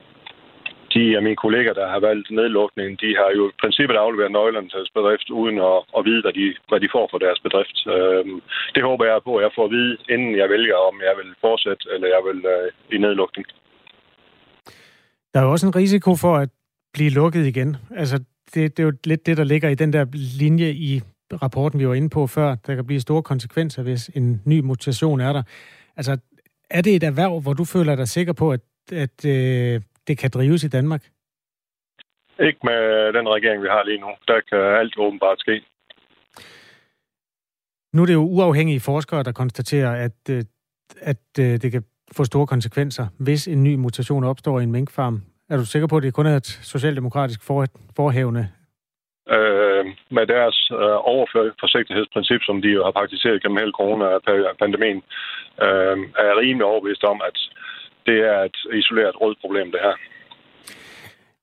de 0.95 1.17
af 1.19 1.23
mine 1.23 1.43
kolleger, 1.45 1.75
der 1.81 1.87
har 1.95 2.01
valgt 2.09 2.29
nedlukningen, 2.31 2.97
de 3.05 3.11
har 3.21 3.31
jo 3.39 3.43
i 3.49 3.59
princippet 3.63 3.97
afleveret 3.97 4.33
nøglerne 4.33 4.69
til 4.69 4.79
deres 4.79 4.97
bedrift, 4.99 5.29
uden 5.41 5.59
at, 5.71 5.79
at 5.97 6.03
vide, 6.09 6.23
hvad 6.25 6.35
de, 6.39 6.47
hvad 6.69 6.81
de 6.81 6.89
får 6.97 7.07
for 7.11 7.19
deres 7.25 7.41
bedrift. 7.47 7.79
Øhm, 7.95 8.37
det 8.75 8.83
håber 8.89 9.05
jeg 9.05 9.19
på, 9.27 9.33
at 9.37 9.43
jeg 9.47 9.53
får 9.57 9.65
at 9.67 9.75
vide, 9.77 9.93
inden 10.15 10.33
jeg 10.41 10.49
vælger, 10.55 10.77
om 10.89 10.95
jeg 11.09 11.15
vil 11.21 11.31
fortsætte, 11.47 11.85
eller 11.95 12.09
jeg 12.15 12.23
vil 12.29 12.41
øh, 12.55 12.67
i 12.95 12.97
nedlukning. 13.05 13.47
Der 15.31 15.39
er 15.41 15.45
jo 15.45 15.51
også 15.51 15.67
en 15.67 15.77
risiko 15.83 16.11
for 16.25 16.35
at 16.43 16.49
blive 16.95 17.11
lukket 17.11 17.45
igen. 17.53 17.77
Altså, 18.01 18.17
det, 18.55 18.77
det 18.77 18.79
er 18.83 18.87
jo 18.89 18.93
lidt 19.05 19.27
det, 19.27 19.37
der 19.37 19.45
ligger 19.45 19.69
i 19.69 19.81
den 19.83 19.93
der 19.93 20.05
linje 20.43 20.71
i 20.71 21.01
rapporten, 21.33 21.81
vi 21.81 21.89
var 21.89 21.95
inde 21.95 22.11
på 22.11 22.27
før. 22.27 22.55
Der 22.67 22.75
kan 22.75 22.87
blive 22.87 23.01
store 23.01 23.23
konsekvenser, 23.23 23.83
hvis 23.83 24.09
en 24.09 24.43
ny 24.45 24.61
mutation 24.61 25.21
er 25.21 25.33
der. 25.33 25.43
Altså, 25.97 26.19
er 26.71 26.81
det 26.83 26.97
et 26.97 27.03
erhverv, 27.03 27.41
hvor 27.41 27.53
du 27.53 27.65
føler 27.65 27.97
dig 27.97 28.09
sikker 28.09 28.33
på, 28.33 28.53
at, 28.53 28.61
at 28.93 29.25
øh, 29.25 29.81
det 30.07 30.19
kan 30.19 30.31
drives 30.35 30.65
i 30.65 30.69
Danmark? 30.69 31.03
Ikke 32.41 32.59
med 32.65 33.13
den 33.13 33.29
regering, 33.29 33.63
vi 33.63 33.69
har 33.69 33.85
lige 33.85 34.01
nu. 34.01 34.07
Der 34.29 34.41
kan 34.51 34.59
alt 34.59 34.99
åbenbart 34.99 35.41
ske. 35.41 35.65
Nu 37.93 38.03
er 38.03 38.07
det 38.07 38.15
jo 38.15 38.25
uafhængige 38.25 38.81
forskere, 38.81 39.23
der 39.23 39.33
konstaterer, 39.33 40.05
at, 40.05 40.31
øh, 40.31 40.43
at 41.01 41.17
øh, 41.39 41.45
det 41.45 41.73
kan 41.73 41.85
få 42.13 42.25
store 42.25 42.47
konsekvenser, 42.47 43.07
hvis 43.19 43.49
en 43.49 43.63
ny 43.63 43.75
mutation 43.75 44.25
opstår 44.25 44.61
i 44.61 44.63
en 44.63 44.73
minkfarm. 44.73 45.23
Er 45.51 45.57
du 45.57 45.65
sikker 45.65 45.89
på, 45.89 45.97
at 45.97 46.03
det 46.03 46.15
kun 46.15 46.27
er 46.27 46.37
et 46.37 46.47
socialdemokratisk 46.47 47.43
for, 47.43 47.67
forhævende? 47.97 48.49
Øh, 49.85 49.95
med 50.17 50.27
deres 50.27 50.59
øh, 50.73 50.99
overforsigtighedsprincip, 51.13 52.43
som 52.49 52.63
de 52.63 52.69
jo 52.69 52.85
har 52.85 52.91
praktiseret 52.99 53.43
gennem 53.43 53.61
hele 53.63 53.77
coronapandemien, 53.81 55.01
øh, 55.67 55.97
er 56.21 56.25
jeg 56.29 56.37
rimelig 56.43 56.67
overbevist 56.67 57.05
om, 57.05 57.21
at 57.29 57.37
det 58.07 58.19
er 58.33 58.39
et 58.49 58.59
isoleret 58.81 59.21
rødt 59.21 59.39
problem, 59.41 59.73
det 59.73 59.81
her. 59.81 59.97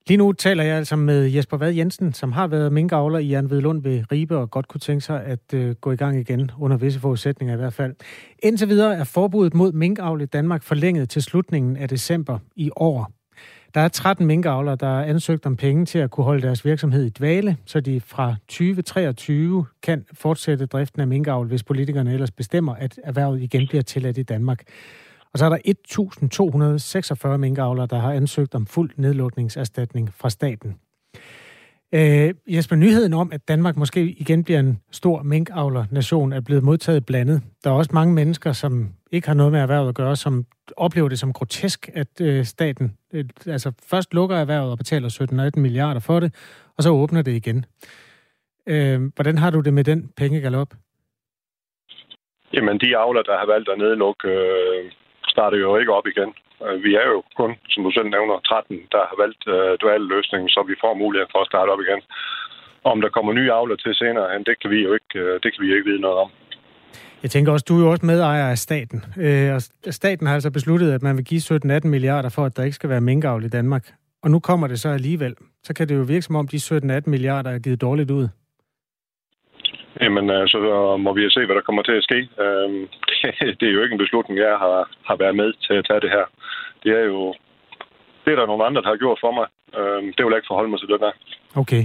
Lige 0.07 0.17
nu 0.17 0.31
taler 0.31 0.63
jeg 0.63 0.75
altså 0.77 0.95
med 0.95 1.31
Jesper 1.35 1.57
Vad 1.57 1.73
Jensen, 1.73 2.13
som 2.13 2.31
har 2.31 2.47
været 2.47 2.73
minkavler 2.73 3.19
i 3.19 3.27
Jan 3.27 3.47
Lund 3.47 3.83
ved 3.83 4.03
Ribe 4.11 4.37
og 4.37 4.51
godt 4.51 4.67
kunne 4.67 4.79
tænke 4.79 5.01
sig 5.01 5.23
at 5.25 5.53
øh, 5.53 5.75
gå 5.75 5.91
i 5.91 5.95
gang 5.95 6.19
igen, 6.19 6.51
under 6.59 6.77
visse 6.77 6.99
forudsætninger 6.99 7.55
i 7.55 7.57
hvert 7.57 7.73
fald. 7.73 7.95
Indtil 8.43 8.67
videre 8.67 8.95
er 8.95 9.03
forbuddet 9.13 9.53
mod 9.53 9.71
minkavl 9.71 10.21
i 10.21 10.25
Danmark 10.25 10.63
forlænget 10.63 11.09
til 11.09 11.21
slutningen 11.21 11.77
af 11.77 11.89
december 11.89 12.39
i 12.55 12.69
år. 12.75 13.20
Der 13.73 13.81
er 13.81 13.87
13 13.87 14.25
minkavlere, 14.25 14.75
der 14.75 14.99
er 14.99 15.03
ansøgt 15.03 15.45
om 15.45 15.55
penge 15.55 15.85
til 15.85 15.99
at 15.99 16.11
kunne 16.11 16.23
holde 16.23 16.41
deres 16.41 16.65
virksomhed 16.65 17.05
i 17.05 17.09
dvale, 17.09 17.57
så 17.65 17.79
de 17.79 18.01
fra 18.01 18.35
2023 18.47 19.65
kan 19.83 20.05
fortsætte 20.13 20.65
driften 20.65 21.01
af 21.01 21.07
minkavl, 21.07 21.47
hvis 21.47 21.63
politikerne 21.63 22.13
ellers 22.13 22.31
bestemmer, 22.31 22.75
at 22.75 22.99
erhvervet 23.03 23.41
igen 23.41 23.67
bliver 23.67 23.81
tilladt 23.83 24.17
i 24.17 24.23
Danmark. 24.23 24.63
Og 25.33 25.39
så 25.39 25.45
er 25.45 25.49
der 25.49 27.33
1.246 27.33 27.37
minkavlere, 27.37 27.87
der 27.87 27.99
har 27.99 28.13
ansøgt 28.13 28.55
om 28.55 28.65
fuld 28.65 28.91
nedlukningserstatning 28.95 30.13
fra 30.13 30.29
staten. 30.29 30.75
Øh, 31.93 32.33
Jesper, 32.47 32.75
nyheden 32.75 33.13
om, 33.13 33.31
at 33.33 33.47
Danmark 33.47 33.77
måske 33.77 34.03
igen 34.03 34.43
bliver 34.43 34.59
en 34.59 34.79
stor 34.91 35.23
minkavler-nation, 35.23 36.33
er 36.33 36.41
blevet 36.41 36.63
modtaget 36.63 37.05
blandet. 37.05 37.41
Der 37.63 37.69
er 37.69 37.73
også 37.73 37.91
mange 37.93 38.13
mennesker, 38.13 38.51
som 38.51 38.89
ikke 39.11 39.27
har 39.27 39.35
noget 39.35 39.51
med 39.51 39.59
erhvervet 39.59 39.89
at 39.89 39.95
gøre, 39.95 40.15
som 40.15 40.45
oplever 40.77 41.09
det 41.09 41.19
som 41.19 41.33
grotesk, 41.33 41.89
at 41.93 42.21
øh, 42.21 42.43
staten 42.43 42.97
øh, 43.13 43.25
altså 43.47 43.71
først 43.89 44.13
lukker 44.13 44.35
erhvervet 44.35 44.71
og 44.71 44.77
betaler 44.77 45.09
17-18 45.55 45.59
milliarder 45.59 45.99
for 45.99 46.19
det, 46.19 46.29
og 46.77 46.83
så 46.83 46.89
åbner 46.89 47.21
det 47.21 47.31
igen. 47.31 47.65
Øh, 48.67 48.99
hvordan 49.15 49.37
har 49.37 49.51
du 49.51 49.59
det 49.59 49.73
med 49.73 49.83
den 49.83 50.09
pengegalop? 50.17 50.67
Jamen, 52.53 52.79
de 52.79 52.97
avler, 52.97 53.21
der 53.21 53.37
har 53.37 53.45
valgt 53.45 53.69
at 53.69 53.77
nedlukke 53.77 54.27
øh, 54.27 54.91
starter 55.27 55.57
jo 55.57 55.77
ikke 55.77 55.93
op 55.93 56.07
igen. 56.07 56.33
Øh, 56.65 56.83
vi 56.83 56.91
er 56.95 57.07
jo 57.13 57.23
kun, 57.39 57.51
som 57.69 57.83
du 57.83 57.91
selv 57.91 58.09
nævner, 58.09 58.39
13, 58.39 58.79
der 58.91 59.03
har 59.09 59.17
valgt 59.23 59.43
øh, 59.55 59.71
dual 59.81 60.01
løsningen, 60.13 60.49
så 60.49 60.59
vi 60.71 60.75
får 60.83 60.93
mulighed 61.03 61.27
for 61.31 61.39
at 61.41 61.49
starte 61.51 61.69
op 61.69 61.81
igen. 61.81 62.01
Om 62.83 63.01
der 63.01 63.09
kommer 63.09 63.33
nye 63.33 63.51
avler 63.51 63.75
til 63.75 63.95
senere, 63.95 64.43
det 64.49 64.55
kan 64.61 64.69
vi 64.73 64.79
jo 64.87 64.93
ikke, 64.93 65.13
øh, 65.23 65.39
det 65.43 65.49
kan 65.51 65.61
vi 65.63 65.69
jo 65.69 65.75
ikke 65.75 65.89
vide 65.91 66.05
noget 66.05 66.17
om. 66.17 66.29
Jeg 67.23 67.31
tænker 67.31 67.51
også, 67.51 67.65
du 67.69 67.75
er 67.77 67.83
jo 67.85 67.91
også 67.91 68.05
medejer 68.05 68.49
af 68.49 68.57
staten. 68.57 69.03
Øh, 69.17 69.53
og 69.55 69.61
staten 69.93 70.27
har 70.27 70.33
altså 70.33 70.51
besluttet, 70.51 70.91
at 70.91 71.01
man 71.01 71.17
vil 71.17 71.25
give 71.25 71.41
17-18 71.41 71.87
milliarder 71.87 72.29
for, 72.29 72.45
at 72.45 72.57
der 72.57 72.63
ikke 72.63 72.75
skal 72.75 72.89
være 72.89 73.01
minkavl 73.01 73.43
i 73.45 73.49
Danmark. 73.49 73.93
Og 74.23 74.31
nu 74.31 74.39
kommer 74.39 74.67
det 74.67 74.79
så 74.79 74.89
alligevel. 74.89 75.35
Så 75.63 75.73
kan 75.73 75.89
det 75.89 75.95
jo 75.95 76.01
virke 76.01 76.21
som 76.21 76.35
om, 76.35 76.47
de 76.47 76.57
17-18 76.57 77.01
milliarder 77.05 77.51
er 77.51 77.59
givet 77.59 77.81
dårligt 77.81 78.11
ud. 78.11 78.27
Jamen, 80.01 80.29
øh, 80.29 80.47
så 80.47 80.57
må 80.99 81.13
vi 81.13 81.29
se, 81.29 81.45
hvad 81.45 81.55
der 81.55 81.61
kommer 81.61 81.83
til 81.83 81.91
at 81.91 82.03
ske. 82.03 82.19
Øhm, 82.43 82.87
det 83.59 83.67
er 83.67 83.73
jo 83.75 83.83
ikke 83.83 83.93
en 83.93 84.05
beslutning, 84.05 84.39
jeg 84.39 84.55
har, 84.63 84.89
har 85.03 85.15
været 85.15 85.35
med 85.35 85.53
til 85.67 85.73
at 85.73 85.85
tage 85.89 86.01
det 86.01 86.09
her. 86.09 86.25
Det 86.83 86.91
er 86.99 87.05
jo 87.13 87.33
det 88.25 88.31
er 88.31 88.35
der 88.35 88.45
nogle 88.45 88.65
andre, 88.65 88.81
der 88.81 88.89
har 88.89 89.03
gjort 89.03 89.19
for 89.21 89.31
mig. 89.39 89.47
Øhm, 89.79 90.07
det 90.13 90.21
vil 90.23 90.31
jeg 90.31 90.39
ikke 90.41 90.51
forholde 90.51 90.69
mig 90.71 90.79
til 90.79 90.91
det 90.93 90.99
der. 91.05 91.11
Okay. 91.61 91.83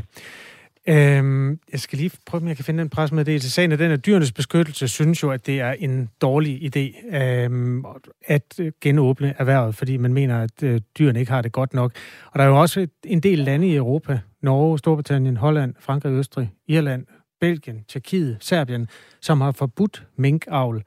Øhm, 0.89 1.61
jeg 1.73 1.81
skal 1.81 1.99
lige 1.99 2.11
prøve, 2.27 2.43
om 2.43 2.49
jeg 2.49 2.57
kan 2.57 2.65
finde 2.65 2.83
en 2.83 2.89
pressemeddelelse. 2.89 3.51
Sagen 3.51 3.73
er 3.73 3.77
den, 3.77 3.91
at 3.91 4.07
dyrenes 4.07 4.33
beskyttelse 4.33 4.89
synes 4.89 5.23
jo, 5.23 5.31
at 5.31 5.47
det 5.47 5.61
er 5.61 5.73
en 5.73 6.09
dårlig 6.21 6.77
idé 6.77 7.17
øhm, 7.17 7.85
at 8.27 8.55
øh, 8.61 8.73
genåbne 8.81 9.35
erhvervet, 9.39 9.75
fordi 9.75 9.97
man 9.97 10.15
mener, 10.15 10.43
at 10.43 10.63
øh, 10.63 10.81
dyrene 10.99 11.21
ikke 11.21 11.33
har 11.33 11.43
det 11.43 11.53
godt 11.53 11.75
nok. 11.75 11.93
Og 12.33 12.39
der 12.39 12.45
er 12.45 12.49
jo 12.49 12.61
også 12.61 12.87
en 13.05 13.21
del 13.21 13.39
lande 13.39 13.69
i 13.69 13.77
Europa, 13.77 14.21
Norge, 14.43 14.79
Storbritannien, 14.79 15.37
Holland, 15.37 15.75
Frankrig, 15.81 16.13
Østrig, 16.13 16.53
Irland, 16.69 17.07
Belgien, 17.41 17.85
Tjekkiet, 17.89 18.37
Serbien, 18.41 18.89
som 19.21 19.41
har 19.41 19.53
forbudt 19.53 20.07
minkavl. 20.17 20.83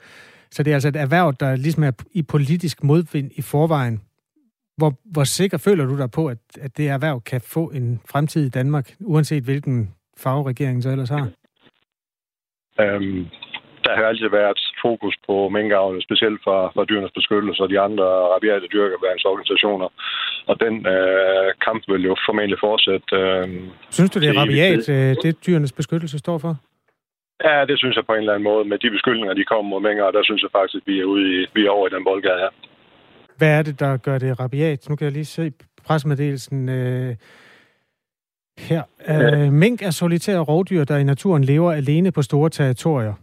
Så 0.52 0.64
det 0.64 0.72
er 0.72 0.76
altså 0.76 0.88
et 0.88 0.96
erhverv, 0.96 1.34
der 1.40 1.56
ligesom 1.56 1.84
er 1.84 1.92
i 2.12 2.22
politisk 2.22 2.84
modvind 2.84 3.32
i 3.36 3.42
forvejen. 3.42 4.02
Hvor, 4.80 4.92
hvor 5.16 5.24
sikker 5.24 5.58
føler 5.58 5.86
du 5.86 5.98
dig 5.98 6.12
på, 6.12 6.28
at, 6.28 6.38
at 6.62 6.78
det 6.78 6.88
erhverv 6.90 7.22
kan 7.22 7.42
få 7.56 7.64
en 7.80 8.02
fremtid 8.12 8.46
i 8.46 8.50
Danmark, 8.50 8.96
uanset 9.00 9.44
hvilken 9.44 9.78
farve 10.24 10.44
regeringen 10.52 10.82
så 10.82 10.90
ellers 10.90 11.10
har? 11.10 11.26
Øhm, 12.82 13.26
der 13.86 13.96
har 13.96 14.04
altid 14.04 14.30
været 14.30 14.60
fokus 14.86 15.16
på 15.28 15.50
minkavl, 15.50 16.02
specielt 16.08 16.40
fra, 16.46 16.58
fra 16.74 16.86
dyrenes 16.90 17.12
beskyttelse 17.20 17.64
og 17.64 17.70
de 17.70 17.80
andre 17.88 18.08
rabiate 18.34 18.68
dyrkerværnsorganisationer. 18.74 19.90
Og 20.50 20.56
den 20.64 20.76
øh, 20.94 21.48
kamp 21.66 21.82
vil 21.92 22.04
jo 22.10 22.16
formentlig 22.28 22.60
fortsætte. 22.68 23.16
Øh, 23.22 23.48
synes 23.98 24.12
du, 24.12 24.20
det 24.20 24.30
er 24.30 24.40
rabiat, 24.42 24.90
øh, 24.96 25.16
det 25.24 25.46
dyrenes 25.46 25.74
beskyttelse 25.80 26.18
står 26.20 26.38
for? 26.46 26.54
Ja, 27.48 27.66
det 27.70 27.78
synes 27.80 27.96
jeg 27.96 28.06
på 28.06 28.14
en 28.14 28.20
eller 28.20 28.34
anden 28.34 28.50
måde. 28.52 28.66
Med 28.72 28.78
de 28.84 28.90
beskyldninger, 28.96 29.34
de 29.34 29.50
kommer 29.52 29.70
mod 29.70 29.82
mængder, 29.88 30.12
der 30.18 30.24
synes 30.24 30.42
jeg 30.44 30.52
faktisk, 30.58 30.76
at 30.82 30.88
vi 30.90 31.00
er, 31.00 31.08
ude 31.14 31.24
i, 31.34 31.46
vi 31.56 31.62
er 31.66 31.70
over 31.78 31.88
i 31.88 31.96
den 31.96 32.04
boldgade 32.04 32.40
her. 32.44 32.52
Hvad 33.40 33.58
er 33.58 33.62
det, 33.62 33.80
der 33.80 33.98
gør 33.98 34.18
det 34.18 34.40
rabiat? 34.40 34.90
Nu 34.90 34.96
kan 34.96 35.06
jeg 35.06 35.14
lige 35.14 35.26
se 35.26 35.52
pressemeddelelsen 35.86 36.70
øh, 36.70 37.16
her. 38.60 38.84
Øh, 39.10 39.54
mink 39.54 39.82
er 39.82 39.92
solitære 39.92 40.40
rovdyr, 40.40 40.84
der 40.84 40.98
i 40.98 41.04
naturen 41.04 41.44
lever 41.44 41.72
alene 41.72 42.12
på 42.12 42.22
store 42.22 42.50
territorier. 42.50 43.14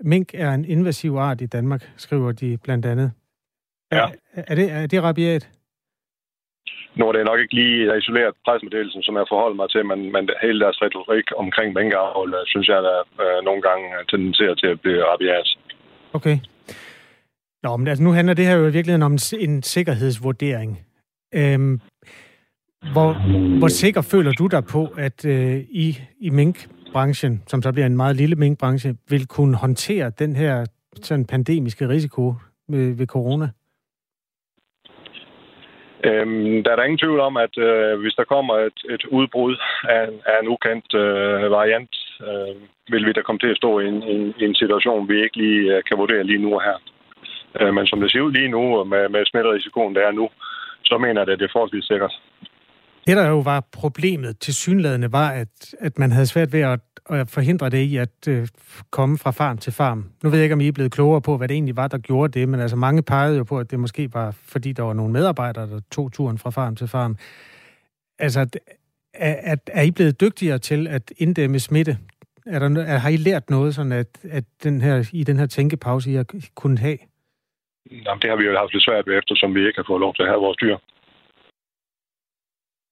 Mink 0.00 0.34
er 0.34 0.50
en 0.50 0.64
invasiv 0.64 1.16
art 1.16 1.40
i 1.40 1.46
Danmark, 1.46 1.92
skriver 1.96 2.32
de 2.32 2.58
blandt 2.64 2.86
andet. 2.86 3.12
Ja. 3.92 4.06
Er, 4.34 4.42
er, 4.46 4.54
det, 4.54 4.72
er 4.72 4.86
det 4.86 5.02
rabiat? 5.02 5.48
Nu 6.94 7.08
er 7.08 7.12
det 7.12 7.24
nok 7.24 7.40
ikke 7.40 7.54
lige 7.54 7.98
isoleret 7.98 8.34
pressemeddelelsen, 8.44 9.02
som 9.02 9.16
jeg 9.16 9.26
forholder 9.28 9.56
mig 9.56 9.70
til, 9.70 9.86
men, 9.86 10.12
men 10.12 10.30
hele 10.42 10.60
deres 10.60 10.82
retorik 10.82 11.26
omkring 11.36 11.74
minkavl, 11.74 12.34
synes 12.46 12.68
jeg, 12.68 12.82
der 12.82 12.98
øh, 13.24 13.44
nogle 13.44 13.62
gange 13.62 13.86
tendenserer 14.10 14.54
til 14.54 14.66
at 14.66 14.80
blive 14.80 15.04
rabiat. 15.04 15.48
Okay. 16.12 16.36
Nå, 17.62 17.76
men 17.76 17.88
altså, 17.88 18.04
nu 18.04 18.10
handler 18.10 18.34
det 18.34 18.46
her 18.46 18.56
jo 18.56 18.66
i 18.66 18.72
virkeligheden 18.72 19.02
om 19.02 19.18
en 19.40 19.62
sikkerhedsvurdering. 19.62 20.80
Øhm, 21.34 21.80
hvor, 22.92 23.12
hvor 23.58 23.68
sikker 23.68 24.02
føler 24.02 24.32
du 24.32 24.46
dig 24.46 24.64
på, 24.64 24.88
at 24.98 25.24
øh, 25.24 25.56
I 25.70 25.98
i 26.20 26.30
minkbranchen, 26.30 27.42
som 27.46 27.62
så 27.62 27.72
bliver 27.72 27.86
en 27.86 27.96
meget 27.96 28.16
lille 28.16 28.36
minkbranche, 28.36 28.96
vil 29.08 29.26
kunne 29.26 29.56
håndtere 29.56 30.10
den 30.18 30.36
her 30.36 30.66
sådan 31.02 31.24
pandemiske 31.24 31.88
risiko 31.88 32.34
ved, 32.68 32.96
ved 32.96 33.06
corona? 33.06 33.48
Øhm, 36.04 36.64
der 36.64 36.70
er 36.70 36.76
der 36.76 36.84
ingen 36.84 36.98
tvivl 37.04 37.20
om, 37.20 37.36
at 37.36 37.58
øh, 37.58 38.00
hvis 38.00 38.14
der 38.14 38.24
kommer 38.24 38.54
et, 38.54 38.78
et 38.90 39.04
udbrud 39.04 39.56
af, 39.88 40.04
af 40.26 40.36
en 40.42 40.48
ukendt 40.48 40.94
øh, 40.94 41.50
variant, 41.50 41.94
øh, 42.28 42.54
vil 42.92 43.06
vi 43.06 43.12
da 43.12 43.22
komme 43.22 43.38
til 43.38 43.50
at 43.50 43.56
stå 43.56 43.80
i 43.80 43.86
en, 43.86 44.02
en, 44.02 44.34
en 44.40 44.54
situation, 44.54 45.08
vi 45.08 45.22
ikke 45.22 45.36
lige 45.36 45.76
øh, 45.76 45.82
kan 45.88 45.98
vurdere 45.98 46.24
lige 46.24 46.42
nu 46.42 46.54
og 46.54 46.62
her. 46.62 46.78
Øh, 47.60 47.74
men 47.74 47.86
som 47.86 48.00
det 48.00 48.10
ser 48.12 48.20
ud 48.20 48.32
lige 48.32 48.48
nu, 48.48 48.84
med, 48.84 49.08
med 49.08 49.26
smitterisikoen, 49.26 49.94
der 49.94 50.00
er 50.08 50.12
nu, 50.12 50.28
så 50.84 50.98
mener 50.98 51.20
jeg, 51.20 51.32
at 51.32 51.38
det 51.38 51.44
er 51.44 51.52
forholdsvis 51.52 51.84
sikkert. 51.84 52.14
Det, 53.06 53.16
der 53.16 53.28
jo 53.28 53.38
var 53.38 53.60
problemet 53.72 54.38
til 54.38 54.54
synlædende, 54.54 55.12
var, 55.12 55.30
at, 55.30 55.74
at 55.78 55.98
man 55.98 56.12
havde 56.12 56.26
svært 56.26 56.52
ved 56.52 56.60
at, 56.60 56.80
at 57.10 57.30
forhindre 57.30 57.70
det 57.70 57.78
i 57.78 57.96
at 57.96 58.28
øh, 58.28 58.48
komme 58.90 59.18
fra 59.18 59.30
farm 59.30 59.58
til 59.58 59.72
farm. 59.72 60.04
Nu 60.22 60.30
ved 60.30 60.38
jeg 60.38 60.44
ikke, 60.44 60.52
om 60.52 60.60
I 60.60 60.68
er 60.68 60.72
blevet 60.72 60.92
klogere 60.92 61.20
på, 61.20 61.36
hvad 61.36 61.48
det 61.48 61.54
egentlig 61.54 61.76
var, 61.76 61.88
der 61.88 61.98
gjorde 61.98 62.40
det, 62.40 62.48
men 62.48 62.60
altså 62.60 62.76
mange 62.76 63.02
pegede 63.02 63.38
jo 63.38 63.44
på, 63.44 63.58
at 63.58 63.70
det 63.70 63.80
måske 63.80 64.14
var, 64.14 64.30
fordi 64.30 64.72
der 64.72 64.82
var 64.82 64.92
nogle 64.92 65.12
medarbejdere, 65.12 65.66
der 65.70 65.80
tog 65.90 66.12
turen 66.12 66.38
fra 66.38 66.50
farm 66.50 66.76
til 66.76 66.88
farm. 66.88 67.16
Altså, 68.18 68.40
at, 68.40 68.58
at, 69.42 69.70
er 69.72 69.82
I 69.82 69.90
blevet 69.90 70.20
dygtigere 70.20 70.58
til 70.58 70.86
at 70.86 71.12
inddæmme 71.18 71.58
smitte? 71.58 71.98
Er 72.46 72.58
der, 72.58 72.82
er, 72.82 72.98
har 72.98 73.08
I 73.08 73.16
lært 73.16 73.50
noget, 73.50 73.74
sådan 73.74 73.92
at, 73.92 74.18
at 74.30 74.44
den 74.62 74.80
her, 74.80 75.10
i 75.12 75.24
den 75.24 75.38
her 75.38 75.46
tænkepause, 75.46 76.10
I 76.10 76.14
har 76.14 76.26
kunnet 76.54 76.78
have? 76.78 76.98
Jamen, 77.90 78.20
det 78.22 78.30
har 78.30 78.36
vi 78.36 78.44
jo 78.44 78.58
haft 78.58 78.72
lidt 78.72 78.84
svært 78.84 79.06
ved, 79.06 79.18
eftersom 79.18 79.54
vi 79.54 79.66
ikke 79.66 79.78
har 79.78 79.88
fået 79.88 80.00
lov 80.00 80.14
til 80.14 80.22
at 80.22 80.28
have 80.28 80.40
vores 80.40 80.56
dyr. 80.56 80.76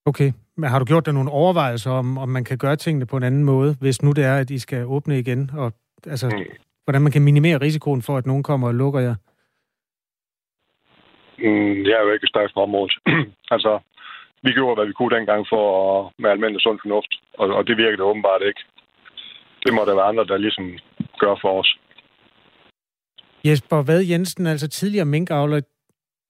Okay, 0.07 0.33
men 0.57 0.70
har 0.70 0.79
du 0.79 0.85
gjort 0.85 1.07
dig 1.07 1.14
nogle 1.14 1.31
overvejelser 1.31 1.90
om, 1.90 2.18
om 2.18 2.29
man 2.29 2.44
kan 2.44 2.59
gøre 2.59 2.76
tingene 2.76 3.07
på 3.07 3.16
en 3.16 3.22
anden 3.22 3.44
måde, 3.44 3.76
hvis 3.81 4.03
nu 4.03 4.12
det 4.12 4.24
er, 4.24 4.37
at 4.37 4.50
I 4.50 4.59
skal 4.59 4.87
åbne 4.87 5.18
igen? 5.18 5.50
Og, 5.59 5.72
altså, 6.07 6.26
mm. 6.29 6.44
hvordan 6.85 7.03
man 7.03 7.12
kan 7.12 7.22
minimere 7.22 7.61
risikoen 7.61 8.03
for, 8.03 8.16
at 8.16 8.26
nogen 8.26 8.42
kommer 8.42 8.68
og 8.68 8.74
lukker 8.74 9.00
jer? 9.00 9.14
Mm, 11.38 11.85
jeg 11.88 11.96
er 11.98 12.03
jo 12.03 12.12
ikke 12.12 12.26
stærkt 12.26 12.55
på 12.55 12.61
området. 12.61 12.94
altså, 13.55 13.79
vi 14.42 14.50
gjorde, 14.53 14.74
hvad 14.76 14.87
vi 14.87 14.92
kunne 14.92 15.16
dengang 15.16 15.46
for 15.53 15.64
at, 15.85 16.12
med 16.18 16.31
almindelig 16.31 16.62
sund 16.62 16.79
fornuft, 16.83 17.12
og, 17.38 17.48
og 17.48 17.66
det 17.66 17.76
virkede 17.76 18.03
åbenbart 18.03 18.42
ikke. 18.42 18.62
Det 19.64 19.74
må 19.74 19.85
der 19.85 19.94
være 19.94 20.11
andre, 20.12 20.24
der 20.24 20.37
ligesom 20.37 20.79
gør 21.22 21.35
for 21.42 21.61
os. 21.61 21.79
Jesper 23.44 23.76
Vad 23.76 24.03
Jensen, 24.11 24.46
altså 24.46 24.68
tidligere 24.68 25.05
minkavler, 25.05 25.61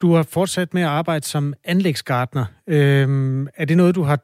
du 0.03 0.15
har 0.15 0.29
fortsat 0.35 0.75
med 0.75 0.83
at 0.83 0.89
arbejde 0.89 1.25
som 1.25 1.55
anlægsgartner. 1.65 2.45
Øhm, 2.69 3.47
er 3.57 3.65
det 3.65 3.77
noget, 3.77 3.95
du 3.95 4.03
har... 4.03 4.19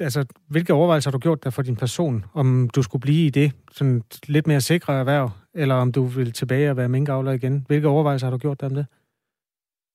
Altså, 0.00 0.24
hvilke 0.50 0.72
overvejelser 0.72 1.10
har 1.10 1.18
du 1.18 1.22
gjort 1.22 1.44
der 1.44 1.50
for 1.50 1.62
din 1.62 1.76
person? 1.76 2.24
Om 2.34 2.70
du 2.74 2.82
skulle 2.82 3.02
blive 3.02 3.26
i 3.26 3.30
det 3.30 3.52
sådan 3.70 4.02
lidt 4.28 4.46
mere 4.46 4.60
sikre 4.60 4.92
erhverv, 5.00 5.30
eller 5.54 5.74
om 5.74 5.92
du 5.92 6.02
vil 6.02 6.32
tilbage 6.32 6.70
og 6.70 6.76
være 6.76 6.88
minkavler 6.88 7.32
igen? 7.32 7.64
Hvilke 7.68 7.88
overvejelser 7.88 8.26
har 8.26 8.32
du 8.32 8.38
gjort 8.38 8.60
der 8.60 8.66
om 8.66 8.74
det? 8.74 8.86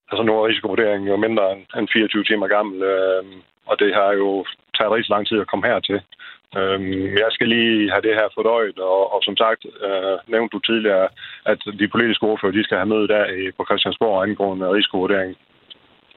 Altså, 0.09 0.23
nu 0.23 0.31
er 0.33 0.47
risikovurderingen 0.47 1.07
jo 1.07 1.17
mindre 1.17 1.51
end 1.77 1.87
24 1.93 2.23
timer 2.23 2.47
gammel, 2.47 2.81
øh, 2.81 3.23
og 3.65 3.79
det 3.79 3.93
har 3.93 4.11
jo 4.21 4.45
taget 4.77 4.91
rigtig 4.91 5.09
lang 5.09 5.27
tid 5.27 5.39
at 5.39 5.47
komme 5.47 5.67
hertil. 5.67 6.01
Øhm, 6.59 7.17
jeg 7.23 7.29
skal 7.31 7.47
lige 7.47 7.91
have 7.91 8.05
det 8.07 8.15
her 8.19 8.27
fordøjet, 8.35 8.79
og, 8.79 9.13
og 9.13 9.19
som 9.27 9.35
sagt 9.37 9.61
øh, 9.87 10.17
nævnte 10.33 10.53
du 10.55 10.59
tidligere, 10.59 11.07
at 11.45 11.59
de 11.79 11.87
politiske 11.87 12.25
ordfører 12.29 12.51
de 12.51 12.63
skal 12.63 12.77
have 12.77 12.91
møde 12.93 13.07
der 13.07 13.51
på 13.57 13.63
Christiansborg 13.67 14.23
angående 14.23 14.73
risikovurdering. 14.77 15.35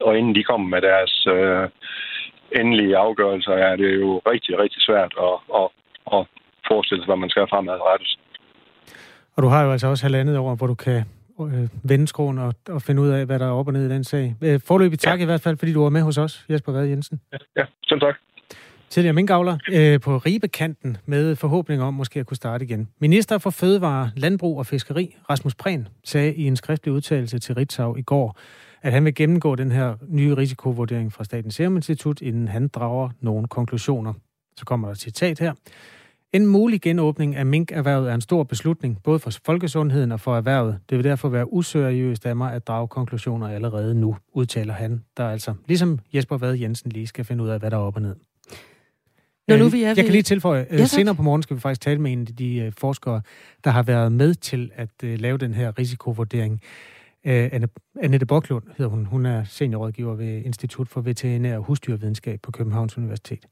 Og 0.01 0.17
inden 0.17 0.35
de 0.35 0.43
kommer 0.43 0.67
med 0.67 0.81
deres 0.81 1.27
øh, 1.35 1.65
endelige 2.61 2.97
afgørelser, 2.97 3.51
er 3.51 3.75
det 3.75 3.91
jo 4.01 4.21
rigtig, 4.31 4.59
rigtig 4.59 4.81
svært 4.81 5.13
at, 5.27 5.35
at, 5.59 5.67
at 6.15 6.21
forestille 6.67 7.01
sig, 7.01 7.09
hvad 7.09 7.21
man 7.23 7.29
skal 7.29 7.47
fremadrettet. 7.49 8.19
Og 9.35 9.43
du 9.43 9.47
har 9.47 9.63
jo 9.63 9.71
altså 9.71 9.87
også 9.87 10.03
halvandet 10.05 10.37
år, 10.37 10.55
hvor 10.55 10.67
du 10.67 10.75
kan 10.75 10.99
øh, 11.41 11.67
vende 11.89 12.07
skroen 12.07 12.37
og, 12.37 12.53
og 12.69 12.81
finde 12.81 13.01
ud 13.01 13.09
af, 13.09 13.25
hvad 13.25 13.39
der 13.39 13.47
er 13.47 13.51
op 13.59 13.67
og 13.67 13.73
ned 13.73 13.85
i 13.89 13.93
den 13.93 14.03
sag. 14.03 14.35
Øh, 14.43 14.59
forløbig 14.67 14.99
tak 14.99 15.19
ja. 15.19 15.23
i 15.23 15.25
hvert 15.25 15.41
fald, 15.41 15.57
fordi 15.57 15.73
du 15.73 15.83
var 15.83 15.89
med 15.89 16.01
hos 16.01 16.17
os, 16.17 16.45
Jesper 16.49 16.71
Vad 16.71 16.85
Jensen. 16.85 17.21
Ja, 17.33 17.37
ja 17.57 17.65
selv 17.89 17.99
tak 17.99 18.26
tidligere 18.89 19.13
minkavler 19.13 19.57
øh, 19.71 19.99
på 19.99 20.17
Ribekanten 20.17 20.97
med 21.05 21.35
forhåbning 21.35 21.81
om 21.81 21.93
måske 21.93 22.19
at 22.19 22.25
kunne 22.25 22.37
starte 22.37 22.65
igen. 22.65 22.87
Minister 22.99 23.37
for 23.37 23.49
Fødevare, 23.49 24.11
Landbrug 24.15 24.57
og 24.57 24.65
Fiskeri, 24.65 25.15
Rasmus 25.29 25.55
Prehn, 25.55 25.87
sagde 26.03 26.35
i 26.35 26.47
en 26.47 26.55
skriftlig 26.55 26.93
udtalelse 26.93 27.39
til 27.39 27.55
Ritzau 27.55 27.95
i 27.95 28.01
går, 28.01 28.39
at 28.81 28.93
han 28.93 29.05
vil 29.05 29.15
gennemgå 29.15 29.55
den 29.55 29.71
her 29.71 29.95
nye 30.07 30.35
risikovurdering 30.35 31.13
fra 31.13 31.23
Statens 31.23 31.55
Serum 31.55 31.75
Institut, 31.75 32.21
inden 32.21 32.47
han 32.47 32.67
drager 32.67 33.09
nogle 33.21 33.47
konklusioner. 33.47 34.13
Så 34.57 34.65
kommer 34.65 34.87
der 34.87 34.91
et 34.91 34.99
citat 34.99 35.39
her. 35.39 35.53
En 36.33 36.45
mulig 36.45 36.81
genåbning 36.81 37.35
af 37.35 37.45
minkerhvervet 37.45 38.09
er 38.09 38.15
en 38.15 38.21
stor 38.21 38.43
beslutning, 38.43 39.03
både 39.03 39.19
for 39.19 39.31
folkesundheden 39.45 40.11
og 40.11 40.19
for 40.19 40.37
erhvervet. 40.37 40.79
Det 40.89 40.97
vil 40.97 41.05
derfor 41.05 41.29
være 41.29 41.53
useriøst 41.53 42.25
af 42.25 42.35
mig 42.35 42.53
at 42.53 42.67
drage 42.67 42.87
konklusioner 42.87 43.47
allerede 43.47 43.95
nu, 43.95 44.17
udtaler 44.33 44.73
han, 44.73 45.03
der 45.17 45.29
altså, 45.29 45.53
ligesom 45.67 45.99
Jesper 46.13 46.37
Vad 46.37 46.55
Jensen 46.55 46.91
lige 46.91 47.07
skal 47.07 47.25
finde 47.25 47.43
ud 47.43 47.49
af, 47.49 47.59
hvad 47.59 47.71
der 47.71 47.77
er 47.77 47.81
op 47.81 47.95
og 47.95 48.01
ned. 48.01 48.15
Når 49.47 49.57
nu 49.57 49.65
øh, 49.65 49.73
vi 49.73 49.83
er 49.83 49.87
jeg 49.87 49.95
kan 49.95 50.11
lige 50.11 50.21
tilføje, 50.21 50.65
øh, 50.69 50.79
ja, 50.79 50.85
senere 50.85 51.15
på 51.15 51.21
morgen 51.21 51.43
skal 51.43 51.55
vi 51.55 51.61
faktisk 51.61 51.81
tale 51.81 52.01
med 52.01 52.11
en 52.11 52.21
af 52.21 52.35
de 52.35 52.57
øh, 52.57 52.71
forskere, 52.77 53.21
der 53.63 53.71
har 53.71 53.83
været 53.83 54.11
med 54.11 54.33
til 54.33 54.71
at 54.75 54.89
lave 55.01 55.37
den 55.37 55.53
her 55.53 55.79
risikovurdering. 55.79 56.61
Annette 58.01 58.25
Boklund 58.25 58.63
hedder 58.77 58.89
hun. 58.89 59.05
Hun 59.05 59.25
er 59.25 59.43
seniorrådgiver 59.43 60.15
ved 60.15 60.41
Institut 60.45 60.89
for 60.89 61.01
Veterinær 61.01 61.57
og 61.57 61.63
Husdyrvidenskab 61.63 62.39
på 62.43 62.51
Københavns 62.51 62.97
Universitet. 62.97 63.45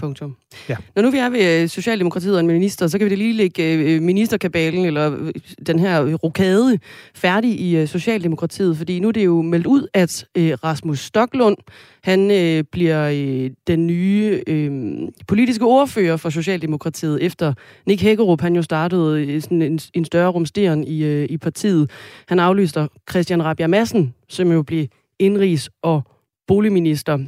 Punktum. 0.00 0.36
Ja. 0.68 0.76
Når 0.94 1.02
nu 1.02 1.10
vi 1.10 1.18
er 1.18 1.28
ved 1.28 1.68
Socialdemokratiet 1.68 2.34
og 2.34 2.40
en 2.40 2.46
minister, 2.46 2.86
så 2.86 2.98
kan 2.98 3.04
vi 3.04 3.10
da 3.10 3.14
lige 3.14 3.32
lægge 3.32 4.00
ministerkabalen, 4.00 4.84
eller 4.84 5.32
den 5.66 5.78
her 5.78 6.14
rokade, 6.14 6.78
færdig 7.14 7.60
i 7.60 7.86
Socialdemokratiet, 7.86 8.76
fordi 8.76 9.00
nu 9.00 9.08
er 9.08 9.12
det 9.12 9.24
jo 9.24 9.42
meldt 9.42 9.66
ud, 9.66 9.86
at 9.94 10.24
Rasmus 10.36 10.98
Stoklund, 11.00 11.56
han 12.04 12.30
øh, 12.30 12.64
bliver 12.72 13.08
øh, 13.08 13.50
den 13.66 13.86
nye 13.86 14.42
øh, 14.46 14.70
politiske 15.28 15.64
ordfører 15.64 16.16
for 16.16 16.30
Socialdemokratiet, 16.30 17.22
efter 17.22 17.54
Nick 17.86 18.02
Hækkerup, 18.02 18.40
han 18.40 18.56
jo 18.56 18.62
startede 18.62 19.26
øh, 19.26 19.42
sådan 19.42 19.62
en, 19.62 19.80
en 19.94 20.04
større 20.04 20.28
rumsteren 20.30 20.84
i, 20.84 21.04
øh, 21.04 21.26
i 21.30 21.36
partiet. 21.36 21.90
Han 22.28 22.38
aflyster 22.38 22.86
Christian 23.10 23.44
Rabia 23.44 23.66
Madsen, 23.66 24.14
som 24.28 24.52
jo 24.52 24.62
blev 24.62 24.86
indrigs- 25.22 25.68
og 25.82 26.02
boligminister. 26.48 27.18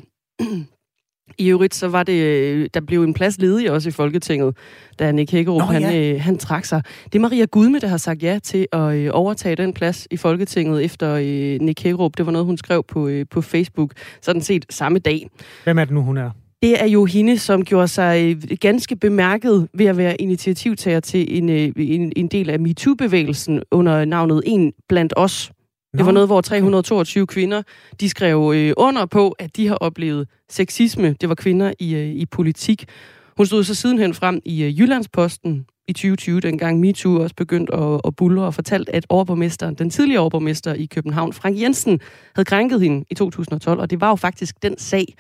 I 1.39 1.49
øvrigt, 1.49 1.75
så 1.75 1.89
var 1.89 2.03
det, 2.03 2.23
øh, 2.23 2.69
der 2.75 2.81
blev 2.81 3.03
en 3.03 3.15
plads 3.15 3.39
ledig 3.39 3.71
også 3.71 3.89
i 3.89 3.93
Folketinget, 3.93 4.57
da 4.99 5.13
Nick 5.13 5.33
Hækkerup, 5.33 5.59
Nå, 5.59 5.73
ja. 5.73 5.81
han, 5.81 6.15
øh, 6.15 6.21
han 6.21 6.39
trak 6.39 6.65
sig. 6.65 6.83
Det 7.05 7.15
er 7.15 7.21
Maria 7.21 7.45
Gudme, 7.45 7.79
der 7.79 7.87
har 7.87 7.97
sagt 7.97 8.23
ja 8.23 8.39
til 8.43 8.67
at 8.73 8.95
øh, 8.95 9.11
overtage 9.13 9.57
den 9.57 9.73
plads 9.73 10.09
i 10.11 10.17
Folketinget 10.17 10.85
efter 10.85 11.15
øh, 11.15 11.61
Nick 11.61 11.83
Hækkerup. 11.83 12.17
Det 12.17 12.27
var 12.27 12.33
noget, 12.33 12.47
hun 12.47 12.57
skrev 12.57 12.85
på, 12.89 13.09
øh, 13.09 13.27
på 13.31 13.41
Facebook, 13.41 13.93
sådan 14.23 14.43
set 14.43 14.67
samme 14.71 14.99
dag. 14.99 15.29
Hvem 15.65 15.79
er 15.79 15.85
det 15.85 15.95
nu, 15.95 16.03
hun 16.03 16.17
er? 16.17 16.31
Det 16.63 16.83
er 16.83 16.87
jo 16.87 17.05
hende, 17.05 17.39
som 17.39 17.65
gjorde 17.65 17.89
sig 17.89 18.25
øh, 18.25 18.59
ganske 18.61 18.97
bemærket 18.97 19.69
ved 19.75 19.87
at 19.87 19.97
være 19.97 20.21
initiativtager 20.21 21.01
til 21.01 21.39
en, 21.39 21.49
en, 21.77 22.13
en 22.17 22.29
del 22.29 22.51
af 22.51 22.61
MeToo-bevægelsen 22.61 23.63
under 23.71 24.05
navnet 24.05 24.43
En 24.47 24.73
blandt 24.89 25.13
os. 25.17 25.53
Det 25.99 26.07
var 26.07 26.13
noget, 26.13 26.29
hvor 26.29 26.41
322 26.41 27.27
kvinder, 27.27 27.63
de 28.01 28.09
skrev 28.09 28.53
øh, 28.55 28.73
under 28.77 29.07
på, 29.07 29.31
at 29.31 29.57
de 29.57 29.69
har 29.69 29.75
oplevet 29.75 30.29
sexisme. 30.49 31.13
Det 31.13 31.29
var 31.29 31.35
kvinder 31.35 31.73
i, 31.79 31.95
øh, 31.95 32.09
i 32.09 32.27
politik. 32.27 32.89
Hun 33.37 33.47
stod 33.47 33.65
så 33.65 33.75
sidenhen 33.75 34.15
frem 34.15 34.41
i 34.45 34.63
øh, 34.63 34.81
Jyllandsposten 34.81 35.67
i 35.89 35.93
2020, 35.93 36.41
dengang 36.41 36.81
MeToo 36.81 37.23
også 37.23 37.35
begyndte 37.35 37.75
at, 37.75 38.01
at 38.05 38.17
bulle 38.17 38.43
og 38.43 38.55
fortalt, 38.55 38.89
at 38.89 39.07
overborgmesteren, 39.09 39.75
den 39.75 39.91
tidligere 39.91 40.21
overborgmester 40.21 40.75
i 40.75 40.87
København, 40.87 41.33
Frank 41.33 41.61
Jensen, 41.61 42.01
havde 42.35 42.47
krænket 42.47 42.81
hende 42.81 43.05
i 43.11 43.15
2012. 43.15 43.81
Og 43.81 43.91
det 43.91 44.01
var 44.01 44.09
jo 44.09 44.17
faktisk 44.17 44.63
den 44.63 44.79
sag 44.79 45.15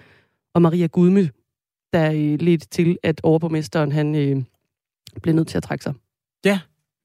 og 0.54 0.62
Maria 0.62 0.86
Gudme, 0.86 1.30
der 1.92 2.12
øh, 2.12 2.40
ledte 2.40 2.68
til, 2.68 2.98
at 3.02 3.20
overborgmesteren 3.22 3.92
han, 3.92 4.14
øh, 4.14 4.42
blev 5.22 5.34
nødt 5.34 5.48
til 5.48 5.56
at 5.56 5.62
trække 5.62 5.82
sig. 5.82 5.94
Ja, 6.44 6.60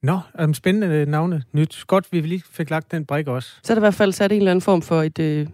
Nå, 0.07 0.19
um, 0.43 0.53
spændende 0.53 1.05
navne. 1.05 1.43
Nyt. 1.53 1.83
Godt, 1.87 2.07
vi 2.11 2.21
lige 2.21 2.43
fik 2.51 2.69
lagt 2.69 2.91
den 2.91 3.05
brik 3.05 3.27
også. 3.27 3.49
Så 3.63 3.73
er 3.73 3.75
der 3.75 3.79
i 3.79 3.85
hvert 3.85 3.93
fald 3.93 4.11
sat 4.11 4.31
en 4.31 4.37
eller 4.37 4.51
anden 4.51 4.61
form 4.61 4.81
for 4.81 5.01
et 5.01 5.19
øh, 5.19 5.47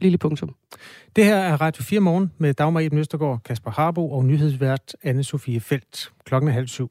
lille 0.00 0.18
punktum. 0.18 0.54
Det 1.16 1.24
her 1.24 1.36
er 1.36 1.60
Radio 1.60 1.82
4 1.82 2.00
Morgen 2.00 2.32
med 2.38 2.54
Dagmar 2.54 2.80
Eben 2.80 2.98
Østergaard, 2.98 3.42
Kasper 3.44 3.70
Harbo 3.70 4.10
og 4.10 4.24
nyhedsvært 4.24 4.96
Anne-Sophie 5.06 5.58
Felt. 5.58 6.12
Klokken 6.24 6.48
er 6.48 6.52
halv 6.52 6.66
syv. 6.68 6.90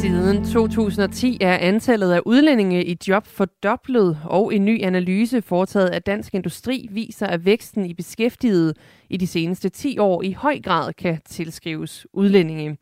Siden 0.00 0.44
2010 0.44 1.38
er 1.40 1.58
antallet 1.58 2.12
af 2.12 2.20
udlændinge 2.26 2.84
i 2.84 2.96
job 3.08 3.26
fordoblet, 3.26 4.18
og 4.24 4.54
en 4.54 4.64
ny 4.64 4.84
analyse 4.84 5.42
foretaget 5.42 5.88
af 5.88 6.02
Dansk 6.02 6.34
Industri 6.34 6.88
viser, 6.90 7.26
at 7.26 7.44
væksten 7.44 7.86
i 7.86 7.94
beskæftigede 7.94 8.74
i 9.10 9.16
de 9.16 9.26
seneste 9.26 9.68
10 9.68 9.98
år 9.98 10.22
i 10.22 10.32
høj 10.32 10.60
grad 10.60 10.92
kan 10.92 11.18
tilskrives 11.28 12.06
udlændinge. 12.12 12.76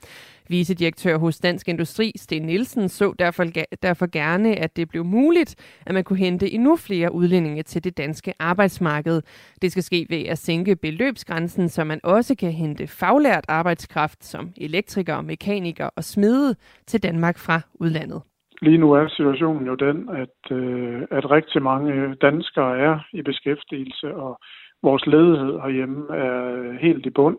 Vicedirektør 0.49 1.19
hos 1.19 1.39
Dansk 1.39 1.69
Industri, 1.69 2.13
Sten 2.17 2.43
Nielsen, 2.43 2.89
så 2.89 3.15
derfor, 3.19 3.45
derfor 3.83 4.11
gerne, 4.13 4.57
at 4.57 4.77
det 4.77 4.89
blev 4.89 5.05
muligt, 5.05 5.81
at 5.87 5.95
man 5.95 6.05
kunne 6.05 6.19
hente 6.19 6.51
endnu 6.51 6.77
flere 6.77 7.13
udlændinge 7.13 7.63
til 7.63 7.85
det 7.85 7.99
danske 7.99 8.33
arbejdsmarked. 8.39 9.23
Det 9.63 9.73
skal 9.73 9.83
ske 9.83 10.07
ved 10.11 10.23
at 10.29 10.39
sænke 10.39 10.77
beløbsgrænsen, 10.77 11.69
så 11.69 11.85
man 11.85 12.01
også 12.03 12.37
kan 12.37 12.53
hente 12.53 12.87
faglært 12.87 13.45
arbejdskraft 13.49 14.25
som 14.25 14.53
elektriker, 14.57 15.21
mekaniker 15.21 15.89
og 15.97 16.05
smede 16.05 16.55
til 16.87 17.03
Danmark 17.03 17.39
fra 17.39 17.61
udlandet. 17.75 18.23
Lige 18.63 18.79
nu 18.79 18.93
er 18.93 19.09
situationen 19.09 19.67
jo 19.67 19.75
den, 19.75 20.09
at, 20.09 20.57
øh, 20.57 21.03
at 21.11 21.31
rigtig 21.31 21.63
mange 21.63 22.15
danskere 22.15 22.79
er 22.79 22.99
i 23.13 23.23
beskæftigelse, 23.23 24.15
og 24.15 24.39
vores 24.83 25.07
ledighed 25.07 25.53
herhjemme 25.61 26.17
er 26.17 26.79
helt 26.81 27.07
i 27.07 27.11
bund. 27.11 27.39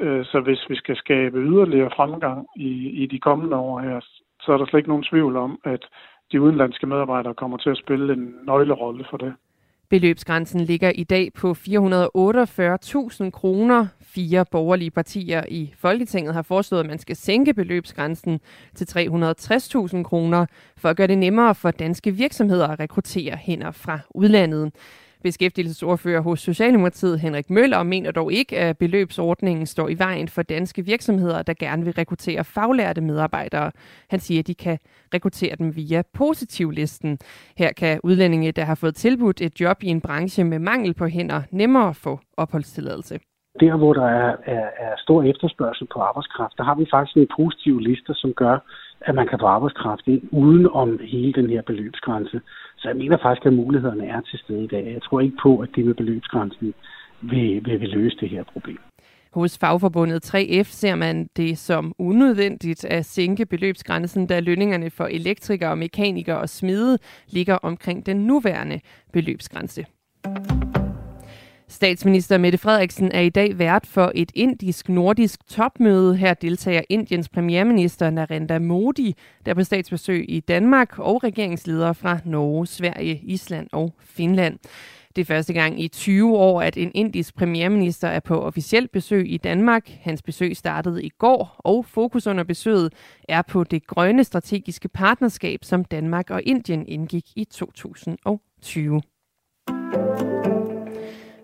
Øh, 0.00 0.24
så 0.24 0.40
hvis 0.40 0.60
vi 0.68 0.76
skal 0.76 0.96
skabe 0.96 1.38
yderligere 1.38 1.90
fremgang 1.96 2.46
i, 2.56 2.70
i 3.02 3.06
de 3.06 3.18
kommende 3.18 3.56
år 3.56 3.80
her, 3.80 4.00
så 4.40 4.52
er 4.52 4.56
der 4.58 4.66
slet 4.66 4.78
ikke 4.78 4.88
nogen 4.88 5.04
tvivl 5.10 5.36
om, 5.36 5.58
at 5.64 5.82
de 6.32 6.40
udenlandske 6.40 6.86
medarbejdere 6.86 7.34
kommer 7.34 7.56
til 7.56 7.70
at 7.70 7.78
spille 7.78 8.12
en 8.12 8.34
nøglerolle 8.46 9.06
for 9.10 9.16
det. 9.16 9.34
Beløbsgrænsen 9.88 10.60
ligger 10.60 10.90
i 10.94 11.04
dag 11.04 11.32
på 11.32 11.50
448.000 11.50 13.30
kroner. 13.30 13.86
Fire 14.02 14.44
borgerlige 14.50 14.90
partier 14.90 15.42
i 15.48 15.74
Folketinget 15.78 16.34
har 16.34 16.42
foreslået, 16.42 16.80
at 16.80 16.86
man 16.86 16.98
skal 16.98 17.16
sænke 17.16 17.54
beløbsgrænsen 17.54 18.40
til 18.74 18.84
360.000 18.84 20.02
kroner 20.02 20.46
for 20.76 20.88
at 20.88 20.96
gøre 20.96 21.06
det 21.06 21.18
nemmere 21.18 21.54
for 21.54 21.70
danske 21.70 22.10
virksomheder 22.10 22.68
at 22.68 22.80
rekruttere 22.80 23.36
hænder 23.36 23.70
fra 23.70 23.98
udlandet. 24.10 24.72
Beskæftigelsesordfører 25.26 26.20
hos 26.20 26.40
Socialdemokratiet 26.40 27.20
Henrik 27.20 27.50
Møller 27.50 27.82
mener 27.82 28.10
dog 28.10 28.32
ikke, 28.32 28.58
at 28.58 28.78
beløbsordningen 28.78 29.66
står 29.66 29.88
i 29.88 29.98
vejen 29.98 30.28
for 30.28 30.42
danske 30.42 30.84
virksomheder, 30.84 31.42
der 31.42 31.54
gerne 31.54 31.84
vil 31.84 31.92
rekruttere 31.92 32.44
faglærte 32.44 33.00
medarbejdere. 33.00 33.72
Han 34.10 34.20
siger, 34.20 34.38
at 34.38 34.46
de 34.46 34.54
kan 34.54 34.78
rekruttere 35.14 35.56
dem 35.56 35.76
via 35.76 36.02
positivlisten. 36.14 37.18
Her 37.58 37.72
kan 37.72 38.00
udlændinge, 38.04 38.52
der 38.52 38.64
har 38.64 38.74
fået 38.74 38.94
tilbudt 38.94 39.40
et 39.40 39.60
job 39.60 39.82
i 39.82 39.86
en 39.86 40.00
branche 40.00 40.44
med 40.44 40.58
mangel 40.58 40.94
på 40.94 41.06
hænder, 41.06 41.42
nemmere 41.50 41.94
få 41.94 42.20
opholdstilladelse. 42.36 43.18
Der, 43.60 43.76
hvor 43.76 43.92
der 43.92 44.06
er, 44.06 44.36
er, 44.44 44.66
er 44.78 44.94
stor 44.98 45.22
efterspørgsel 45.22 45.86
på 45.92 45.98
arbejdskraft, 46.00 46.54
der 46.58 46.64
har 46.64 46.74
vi 46.74 46.86
faktisk 46.90 47.16
en 47.16 47.28
positiv 47.36 47.78
lister, 47.78 48.14
som 48.14 48.32
gør, 48.32 48.58
at 49.00 49.14
man 49.14 49.26
kan 49.26 49.38
få 49.40 49.46
arbejdskraft 49.46 50.06
ind 50.06 50.22
uden 50.30 50.66
om 50.72 50.98
hele 51.02 51.32
den 51.32 51.50
her 51.50 51.62
beløbsgrænse. 51.62 52.40
Så 52.76 52.88
jeg 52.88 52.96
mener 52.96 53.18
faktisk, 53.22 53.46
at 53.46 53.52
mulighederne 53.52 54.06
er 54.06 54.20
til 54.20 54.38
stede 54.38 54.64
i 54.64 54.66
dag. 54.66 54.92
Jeg 54.92 55.02
tror 55.02 55.20
ikke 55.20 55.36
på, 55.42 55.58
at 55.58 55.68
det 55.76 55.84
med 55.84 55.94
beløbsgrænsen 55.94 56.74
vil, 57.20 57.64
vil, 57.64 57.80
vil 57.80 57.88
løse 57.88 58.16
det 58.20 58.28
her 58.28 58.44
problem. 58.52 58.78
Hos 59.34 59.58
fagforbundet 59.58 60.34
3F 60.34 60.64
ser 60.64 60.94
man 60.94 61.28
det 61.36 61.58
som 61.58 61.94
unødvendigt 61.98 62.84
at 62.84 63.04
sænke 63.04 63.46
beløbsgrænsen, 63.46 64.26
da 64.26 64.40
lønningerne 64.40 64.90
for 64.90 65.04
elektrikere, 65.04 65.76
mekanikere 65.76 66.38
og 66.38 66.48
smede 66.48 66.98
ligger 67.28 67.54
omkring 67.62 68.06
den 68.06 68.16
nuværende 68.16 68.80
beløbsgrænse. 69.12 69.84
Statsminister 71.76 72.38
Mette 72.38 72.58
Frederiksen 72.58 73.12
er 73.12 73.20
i 73.20 73.28
dag 73.28 73.58
vært 73.58 73.86
for 73.86 74.12
et 74.14 74.32
indisk-nordisk 74.34 75.40
topmøde. 75.48 76.16
Her 76.16 76.34
deltager 76.34 76.82
Indiens 76.88 77.28
premierminister 77.28 78.10
Narendra 78.10 78.58
Modi, 78.58 79.14
der 79.46 79.54
på 79.54 79.64
statsbesøg 79.64 80.24
i 80.28 80.40
Danmark, 80.40 80.98
og 80.98 81.24
regeringsledere 81.24 81.94
fra 81.94 82.18
Norge, 82.24 82.66
Sverige, 82.66 83.20
Island 83.22 83.68
og 83.72 83.94
Finland. 84.00 84.58
Det 85.16 85.22
er 85.22 85.26
første 85.26 85.52
gang 85.52 85.82
i 85.82 85.88
20 85.88 86.36
år, 86.36 86.62
at 86.62 86.76
en 86.76 86.90
indisk 86.94 87.34
premierminister 87.34 88.08
er 88.08 88.20
på 88.20 88.40
officielt 88.40 88.92
besøg 88.92 89.32
i 89.32 89.36
Danmark. 89.36 89.88
Hans 90.00 90.22
besøg 90.22 90.56
startede 90.56 91.02
i 91.02 91.10
går, 91.18 91.56
og 91.58 91.84
fokus 91.84 92.26
under 92.26 92.44
besøget 92.44 92.92
er 93.28 93.42
på 93.42 93.64
det 93.64 93.86
grønne 93.86 94.24
strategiske 94.24 94.88
partnerskab, 94.88 95.64
som 95.64 95.84
Danmark 95.84 96.30
og 96.30 96.42
Indien 96.42 96.86
indgik 96.86 97.26
i 97.34 97.44
2020. 97.44 99.02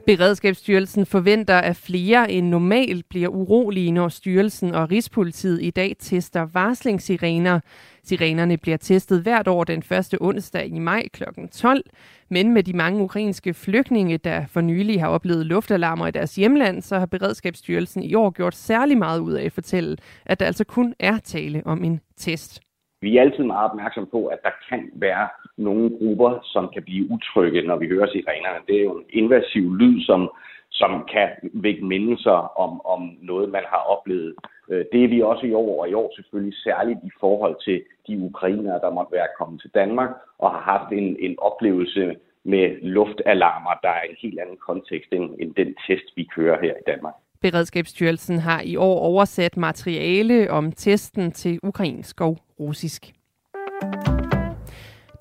Beredskabsstyrelsen 0.06 1.06
forventer, 1.06 1.58
at 1.58 1.76
flere 1.76 2.32
end 2.32 2.48
normalt 2.48 3.08
bliver 3.08 3.28
urolige, 3.28 3.92
når 3.92 4.08
styrelsen 4.08 4.74
og 4.74 4.90
Rigspolitiet 4.90 5.62
i 5.62 5.70
dag 5.70 5.96
tester 5.98 6.46
varslingssirener. 6.52 7.60
Sirenerne 8.04 8.56
bliver 8.56 8.76
testet 8.76 9.22
hvert 9.22 9.48
år 9.48 9.64
den 9.64 9.82
første 9.82 10.22
onsdag 10.22 10.66
i 10.66 10.78
maj 10.78 11.08
kl. 11.12 11.22
12. 11.52 11.82
Men 12.28 12.54
med 12.54 12.62
de 12.62 12.72
mange 12.72 13.02
ukrainske 13.02 13.54
flygtninge, 13.54 14.18
der 14.18 14.46
for 14.46 14.60
nylig 14.60 15.00
har 15.00 15.08
oplevet 15.08 15.46
luftalarmer 15.46 16.06
i 16.06 16.10
deres 16.10 16.34
hjemland, 16.34 16.82
så 16.82 16.98
har 16.98 17.06
Beredskabsstyrelsen 17.06 18.02
i 18.02 18.14
år 18.14 18.30
gjort 18.30 18.54
særlig 18.54 18.98
meget 18.98 19.20
ud 19.20 19.32
af 19.32 19.44
at 19.44 19.52
fortælle, 19.52 19.96
at 20.26 20.40
der 20.40 20.46
altså 20.46 20.64
kun 20.64 20.94
er 20.98 21.18
tale 21.18 21.62
om 21.64 21.84
en 21.84 22.00
test. 22.16 22.60
Vi 23.02 23.16
er 23.16 23.20
altid 23.20 23.44
meget 23.44 23.70
opmærksom 23.70 24.06
på, 24.06 24.26
at 24.26 24.38
der 24.42 24.54
kan 24.68 24.90
være 24.94 25.28
nogle 25.56 25.90
grupper, 25.98 26.40
som 26.42 26.70
kan 26.74 26.82
blive 26.82 27.10
utrygge, 27.10 27.62
når 27.62 27.76
vi 27.76 27.88
hører 27.88 28.06
sirenerne. 28.06 28.64
Det 28.66 28.76
er 28.76 28.82
jo 28.82 28.96
en 28.98 29.04
invasiv 29.10 29.74
lyd, 29.74 30.04
som, 30.04 30.30
som 30.70 31.08
kan 31.12 31.28
vække 31.42 31.84
mindelser 31.84 32.38
om, 32.64 32.86
om 32.86 33.16
noget, 33.22 33.48
man 33.50 33.64
har 33.68 33.82
oplevet. 33.94 34.34
Øh, 34.70 34.84
det 34.92 35.04
er 35.04 35.08
vi 35.08 35.22
også 35.22 35.46
i 35.46 35.52
år, 35.52 35.80
og 35.80 35.88
i 35.88 35.94
år 35.94 36.12
selvfølgelig 36.16 36.58
særligt 36.58 36.98
i 37.04 37.10
forhold 37.20 37.56
til 37.64 37.82
de 38.06 38.18
ukrainere, 38.18 38.80
der 38.80 38.90
måtte 38.90 39.12
være 39.12 39.34
kommet 39.38 39.60
til 39.60 39.70
Danmark 39.74 40.10
og 40.38 40.50
har 40.50 40.60
haft 40.60 40.92
en, 40.92 41.16
en 41.20 41.34
oplevelse 41.38 42.16
med 42.44 42.66
luftalarmer, 42.82 43.74
der 43.82 43.88
er 43.88 44.02
en 44.02 44.16
helt 44.22 44.38
anden 44.40 44.56
kontekst 44.56 45.12
end, 45.12 45.30
end 45.38 45.54
den 45.54 45.74
test, 45.86 46.16
vi 46.16 46.24
kører 46.34 46.60
her 46.62 46.74
i 46.74 46.84
Danmark. 46.86 47.14
Beredskabsstyrelsen 47.42 48.38
har 48.38 48.60
i 48.60 48.76
år 48.76 49.00
oversat 49.00 49.56
materiale 49.56 50.50
om 50.50 50.72
testen 50.72 51.32
til 51.32 51.58
ukrainsk 51.62 52.20
og 52.20 52.38
russisk. 52.60 53.12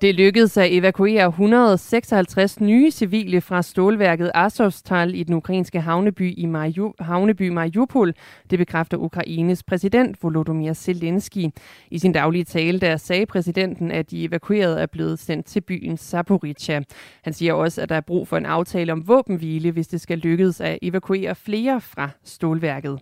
Det 0.02 0.14
lykkedes 0.14 0.56
at 0.56 0.72
evakuere 0.72 1.26
156 1.26 2.60
nye 2.60 2.90
civile 2.90 3.40
fra 3.40 3.62
stålværket 3.62 4.30
Azovstal 4.34 5.14
i 5.14 5.22
den 5.22 5.34
ukrainske 5.34 5.80
havneby, 5.80 6.34
i 6.36 6.46
Mariu, 6.46 6.94
havneby 7.00 7.48
Mariupol. 7.48 8.14
Det 8.50 8.58
bekræfter 8.58 8.96
Ukraines 8.96 9.62
præsident 9.62 10.22
Volodymyr 10.22 10.72
Zelensky. 10.72 11.46
I 11.90 11.98
sin 11.98 12.12
daglige 12.12 12.44
tale 12.44 12.80
der 12.80 12.96
sagde 12.96 13.26
præsidenten, 13.26 13.90
at 13.90 14.10
de 14.10 14.24
evakuerede 14.24 14.80
er 14.80 14.86
blevet 14.86 15.18
sendt 15.18 15.46
til 15.46 15.60
byen 15.60 15.96
Zaporizhia. 15.96 16.80
Han 17.22 17.32
siger 17.32 17.52
også, 17.52 17.80
at 17.82 17.88
der 17.88 17.96
er 17.96 18.00
brug 18.00 18.28
for 18.28 18.36
en 18.36 18.46
aftale 18.46 18.92
om 18.92 19.08
våbenhvile, 19.08 19.70
hvis 19.70 19.88
det 19.88 20.00
skal 20.00 20.18
lykkes 20.18 20.60
at 20.60 20.78
evakuere 20.82 21.34
flere 21.34 21.80
fra 21.80 22.10
stålværket. 22.24 22.98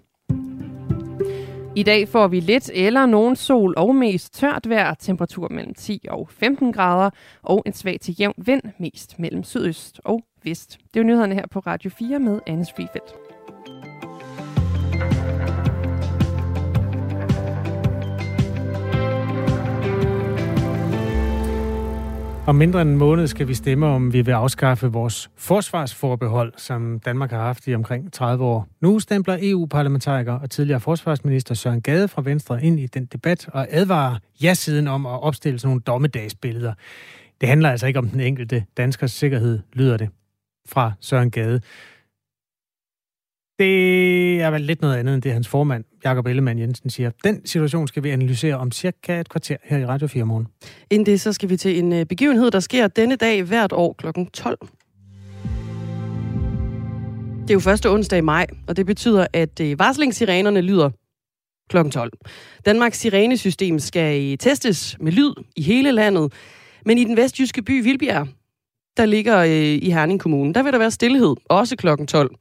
I 1.76 1.82
dag 1.82 2.08
får 2.08 2.28
vi 2.28 2.40
lidt 2.40 2.70
eller 2.74 3.06
nogen 3.06 3.36
sol 3.36 3.74
og 3.76 3.94
mest 3.94 4.34
tørt 4.34 4.68
vejr, 4.68 4.94
temperatur 4.94 5.48
mellem 5.48 5.74
10 5.74 6.00
og 6.10 6.28
15 6.30 6.72
grader, 6.72 7.10
og 7.42 7.62
en 7.66 7.72
svag 7.72 8.00
til 8.00 8.16
jævn 8.20 8.34
vind, 8.36 8.62
mest 8.78 9.18
mellem 9.18 9.44
sydøst 9.44 10.00
og 10.04 10.22
vest. 10.44 10.78
Det 10.94 10.96
er 10.96 11.00
jo 11.00 11.06
nyhederne 11.06 11.34
her 11.34 11.46
på 11.50 11.58
Radio 11.58 11.90
4 11.90 12.18
med 12.18 12.40
Anne 12.46 12.66
Frifeldt. 12.76 13.29
Om 22.46 22.54
mindre 22.54 22.82
end 22.82 22.90
en 22.90 22.96
måned 22.96 23.26
skal 23.26 23.48
vi 23.48 23.54
stemme, 23.54 23.86
om 23.86 24.12
vi 24.12 24.22
vil 24.22 24.32
afskaffe 24.32 24.86
vores 24.86 25.30
forsvarsforbehold, 25.36 26.52
som 26.56 27.00
Danmark 27.04 27.30
har 27.30 27.38
haft 27.42 27.66
i 27.66 27.74
omkring 27.74 28.12
30 28.12 28.44
år. 28.44 28.68
Nu 28.80 28.98
stempler 28.98 29.38
EU-parlamentariker 29.42 30.32
og 30.32 30.50
tidligere 30.50 30.80
forsvarsminister 30.80 31.54
Søren 31.54 31.82
Gade 31.82 32.08
fra 32.08 32.22
Venstre 32.22 32.64
ind 32.64 32.80
i 32.80 32.86
den 32.86 33.04
debat 33.04 33.48
og 33.52 33.66
advarer 33.70 34.16
ja-siden 34.42 34.88
om 34.88 35.06
at 35.06 35.22
opstille 35.22 35.58
sådan 35.58 35.68
nogle 35.68 35.80
dommedagsbilleder. 35.80 36.74
Det 37.40 37.48
handler 37.48 37.70
altså 37.70 37.86
ikke 37.86 37.98
om 37.98 38.08
den 38.08 38.20
enkelte 38.20 38.64
danskers 38.76 39.12
sikkerhed, 39.12 39.58
lyder 39.72 39.96
det 39.96 40.08
fra 40.68 40.92
Søren 41.00 41.30
Gade. 41.30 41.60
Det 43.60 44.40
er 44.40 44.50
vel 44.50 44.60
lidt 44.60 44.80
noget 44.80 44.96
andet 44.96 45.14
end 45.14 45.22
det, 45.22 45.32
hans 45.32 45.48
formand, 45.48 45.84
Jakob 46.04 46.26
Ellemann 46.26 46.58
Jensen, 46.58 46.90
siger. 46.90 47.10
Den 47.24 47.46
situation 47.46 47.88
skal 47.88 48.02
vi 48.02 48.10
analysere 48.10 48.54
om 48.54 48.72
cirka 48.72 49.20
et 49.20 49.28
kvarter 49.28 49.56
her 49.64 49.78
i 49.78 49.86
Radio 49.86 50.06
4 50.06 50.24
morgen. 50.24 50.46
Inden 50.90 51.06
det, 51.06 51.20
så 51.20 51.32
skal 51.32 51.48
vi 51.48 51.56
til 51.56 51.78
en 51.78 51.92
øh, 51.92 52.06
begivenhed, 52.06 52.50
der 52.50 52.60
sker 52.60 52.88
denne 52.88 53.16
dag 53.16 53.42
hvert 53.42 53.72
år 53.72 53.92
kl. 53.92 54.06
12. 54.32 54.58
Det 57.42 57.50
er 57.50 57.54
jo 57.54 57.60
første 57.60 57.90
onsdag 57.90 58.18
i 58.18 58.22
maj, 58.22 58.46
og 58.68 58.76
det 58.76 58.86
betyder, 58.86 59.26
at 59.32 59.60
øh, 59.60 59.78
varslingssirenerne 59.78 60.60
lyder 60.60 60.90
kl. 61.70 61.90
12. 61.90 62.12
Danmarks 62.66 62.98
sirenesystem 62.98 63.78
skal 63.78 64.32
øh, 64.32 64.38
testes 64.38 64.96
med 65.00 65.12
lyd 65.12 65.34
i 65.56 65.62
hele 65.62 65.92
landet, 65.92 66.32
men 66.86 66.98
i 66.98 67.04
den 67.04 67.16
vestjyske 67.16 67.62
by 67.62 67.82
Vilbjerg, 67.82 68.28
der 68.96 69.06
ligger 69.06 69.38
øh, 69.38 69.78
i 69.82 69.90
Herning 69.90 70.20
Kommune, 70.20 70.54
der 70.54 70.62
vil 70.62 70.72
der 70.72 70.78
være 70.78 70.90
stillhed, 70.90 71.36
også 71.44 71.76
klokken 71.76 72.06
12. 72.06 72.34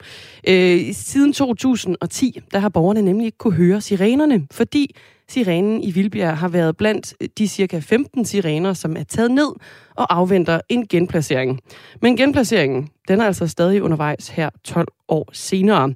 Øh, 0.48 0.80
siden 0.94 1.34
2010, 1.34 2.40
der 2.52 2.60
har 2.60 2.70
borgerne 2.70 3.02
nemlig 3.02 3.26
ikke 3.26 3.38
kunne 3.38 3.54
høre 3.54 3.82
sirenerne, 3.82 4.48
fordi 4.52 4.96
sirenen 5.30 5.84
i 5.84 5.92
Vildbjerg 5.92 6.38
har 6.38 6.48
været 6.48 6.78
blandt 6.78 7.14
de 7.38 7.48
cirka 7.48 7.80
15 7.80 8.26
sirener, 8.26 8.74
som 8.74 8.96
er 8.98 9.04
taget 9.04 9.32
ned 9.32 9.50
og 9.96 10.16
afventer 10.16 10.62
en 10.70 10.88
genplacering. 10.88 11.60
Men 12.02 12.18
genplaceringen, 12.18 12.90
den 13.08 13.22
er 13.22 13.26
altså 13.26 13.48
stadig 13.48 13.84
undervejs 13.84 14.30
her 14.30 14.50
12 14.64 14.88
år 15.08 15.30
senere. 15.34 15.94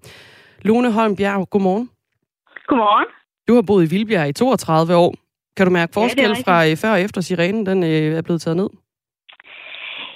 Lone 0.61 0.91
Holm 0.91 1.15
Bjerg, 1.15 1.49
godmorgen. 1.49 1.89
Godmorgen. 2.67 3.05
Du 3.47 3.55
har 3.55 3.61
boet 3.61 3.85
i 3.85 3.89
Vildbjerg 3.89 4.29
i 4.29 4.33
32 4.33 4.95
år. 4.95 5.15
Kan 5.57 5.65
du 5.65 5.71
mærke 5.71 5.93
forskel 5.93 6.23
ja, 6.23 6.33
fra 6.45 6.67
øh, 6.67 6.77
før 6.77 6.91
og 6.91 7.01
efter 7.01 7.21
sirenen 7.21 7.65
den 7.65 7.83
øh, 7.83 8.17
er 8.17 8.21
blevet 8.21 8.41
taget 8.41 8.57
ned? 8.57 8.69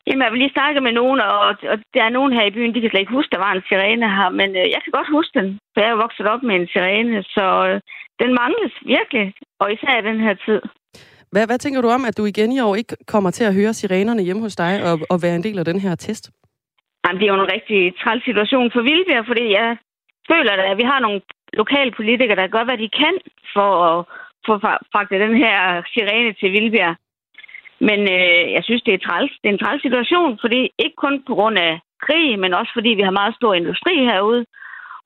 Jamen, 0.07 0.23
jeg 0.25 0.31
vil 0.31 0.41
lige 0.43 0.57
snakke 0.57 0.79
med 0.87 0.93
nogen, 1.01 1.19
og, 1.19 1.39
og 1.71 1.77
der 1.95 2.03
er 2.03 2.15
nogen 2.17 2.33
her 2.37 2.45
i 2.45 2.55
byen, 2.55 2.73
de 2.73 2.81
kan 2.81 2.89
slet 2.89 3.03
ikke 3.03 3.17
huske, 3.17 3.33
der 3.35 3.45
var 3.45 3.53
en 3.53 3.65
sirene 3.67 4.09
her, 4.17 4.29
men 4.39 4.49
øh, 4.61 4.65
jeg 4.73 4.81
kan 4.83 4.95
godt 4.97 5.09
huske 5.17 5.33
den, 5.39 5.47
for 5.73 5.79
jeg 5.81 5.91
er 5.91 6.03
vokset 6.05 6.27
op 6.33 6.43
med 6.43 6.55
en 6.55 6.67
sirene, 6.73 7.23
så 7.35 7.45
øh, 7.67 7.75
den 8.21 8.31
mangles 8.41 8.73
virkelig, 8.95 9.25
og 9.61 9.67
især 9.73 9.93
i 9.97 10.07
den 10.09 10.19
her 10.25 10.35
tid. 10.45 10.61
Hvad, 11.31 11.45
hvad 11.47 11.59
tænker 11.59 11.81
du 11.81 11.89
om, 11.97 12.05
at 12.09 12.17
du 12.17 12.23
igen 12.25 12.51
i 12.51 12.59
år 12.67 12.75
ikke 12.75 12.95
kommer 13.13 13.31
til 13.31 13.45
at 13.49 13.55
høre 13.59 13.73
sirenerne 13.73 14.23
hjemme 14.27 14.41
hos 14.41 14.55
dig 14.55 14.73
og, 14.87 14.95
og 15.11 15.17
være 15.23 15.35
en 15.35 15.45
del 15.47 15.59
af 15.59 15.65
den 15.65 15.79
her 15.85 15.95
test? 15.95 16.25
Jamen, 17.03 17.19
det 17.19 17.25
er 17.25 17.33
jo 17.33 17.41
en 17.43 17.53
rigtig 17.55 17.79
træls 18.01 18.23
situation 18.29 18.71
for 18.73 18.81
Vildbjerg, 18.81 19.25
fordi 19.31 19.45
jeg 19.59 19.77
føler, 20.31 20.53
at 20.71 20.77
vi 20.81 20.85
har 20.91 20.99
nogle 20.99 21.21
lokale 21.61 21.91
politikere, 21.99 22.39
der 22.41 22.53
gør, 22.55 22.63
hvad 22.63 22.77
de 22.83 22.89
kan 23.01 23.15
for 23.55 23.69
at 23.89 24.05
få 24.47 24.53
fragtet 24.93 25.19
den 25.25 25.35
her 25.43 25.55
sirene 25.93 26.33
til 26.39 26.51
Vildbjerg. 26.55 26.95
Men 27.79 27.99
øh, 27.99 28.51
jeg 28.55 28.63
synes, 28.63 28.81
det 28.81 28.93
er, 28.93 29.05
træls. 29.07 29.31
det 29.41 29.49
er 29.49 29.53
en 29.53 29.63
træls 29.63 29.81
situation, 29.81 30.39
fordi 30.41 30.69
ikke 30.79 30.95
kun 30.95 31.23
på 31.27 31.35
grund 31.35 31.57
af 31.57 31.79
krig, 32.05 32.39
men 32.39 32.53
også 32.53 32.71
fordi 32.73 32.89
vi 32.89 33.01
har 33.01 33.19
meget 33.19 33.35
stor 33.35 33.53
industri 33.53 33.95
herude. 34.11 34.45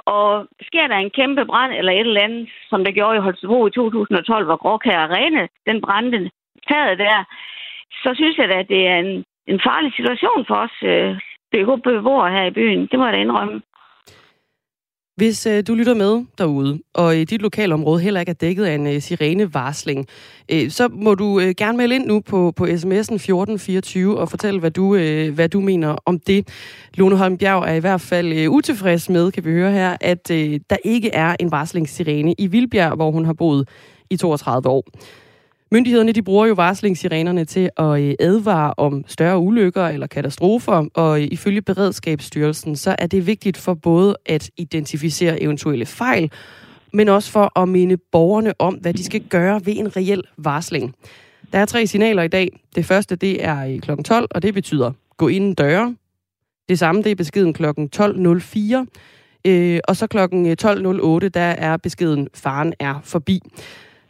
Og 0.05 0.47
sker 0.61 0.87
der 0.87 0.95
en 0.95 1.09
kæmpe 1.09 1.45
brand 1.45 1.73
eller 1.73 1.91
et 1.91 1.99
eller 1.99 2.21
andet, 2.21 2.49
som 2.69 2.83
der 2.83 2.91
gjorde 2.91 3.17
i 3.17 3.25
Holstebro 3.25 3.67
i 3.67 3.71
2012, 3.71 4.45
hvor 4.45 4.55
Gråkær 4.55 4.99
Arena, 4.99 5.47
den 5.67 5.81
brændte 5.81 6.29
taget 6.69 6.99
der, 6.99 7.17
så 8.03 8.09
synes 8.15 8.37
jeg 8.37 8.47
da, 8.49 8.59
at 8.59 8.69
det 8.69 8.87
er 8.87 8.97
en, 8.97 9.23
en 9.47 9.59
farlig 9.67 9.93
situation 9.95 10.45
for 10.47 10.55
os 10.55 10.77
øh, 10.83 11.19
beboere 11.83 12.31
her 12.31 12.45
i 12.45 12.51
byen. 12.51 12.87
Det 12.87 12.99
må 12.99 13.05
jeg 13.05 13.13
da 13.13 13.19
indrømme. 13.19 13.61
Hvis 15.15 15.45
øh, 15.45 15.63
du 15.67 15.73
lytter 15.73 15.93
med 15.93 16.25
derude, 16.37 16.79
og 16.93 17.17
i 17.17 17.23
dit 17.23 17.41
lokalområde 17.41 18.01
heller 18.01 18.19
ikke 18.19 18.29
er 18.29 18.33
dækket 18.33 18.65
af 18.65 18.75
en 18.75 18.87
øh, 18.87 19.01
sirenevarsling, 19.01 20.07
øh, 20.51 20.69
så 20.69 20.87
må 20.91 21.15
du 21.15 21.39
øh, 21.39 21.53
gerne 21.57 21.77
melde 21.77 21.95
ind 21.95 22.05
nu 22.05 22.19
på, 22.19 22.53
på 22.55 22.65
sms'en 22.65 23.15
1424 23.15 24.19
og 24.19 24.29
fortælle, 24.29 24.59
hvad 24.59 24.71
du, 24.71 24.95
øh, 24.95 25.33
hvad 25.33 25.49
du 25.49 25.59
mener 25.59 25.95
om 26.05 26.19
det. 26.19 26.47
Lone 26.93 27.17
Holmbjerg 27.17 27.63
er 27.63 27.73
i 27.73 27.79
hvert 27.79 28.01
fald 28.01 28.33
øh, 28.33 28.51
utilfreds 28.51 29.09
med, 29.09 29.31
kan 29.31 29.45
vi 29.45 29.51
høre 29.51 29.71
her, 29.71 29.97
at 30.01 30.31
øh, 30.31 30.59
der 30.69 30.77
ikke 30.83 31.09
er 31.09 31.35
en 31.39 31.51
varslingssirene 31.51 32.35
i 32.37 32.47
Vildbjerg, 32.47 32.95
hvor 32.95 33.11
hun 33.11 33.25
har 33.25 33.33
boet 33.33 33.69
i 34.09 34.17
32 34.17 34.69
år. 34.69 34.85
Myndighederne 35.73 36.11
de 36.11 36.21
bruger 36.21 36.45
jo 36.45 36.53
varslingssirenerne 36.53 37.45
til 37.45 37.69
at 37.77 38.01
øh, 38.01 38.15
advare 38.19 38.73
om 38.77 39.03
større 39.07 39.39
ulykker 39.39 39.87
eller 39.87 40.07
katastrofer, 40.07 40.85
og 40.93 41.21
øh, 41.21 41.27
ifølge 41.31 41.61
Beredskabsstyrelsen, 41.61 42.75
så 42.75 42.95
er 42.99 43.07
det 43.07 43.27
vigtigt 43.27 43.57
for 43.57 43.73
både 43.73 44.15
at 44.25 44.49
identificere 44.57 45.41
eventuelle 45.41 45.85
fejl, 45.85 46.31
men 46.93 47.09
også 47.09 47.31
for 47.31 47.59
at 47.59 47.69
minde 47.69 47.97
borgerne 47.97 48.53
om, 48.59 48.73
hvad 48.73 48.93
de 48.93 49.03
skal 49.03 49.21
gøre 49.29 49.61
ved 49.65 49.75
en 49.77 49.97
reel 49.97 50.21
varsling. 50.37 50.95
Der 51.53 51.59
er 51.59 51.65
tre 51.65 51.87
signaler 51.87 52.23
i 52.23 52.27
dag. 52.27 52.59
Det 52.75 52.85
første, 52.85 53.15
det 53.15 53.45
er 53.45 53.65
øh, 53.65 53.79
kl. 53.79 53.91
12, 54.03 54.27
og 54.31 54.41
det 54.41 54.53
betyder 54.53 54.91
gå 55.17 55.27
ind 55.27 55.55
døre. 55.55 55.95
Det 56.69 56.79
samme, 56.79 57.03
det 57.03 57.11
er 57.11 57.15
beskeden 57.15 57.53
kl. 57.53 57.65
12.04. 57.65 58.85
Øh, 59.45 59.79
og 59.87 59.95
så 59.95 60.07
kl. 60.07 60.17
12.08, 60.17 61.29
der 61.29 61.41
er 61.41 61.77
beskeden, 61.77 62.27
faren 62.33 62.73
er 62.79 62.99
forbi. 63.03 63.41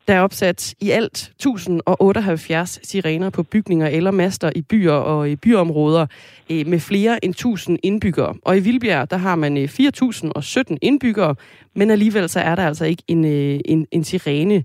Der 0.07 0.13
er 0.13 0.21
opsat 0.21 0.73
i 0.81 0.89
alt 0.89 1.17
1078 1.17 2.79
sirener 2.83 3.29
på 3.29 3.43
bygninger 3.43 3.87
eller 3.87 4.11
master 4.11 4.49
i 4.55 4.61
byer 4.61 4.93
og 4.93 5.29
i 5.29 5.35
byområder 5.35 6.07
øh, 6.51 6.67
med 6.67 6.79
flere 6.79 7.25
end 7.25 7.31
1000 7.31 7.79
indbyggere. 7.83 8.35
Og 8.45 8.57
i 8.57 8.59
Vildbjerg, 8.59 9.09
der 9.09 9.17
har 9.17 9.35
man 9.35 9.57
øh, 9.57 9.67
4017 9.67 10.77
indbyggere, 10.81 11.35
men 11.75 11.91
alligevel 11.91 12.29
så 12.29 12.39
er 12.39 12.55
der 12.55 12.67
altså 12.67 12.85
ikke 12.85 13.03
en, 13.07 13.25
øh, 13.25 13.59
en, 13.65 13.87
en 13.91 14.03
sirene. 14.03 14.63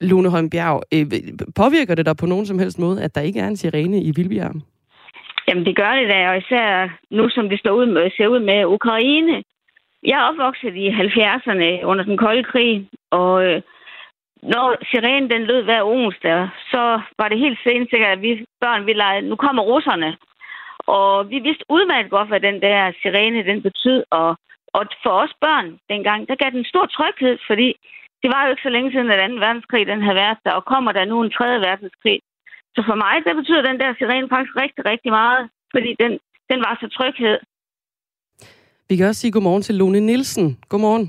Lone 0.00 0.30
Holm 0.30 0.50
Bjerg, 0.50 0.82
påvirker 1.56 1.94
det 1.94 2.06
dig 2.06 2.16
på 2.16 2.26
nogen 2.26 2.46
som 2.46 2.58
helst 2.58 2.78
måde, 2.78 3.02
at 3.02 3.14
der 3.14 3.20
ikke 3.20 3.40
er 3.40 3.48
en 3.48 3.56
sirene 3.56 4.02
i 4.02 4.12
Vildbjerg? 4.16 4.54
Jamen 5.48 5.64
det 5.66 5.76
gør 5.76 5.92
det 5.98 6.10
da, 6.10 6.28
og 6.30 6.38
især 6.38 6.98
nu 7.10 7.28
som 7.28 7.48
det 7.48 7.58
står 7.58 7.70
ud 7.70 7.86
med, 7.86 8.10
ser 8.16 8.26
ud 8.26 8.40
med 8.40 8.64
Ukraine. 8.64 9.42
Jeg 10.02 10.16
er 10.18 10.28
opvokset 10.30 10.74
i 10.76 10.88
70'erne 10.88 11.84
under 11.84 12.04
den 12.04 12.16
kolde 12.16 12.44
krig, 12.44 12.88
og 13.10 13.62
når 14.42 14.76
sirenen 14.90 15.30
den 15.30 15.42
lød 15.42 15.62
hver 15.64 15.82
onsdag, 15.84 16.48
så 16.72 17.00
var 17.18 17.28
det 17.28 17.38
helt 17.38 17.58
sikkert, 17.64 18.12
at 18.16 18.22
vi 18.22 18.44
børn 18.60 18.86
ville 18.86 19.02
lege, 19.04 19.20
nu 19.22 19.36
kommer 19.36 19.62
russerne. 19.62 20.16
Og 20.98 21.30
vi 21.30 21.38
vidste 21.38 21.64
udmærket 21.68 22.10
godt, 22.10 22.28
hvad 22.28 22.40
den 22.40 22.60
der 22.62 22.92
sirene 23.02 23.48
den 23.50 23.62
betød. 23.62 24.04
Og, 24.10 24.30
og 24.76 24.82
for 25.02 25.14
os 25.22 25.34
børn 25.40 25.78
dengang, 25.92 26.28
der 26.28 26.34
gav 26.42 26.50
den 26.50 26.64
stor 26.64 26.86
tryghed, 26.86 27.38
fordi 27.48 27.68
det 28.22 28.28
var 28.34 28.44
jo 28.44 28.50
ikke 28.50 28.66
så 28.66 28.72
længe 28.76 28.90
siden, 28.90 29.10
at 29.10 29.30
2. 29.30 29.36
verdenskrig 29.46 29.86
den 29.86 30.02
havde 30.02 30.20
været 30.24 30.38
der, 30.44 30.52
og 30.58 30.64
kommer 30.64 30.92
der 30.92 31.04
nu 31.04 31.16
en 31.22 31.30
3. 31.30 31.44
verdenskrig. 31.68 32.18
Så 32.74 32.80
for 32.88 32.96
mig, 33.04 33.14
der 33.26 33.34
betyder 33.40 33.62
den 33.62 33.80
der 33.80 33.94
sirene 33.98 34.28
faktisk 34.34 34.54
rigtig, 34.64 34.82
rigtig 34.92 35.10
meget, 35.20 35.42
fordi 35.74 35.90
den, 36.02 36.12
den 36.50 36.58
var 36.66 36.74
så 36.80 36.88
tryghed. 36.96 37.38
Vi 38.88 38.96
kan 38.96 39.06
også 39.06 39.20
sige 39.20 39.32
godmorgen 39.32 39.62
til 39.62 39.74
Lone 39.74 40.00
Nielsen. 40.00 40.58
Godmorgen. 40.68 41.06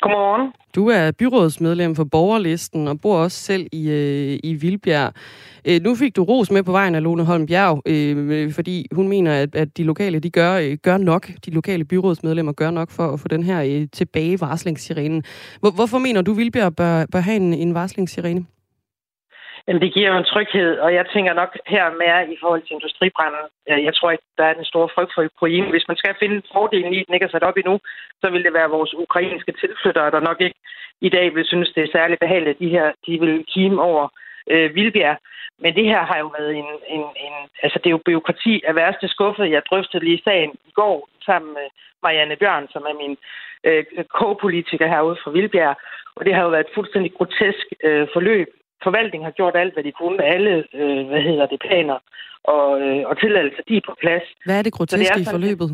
Godmorgen. 0.00 0.52
Du 0.74 0.88
er 0.88 1.10
byrådsmedlem 1.10 1.94
for 1.94 2.04
Borgerlisten 2.04 2.88
og 2.88 3.00
bor 3.00 3.16
også 3.16 3.38
selv 3.38 3.66
i, 3.72 3.90
øh, 3.90 4.38
i 4.44 4.54
Vildbjerg. 4.54 5.12
Øh, 5.64 5.82
nu 5.82 5.94
fik 5.94 6.16
du 6.16 6.24
ros 6.24 6.50
med 6.50 6.62
på 6.62 6.72
vejen 6.72 6.94
af 6.94 7.02
Lone 7.02 7.24
Holm 7.24 7.46
Bjerg, 7.46 7.82
øh, 7.86 8.52
fordi 8.52 8.86
hun 8.92 9.08
mener, 9.08 9.42
at, 9.42 9.54
at 9.54 9.76
de 9.76 9.84
lokale 9.84 10.18
de 10.18 10.30
gør, 10.30 10.54
øh, 10.54 10.76
gør 10.82 10.96
nok, 10.96 11.30
de 11.46 11.50
lokale 11.50 11.84
byrådsmedlemmer 11.84 12.52
gør 12.52 12.70
nok 12.70 12.90
for 12.90 13.12
at 13.12 13.20
få 13.20 13.28
den 13.28 13.42
her 13.42 13.62
øh, 13.62 13.88
tilbage 13.92 14.40
varslingssirenen. 14.40 15.22
Hvor, 15.60 15.70
hvorfor 15.70 15.98
mener 15.98 16.22
du, 16.22 16.32
Vildbjerg 16.32 16.76
bør, 16.76 17.06
bør 17.12 17.20
have 17.20 17.36
en, 17.36 17.54
en 17.54 17.74
varslingssirene? 17.74 18.44
Jamen, 19.68 19.82
det 19.82 19.94
giver 19.94 20.10
jo 20.12 20.18
en 20.18 20.30
tryghed, 20.32 20.78
og 20.78 20.94
jeg 20.94 21.04
tænker 21.06 21.32
nok 21.32 21.52
her 21.66 21.84
mere 22.02 22.32
i 22.34 22.36
forhold 22.40 22.62
til 22.62 22.76
industribranden. 22.78 23.44
Jeg 23.66 23.94
tror 23.94 24.10
ikke, 24.10 24.24
der 24.38 24.44
er 24.44 24.54
den 24.54 24.64
store 24.64 24.88
frygt 24.94 25.12
for 25.14 25.22
Ukraine. 25.24 25.70
Hvis 25.70 25.88
man 25.88 25.96
skal 25.96 26.14
finde 26.22 26.42
fordelen 26.52 26.92
i, 26.94 27.00
at 27.00 27.06
den 27.06 27.14
ikke 27.14 27.26
er 27.26 27.34
sat 27.34 27.48
op 27.48 27.56
endnu, 27.56 27.76
så 28.20 28.30
vil 28.30 28.44
det 28.44 28.52
være 28.52 28.74
vores 28.76 28.94
ukrainske 28.94 29.52
tilflyttere, 29.52 30.10
der 30.10 30.20
nok 30.20 30.40
ikke 30.40 30.58
i 31.00 31.08
dag 31.08 31.34
vil 31.34 31.44
synes, 31.44 31.72
det 31.74 31.82
er 31.82 31.92
særligt 31.92 32.20
behageligt, 32.20 32.54
at 32.54 32.62
de 32.64 32.74
her 32.76 32.86
de 33.06 33.20
vil 33.20 33.44
kime 33.54 33.82
over 33.82 34.08
øh, 34.50 34.74
Vildbjerg. 34.74 35.18
Men 35.62 35.74
det 35.74 35.84
her 35.84 36.02
har 36.10 36.18
jo 36.18 36.28
været 36.38 36.52
en, 36.56 36.70
en, 36.96 37.04
en... 37.26 37.34
Altså, 37.62 37.78
det 37.78 37.86
er 37.86 37.96
jo 37.96 38.06
byråkrati 38.08 38.62
af 38.68 38.74
værste 38.74 39.08
skuffe. 39.08 39.42
Jeg 39.42 39.62
drøftede 39.70 40.04
lige 40.04 40.22
sagen 40.24 40.50
i 40.70 40.72
går 40.74 41.08
sammen 41.26 41.54
med 41.54 41.66
Marianne 42.02 42.36
Bjørn, 42.36 42.66
som 42.70 42.82
er 42.90 42.94
min 43.02 43.16
øh, 43.64 43.84
k-politiker 44.16 44.86
herude 44.86 45.18
fra 45.22 45.30
Vildbjerg. 45.30 45.76
Og 46.16 46.24
det 46.24 46.34
har 46.34 46.42
jo 46.42 46.48
været 46.48 46.66
et 46.66 46.74
fuldstændig 46.74 47.12
grotesk 47.14 47.66
øh, 47.84 48.08
forløb 48.12 48.48
forvaltningen 48.82 49.24
har 49.24 49.36
gjort 49.38 49.56
alt, 49.56 49.74
hvad 49.74 49.84
de 49.84 49.92
kunne. 49.92 50.24
Alle, 50.24 50.64
øh, 50.74 51.06
hvad 51.08 51.22
hedder 51.22 51.46
det, 51.46 51.60
planer 51.60 51.98
og, 52.44 52.80
øh, 52.80 53.08
og 53.08 53.14
tilladelser, 53.20 53.62
de 53.68 53.76
er 53.76 53.86
på 53.88 53.94
plads. 54.02 54.26
Hvad 54.44 54.58
er 54.58 54.62
det 54.62 54.72
groteske 54.72 55.20
i 55.20 55.24
forløbet? 55.34 55.70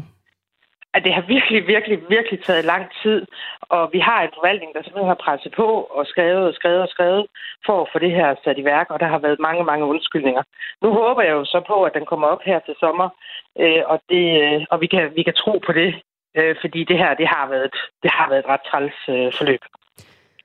At 0.97 1.05
det 1.05 1.13
har 1.15 1.25
virkelig, 1.37 1.67
virkelig, 1.67 1.99
virkelig 2.09 2.39
taget 2.43 2.65
lang 2.65 2.85
tid, 3.03 3.27
og 3.61 3.91
vi 3.93 3.99
har 3.99 4.23
en 4.23 4.37
forvaltning, 4.39 4.71
der 4.75 4.83
simpelthen 4.83 5.15
har 5.15 5.25
presset 5.25 5.53
på 5.57 5.69
og 5.97 6.07
skrevet 6.07 6.47
og 6.51 6.55
skrevet 6.55 6.83
og 6.83 6.89
skrevet 6.89 7.27
for 7.67 7.77
at 7.83 7.89
få 7.93 7.99
det 7.99 8.13
her 8.19 8.35
sat 8.45 8.59
i 8.59 8.65
værk, 8.65 8.89
og 8.91 9.01
der 9.01 9.07
har 9.07 9.19
været 9.19 9.45
mange, 9.47 9.65
mange 9.65 9.85
undskyldninger. 9.87 10.43
Nu 10.83 10.89
håber 10.93 11.23
jeg 11.23 11.33
jo 11.33 11.45
så 11.45 11.61
på, 11.67 11.77
at 11.85 11.95
den 11.95 12.07
kommer 12.07 12.27
op 12.27 12.43
her 12.45 12.59
til 12.67 12.75
sommer, 12.81 13.09
øh, 13.63 13.83
og, 13.87 13.99
det, 14.11 14.25
øh, 14.43 14.61
og 14.71 14.81
vi, 14.81 14.87
kan, 14.87 15.05
vi 15.17 15.23
kan 15.23 15.35
tro 15.43 15.53
på 15.67 15.73
det, 15.73 15.91
øh, 16.39 16.57
fordi 16.61 16.85
det 16.85 16.99
her 16.99 17.15
det 17.15 17.29
har 17.29 17.49
været, 17.49 17.71
det 18.03 18.11
har 18.11 18.29
været 18.29 18.43
et 18.45 18.51
ret 18.53 18.65
træls 18.71 18.99
øh, 19.09 19.33
forløb. 19.39 19.63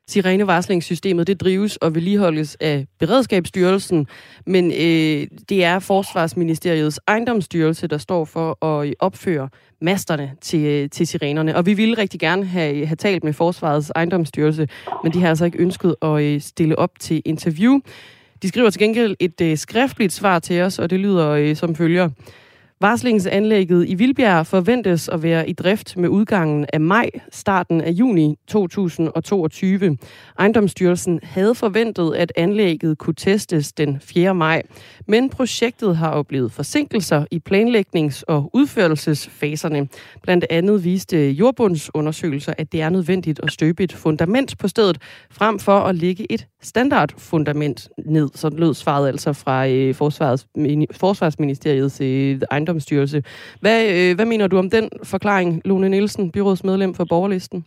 Sirenevarslingssystemet 0.09 1.27
det 1.27 1.41
drives 1.41 1.77
og 1.77 1.95
vedligeholdes 1.95 2.57
af 2.59 2.85
Beredskabsstyrelsen, 2.99 4.07
men 4.45 4.71
øh, 4.71 5.27
det 5.49 5.63
er 5.63 5.79
Forsvarsministeriets 5.79 6.99
ejendomsstyrelse, 7.07 7.87
der 7.87 7.97
står 7.97 8.25
for 8.25 8.65
at 8.65 8.93
opføre 8.99 9.49
masterne 9.81 10.31
til, 10.41 10.65
øh, 10.65 10.89
til 10.89 11.07
sirenerne. 11.07 11.55
Og 11.55 11.65
vi 11.65 11.73
ville 11.73 11.97
rigtig 11.97 12.19
gerne 12.19 12.45
have, 12.45 12.85
have 12.85 12.95
talt 12.95 13.23
med 13.23 13.33
Forsvarets 13.33 13.91
ejendomsstyrelse, 13.95 14.67
men 15.03 15.13
de 15.13 15.21
har 15.21 15.29
altså 15.29 15.45
ikke 15.45 15.59
ønsket 15.59 15.95
at 16.01 16.21
øh, 16.21 16.41
stille 16.41 16.79
op 16.79 16.99
til 16.99 17.21
interview. 17.25 17.79
De 18.41 18.47
skriver 18.47 18.69
til 18.69 18.81
gengæld 18.81 19.15
et 19.19 19.41
øh, 19.41 19.57
skriftligt 19.57 20.13
svar 20.13 20.39
til 20.39 20.61
os, 20.61 20.79
og 20.79 20.89
det 20.89 20.99
lyder 20.99 21.29
øh, 21.29 21.55
som 21.55 21.75
følger. 21.75 22.09
Varslingsanlægget 22.81 23.89
i 23.89 23.95
Vildbjerg 23.95 24.47
forventes 24.47 25.09
at 25.09 25.23
være 25.23 25.49
i 25.49 25.53
drift 25.53 25.97
med 25.97 26.09
udgangen 26.09 26.65
af 26.73 26.81
maj, 26.81 27.09
starten 27.31 27.81
af 27.81 27.91
juni 27.91 28.35
2022. 28.47 29.97
Ejendomsstyrelsen 30.39 31.19
havde 31.23 31.55
forventet, 31.55 32.15
at 32.15 32.31
anlægget 32.35 32.97
kunne 32.97 33.13
testes 33.13 33.73
den 33.73 33.99
4. 34.01 34.35
maj, 34.35 34.61
men 35.07 35.29
projektet 35.29 35.97
har 35.97 36.09
oplevet 36.09 36.51
forsinkelser 36.51 37.25
i 37.31 37.41
planlægnings- 37.49 38.23
og 38.27 38.49
udførelsesfaserne. 38.53 39.87
Blandt 40.23 40.45
andet 40.49 40.83
viste 40.83 41.31
jordbundsundersøgelser, 41.31 42.53
at 42.57 42.71
det 42.71 42.81
er 42.81 42.89
nødvendigt 42.89 43.39
at 43.43 43.51
støbe 43.51 43.83
et 43.83 43.93
fundament 43.93 44.57
på 44.57 44.67
stedet, 44.67 44.97
frem 45.31 45.59
for 45.59 45.79
at 45.79 45.95
lægge 45.95 46.31
et 46.31 46.47
standardfundament 46.61 47.89
ned. 48.05 48.29
Sådan 48.35 48.59
lød 48.59 48.73
svaret 48.73 49.07
altså 49.07 49.33
fra 49.33 49.67
øh, 49.67 49.95
Forsvarets, 49.95 50.47
Forsvarsministeriets 50.91 52.01
øh, 52.01 52.41
ejendomsstyrelse. 52.69 53.19
Hvad, 53.63 53.79
øh, 53.95 54.15
hvad 54.15 54.25
mener 54.25 54.47
du 54.47 54.57
om 54.57 54.69
den 54.69 54.85
forklaring, 55.13 55.61
Lone 55.65 55.89
Nielsen, 55.89 56.31
byrådsmedlem 56.31 56.93
for 56.93 57.05
Borgerlisten? 57.09 57.65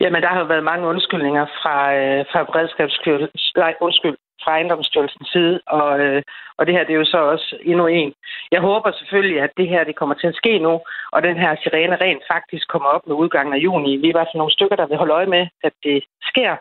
Jamen, 0.00 0.22
der 0.22 0.28
har 0.28 0.40
jo 0.40 0.46
været 0.52 0.70
mange 0.72 0.86
undskyldninger 0.86 1.46
fra, 1.60 1.76
øh, 1.98 2.24
fra 2.30 2.44
beredskabsstyrelsen, 2.44 3.38
nej, 3.56 3.74
undskyld, 3.80 4.16
fra 4.42 4.50
ejendomsstyrelsens 4.50 5.28
side, 5.34 5.60
og, 5.66 6.00
øh, 6.00 6.22
og 6.58 6.66
det 6.66 6.74
her 6.74 6.84
det 6.84 6.94
er 6.94 7.02
jo 7.02 7.12
så 7.14 7.18
også 7.34 7.56
endnu 7.62 7.86
en. 7.86 8.12
Jeg 8.54 8.60
håber 8.60 8.90
selvfølgelig, 8.92 9.40
at 9.40 9.50
det 9.56 9.68
her 9.68 9.84
det 9.84 9.96
kommer 9.96 10.14
til 10.14 10.26
at 10.26 10.38
ske 10.40 10.58
nu, 10.58 10.80
og 11.12 11.22
den 11.22 11.36
her 11.42 11.56
sirene 11.62 11.96
rent 11.96 12.22
faktisk 12.32 12.68
kommer 12.68 12.88
op 12.88 13.06
med 13.06 13.16
udgangen 13.22 13.54
af 13.54 13.58
juni. 13.66 13.96
Vi 13.96 14.06
er 14.06 14.14
i 14.14 14.18
hvert 14.18 14.30
fald 14.30 14.42
nogle 14.42 14.56
stykker, 14.56 14.76
der 14.76 14.86
vil 14.86 14.96
holde 14.96 15.12
øje 15.12 15.30
med, 15.36 15.46
at 15.64 15.72
det 15.84 16.04
sker. 16.30 16.52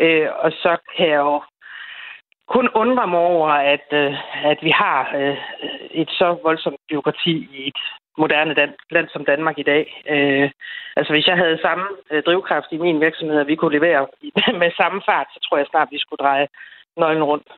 Øh, 0.00 0.28
og 0.44 0.50
så 0.62 0.72
kan 0.96 1.08
jeg 1.08 1.20
jo 1.30 1.42
kun 2.56 2.68
undre 2.82 3.06
mig 3.06 3.18
over, 3.18 3.48
at, 3.74 3.86
øh, 3.92 4.12
at 4.50 4.58
vi 4.62 4.70
har 4.70 5.00
øh, 5.20 5.36
et 6.02 6.10
så 6.10 6.28
voldsomt 6.42 6.80
byråkrati 6.88 7.34
i 7.58 7.68
et 7.68 7.80
moderne 8.18 8.54
dan- 8.54 8.78
land 8.90 9.08
som 9.12 9.24
Danmark 9.24 9.58
i 9.58 9.68
dag. 9.72 9.84
Øh, 10.14 10.50
altså 10.96 11.12
hvis 11.12 11.26
jeg 11.26 11.36
havde 11.36 11.58
samme 11.66 11.84
øh, 12.10 12.22
drivkraft 12.22 12.68
i 12.72 12.78
min 12.86 13.00
virksomhed, 13.00 13.38
at 13.40 13.46
vi 13.46 13.56
kunne 13.56 13.76
levere 13.78 14.06
med 14.62 14.70
samme 14.76 15.00
fart, 15.08 15.28
så 15.34 15.38
tror 15.42 15.56
jeg 15.58 15.66
snart, 15.70 15.88
vi 15.90 15.98
skulle 15.98 16.22
dreje 16.24 16.46
nøglen 16.96 17.24
rundt. 17.24 17.48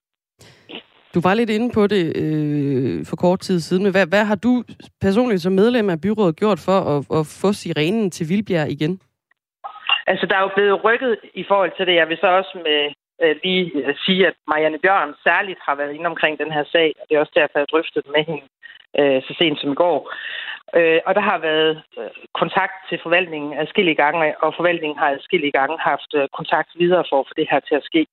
Du 1.14 1.20
var 1.20 1.34
lidt 1.34 1.50
inde 1.50 1.70
på 1.74 1.86
det 1.86 2.04
øh, 2.22 3.06
for 3.08 3.16
kort 3.16 3.40
tid 3.40 3.60
siden, 3.60 3.82
men 3.82 3.92
hvad, 3.92 4.06
hvad 4.06 4.24
har 4.24 4.34
du 4.46 4.64
personligt 5.00 5.42
som 5.42 5.52
medlem 5.52 5.90
af 5.90 6.00
byrådet 6.00 6.36
gjort 6.36 6.60
for 6.68 6.78
at, 6.92 7.00
at 7.18 7.24
få 7.42 7.52
sirenen 7.52 8.10
til 8.10 8.28
Vildbjerg 8.28 8.68
igen? 8.70 9.00
Altså, 10.06 10.26
der 10.26 10.36
er 10.36 10.42
jo 10.42 10.50
blevet 10.54 10.84
rykket 10.84 11.16
i 11.34 11.44
forhold 11.48 11.72
til 11.76 11.86
det. 11.86 11.94
Jeg 11.94 12.08
vil 12.08 12.18
så 12.20 12.26
også 12.26 12.58
med 12.64 12.80
øh, 13.22 13.36
lige 13.44 13.64
øh, 13.74 13.94
sige, 14.04 14.26
at 14.26 14.34
Marianne 14.48 14.78
Bjørn 14.78 15.14
særligt 15.24 15.60
har 15.66 15.74
været 15.74 15.94
inde 15.94 16.06
omkring 16.06 16.38
den 16.38 16.52
her 16.52 16.64
sag, 16.72 16.94
og 17.00 17.04
det 17.08 17.14
er 17.14 17.20
også 17.20 17.36
derfor, 17.36 17.58
jeg 17.58 17.68
drøftede 17.68 18.10
med 18.14 18.24
hende 18.24 18.46
øh, 18.98 19.22
så 19.22 19.34
sent 19.38 19.60
som 19.60 19.72
i 19.72 19.74
går. 19.74 20.12
Øh, 20.78 21.00
og 21.06 21.14
der 21.14 21.20
har 21.30 21.38
været 21.38 21.82
øh, 21.98 22.10
kontakt 22.40 22.76
til 22.88 22.98
forvaltningen 23.02 23.58
adskillige 23.62 24.00
gange, 24.04 24.42
og 24.44 24.54
forvaltningen 24.56 24.98
har 24.98 25.10
adskillige 25.10 25.56
gange 25.58 25.76
haft 25.78 26.10
øh, 26.14 26.28
kontakt 26.38 26.70
videre 26.82 27.04
for 27.10 27.20
at 27.20 27.26
få 27.28 27.34
det 27.36 27.46
her 27.50 27.60
til 27.60 27.74
at 27.74 27.84
ske. 27.90 28.06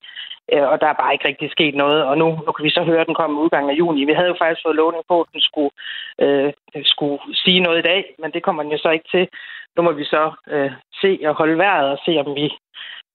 Øh, 0.53 0.67
og 0.71 0.81
der 0.81 0.87
er 0.87 1.01
bare 1.01 1.13
ikke 1.13 1.27
rigtig 1.27 1.51
sket 1.51 1.75
noget, 1.75 2.03
og 2.03 2.17
nu, 2.17 2.27
nu 2.45 2.51
kan 2.51 2.65
vi 2.65 2.69
så 2.77 2.83
høre, 2.83 3.01
at 3.01 3.07
den 3.07 3.15
kommer 3.15 3.39
ud 3.39 3.45
udgangen 3.45 3.71
af 3.71 3.79
juni. 3.81 4.05
Vi 4.05 4.13
havde 4.13 4.31
jo 4.33 4.35
faktisk 4.39 4.65
fået 4.65 4.75
lovning 4.75 5.03
på, 5.07 5.21
at 5.21 5.27
den 5.33 5.41
skulle, 5.41 5.73
øh, 6.19 6.53
skulle 6.83 7.19
sige 7.43 7.59
noget 7.59 7.79
i 7.79 7.87
dag, 7.91 8.15
men 8.19 8.31
det 8.31 8.43
kommer 8.43 8.63
den 8.63 8.71
jo 8.71 8.77
så 8.77 8.89
ikke 8.89 9.09
til. 9.11 9.27
Nu 9.75 9.83
må 9.83 9.91
vi 9.91 10.03
så 10.03 10.31
øh, 10.47 10.71
se 11.01 11.19
og 11.25 11.33
holde 11.35 11.57
vejret 11.57 11.89
og 11.91 11.99
se, 12.05 12.11
om 12.25 12.35
vi, 12.35 12.47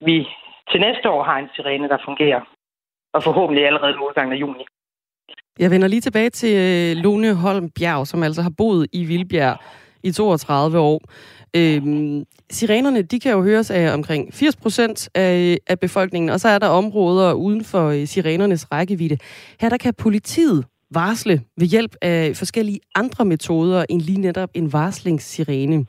vi 0.01 0.29
til 0.71 0.81
næste 0.81 1.11
år 1.11 1.23
har 1.23 1.39
en 1.39 1.49
sirene, 1.55 1.89
der 1.89 1.99
fungerer. 2.05 2.41
Og 3.15 3.23
forhåbentlig 3.23 3.67
allerede 3.67 3.93
i 3.93 4.03
udgangen 4.09 4.33
af 4.33 4.41
juni. 4.41 4.65
Jeg 5.59 5.71
vender 5.71 5.89
lige 5.89 6.01
tilbage 6.01 6.31
til 6.31 6.55
øh, 6.57 7.03
Lone 7.03 7.35
Holm 7.35 7.71
Bjerg, 7.71 8.07
som 8.07 8.23
altså 8.23 8.43
har 8.43 8.53
boet 8.59 8.87
i 8.93 9.05
Vildbjerg 9.05 9.57
i 10.03 10.13
32 10.13 10.79
år. 10.79 11.01
Øhm, 11.57 12.25
sirenerne, 12.51 13.03
de 13.03 13.21
kan 13.21 13.33
jo 13.33 13.43
høres 13.43 13.71
af 13.71 13.95
omkring 13.95 14.35
80 14.35 14.57
procent 14.57 15.09
af, 15.15 15.59
af 15.67 15.81
befolkningen, 15.81 16.31
og 16.31 16.41
så 16.41 16.49
er 16.49 16.59
der 16.59 16.69
områder 16.69 17.33
uden 17.33 17.65
for 17.65 17.89
øh, 17.89 18.07
sirenernes 18.07 18.73
rækkevidde. 18.73 19.19
Her 19.61 19.69
der 19.69 19.77
kan 19.77 19.95
politiet 19.95 20.65
varsle 20.91 21.41
ved 21.57 21.67
hjælp 21.67 21.95
af 22.03 22.37
forskellige 22.37 22.81
andre 22.95 23.25
metoder 23.25 23.85
end 23.89 24.01
lige 24.01 24.21
netop 24.21 24.51
en 24.55 24.73
varslingssirene. 24.73 25.87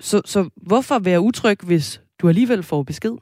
Så, 0.00 0.22
så 0.24 0.48
hvorfor 0.56 0.98
være 0.98 1.20
utryg, 1.20 1.58
hvis 1.66 2.02
du 2.20 2.28
alligevel 2.28 2.62
får 2.62 2.82
besked? 2.82 3.12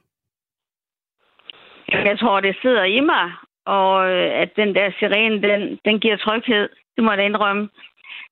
Jeg 2.11 2.18
tror, 2.18 2.40
det 2.40 2.57
sidder 2.62 2.84
i 2.84 3.01
mig, 3.01 3.32
og 3.66 4.11
øh, 4.11 4.40
at 4.42 4.57
den 4.57 4.74
der 4.74 4.90
sirene, 4.99 5.42
den, 5.42 5.78
den 5.84 6.01
giver 6.01 6.16
tryghed. 6.16 6.68
Det 6.97 7.05
må 7.05 7.11
jeg 7.11 7.18
da 7.18 7.24
indrømme. 7.24 7.68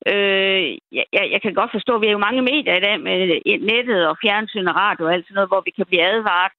Øh, 0.06 0.78
jeg, 0.92 1.04
jeg 1.32 1.42
kan 1.42 1.54
godt 1.54 1.70
forstå, 1.70 1.94
at 1.94 2.00
vi 2.00 2.06
har 2.06 2.12
jo 2.12 2.26
mange 2.28 2.42
medier 2.42 2.76
i 2.76 2.80
dag 2.80 3.00
med 3.00 3.40
nettet 3.60 4.08
og 4.08 4.16
fjernsyn 4.22 4.66
og 4.66 4.76
radio 4.76 5.04
og 5.06 5.12
alt 5.12 5.26
sådan 5.26 5.34
noget, 5.34 5.50
hvor 5.50 5.62
vi 5.64 5.70
kan 5.70 5.86
blive 5.86 6.02
advaret. 6.02 6.52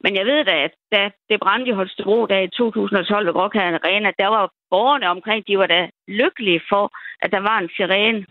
Men 0.00 0.16
jeg 0.16 0.26
ved 0.26 0.44
da, 0.44 0.54
at 0.64 0.74
da 0.92 1.10
det 1.28 1.40
brændte 1.40 1.70
i 1.70 1.74
Holstebro 1.74 2.26
der 2.26 2.38
i 2.38 2.48
2012 2.48 3.26
ved 3.26 3.32
Gråkæren 3.32 3.74
Arena, 3.74 4.10
der 4.18 4.26
var 4.26 4.50
borgerne 4.70 5.08
omkring, 5.08 5.46
de 5.48 5.58
var 5.58 5.66
da 5.66 5.88
lykkelige 6.08 6.60
for, 6.68 6.92
at 7.22 7.32
der 7.32 7.40
var 7.40 7.58
en 7.58 7.70
sirene, 7.76 8.26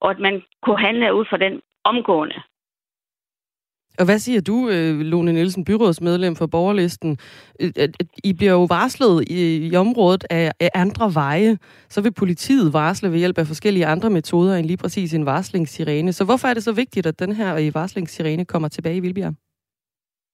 og 0.00 0.10
at 0.10 0.18
man 0.18 0.42
kunne 0.62 0.80
handle 0.80 1.14
ud 1.14 1.24
fra 1.24 1.36
den 1.36 1.62
omgående. 1.84 2.42
Og 3.98 4.04
hvad 4.04 4.18
siger 4.18 4.40
du, 4.40 4.56
øh, 4.68 5.00
Lone 5.10 5.32
Nielsen, 5.32 5.64
byrådsmedlem 5.64 6.34
for 6.36 6.46
Borgerlisten? 6.46 7.18
Øh, 7.62 7.70
øh, 7.80 7.88
I 8.24 8.32
bliver 8.38 8.52
jo 8.52 8.64
varslet 8.78 9.28
i, 9.30 9.40
i 9.68 9.76
området 9.76 10.24
af, 10.30 10.52
af 10.60 10.70
andre 10.74 11.06
veje. 11.14 11.52
Så 11.94 12.02
vil 12.02 12.14
politiet 12.22 12.72
varsle 12.72 13.12
ved 13.12 13.18
hjælp 13.18 13.38
af 13.38 13.46
forskellige 13.46 13.86
andre 13.86 14.10
metoder 14.10 14.56
end 14.56 14.66
lige 14.66 14.82
præcis 14.82 15.14
en 15.14 15.26
varslingssirene. 15.26 16.12
Så 16.12 16.24
hvorfor 16.24 16.48
er 16.48 16.54
det 16.54 16.64
så 16.64 16.74
vigtigt, 16.82 17.06
at 17.06 17.20
den 17.20 17.32
her 17.32 17.70
varslingssirene 17.74 18.44
kommer 18.44 18.68
tilbage 18.68 18.96
i 18.96 19.00
Vildbjerg? 19.00 19.34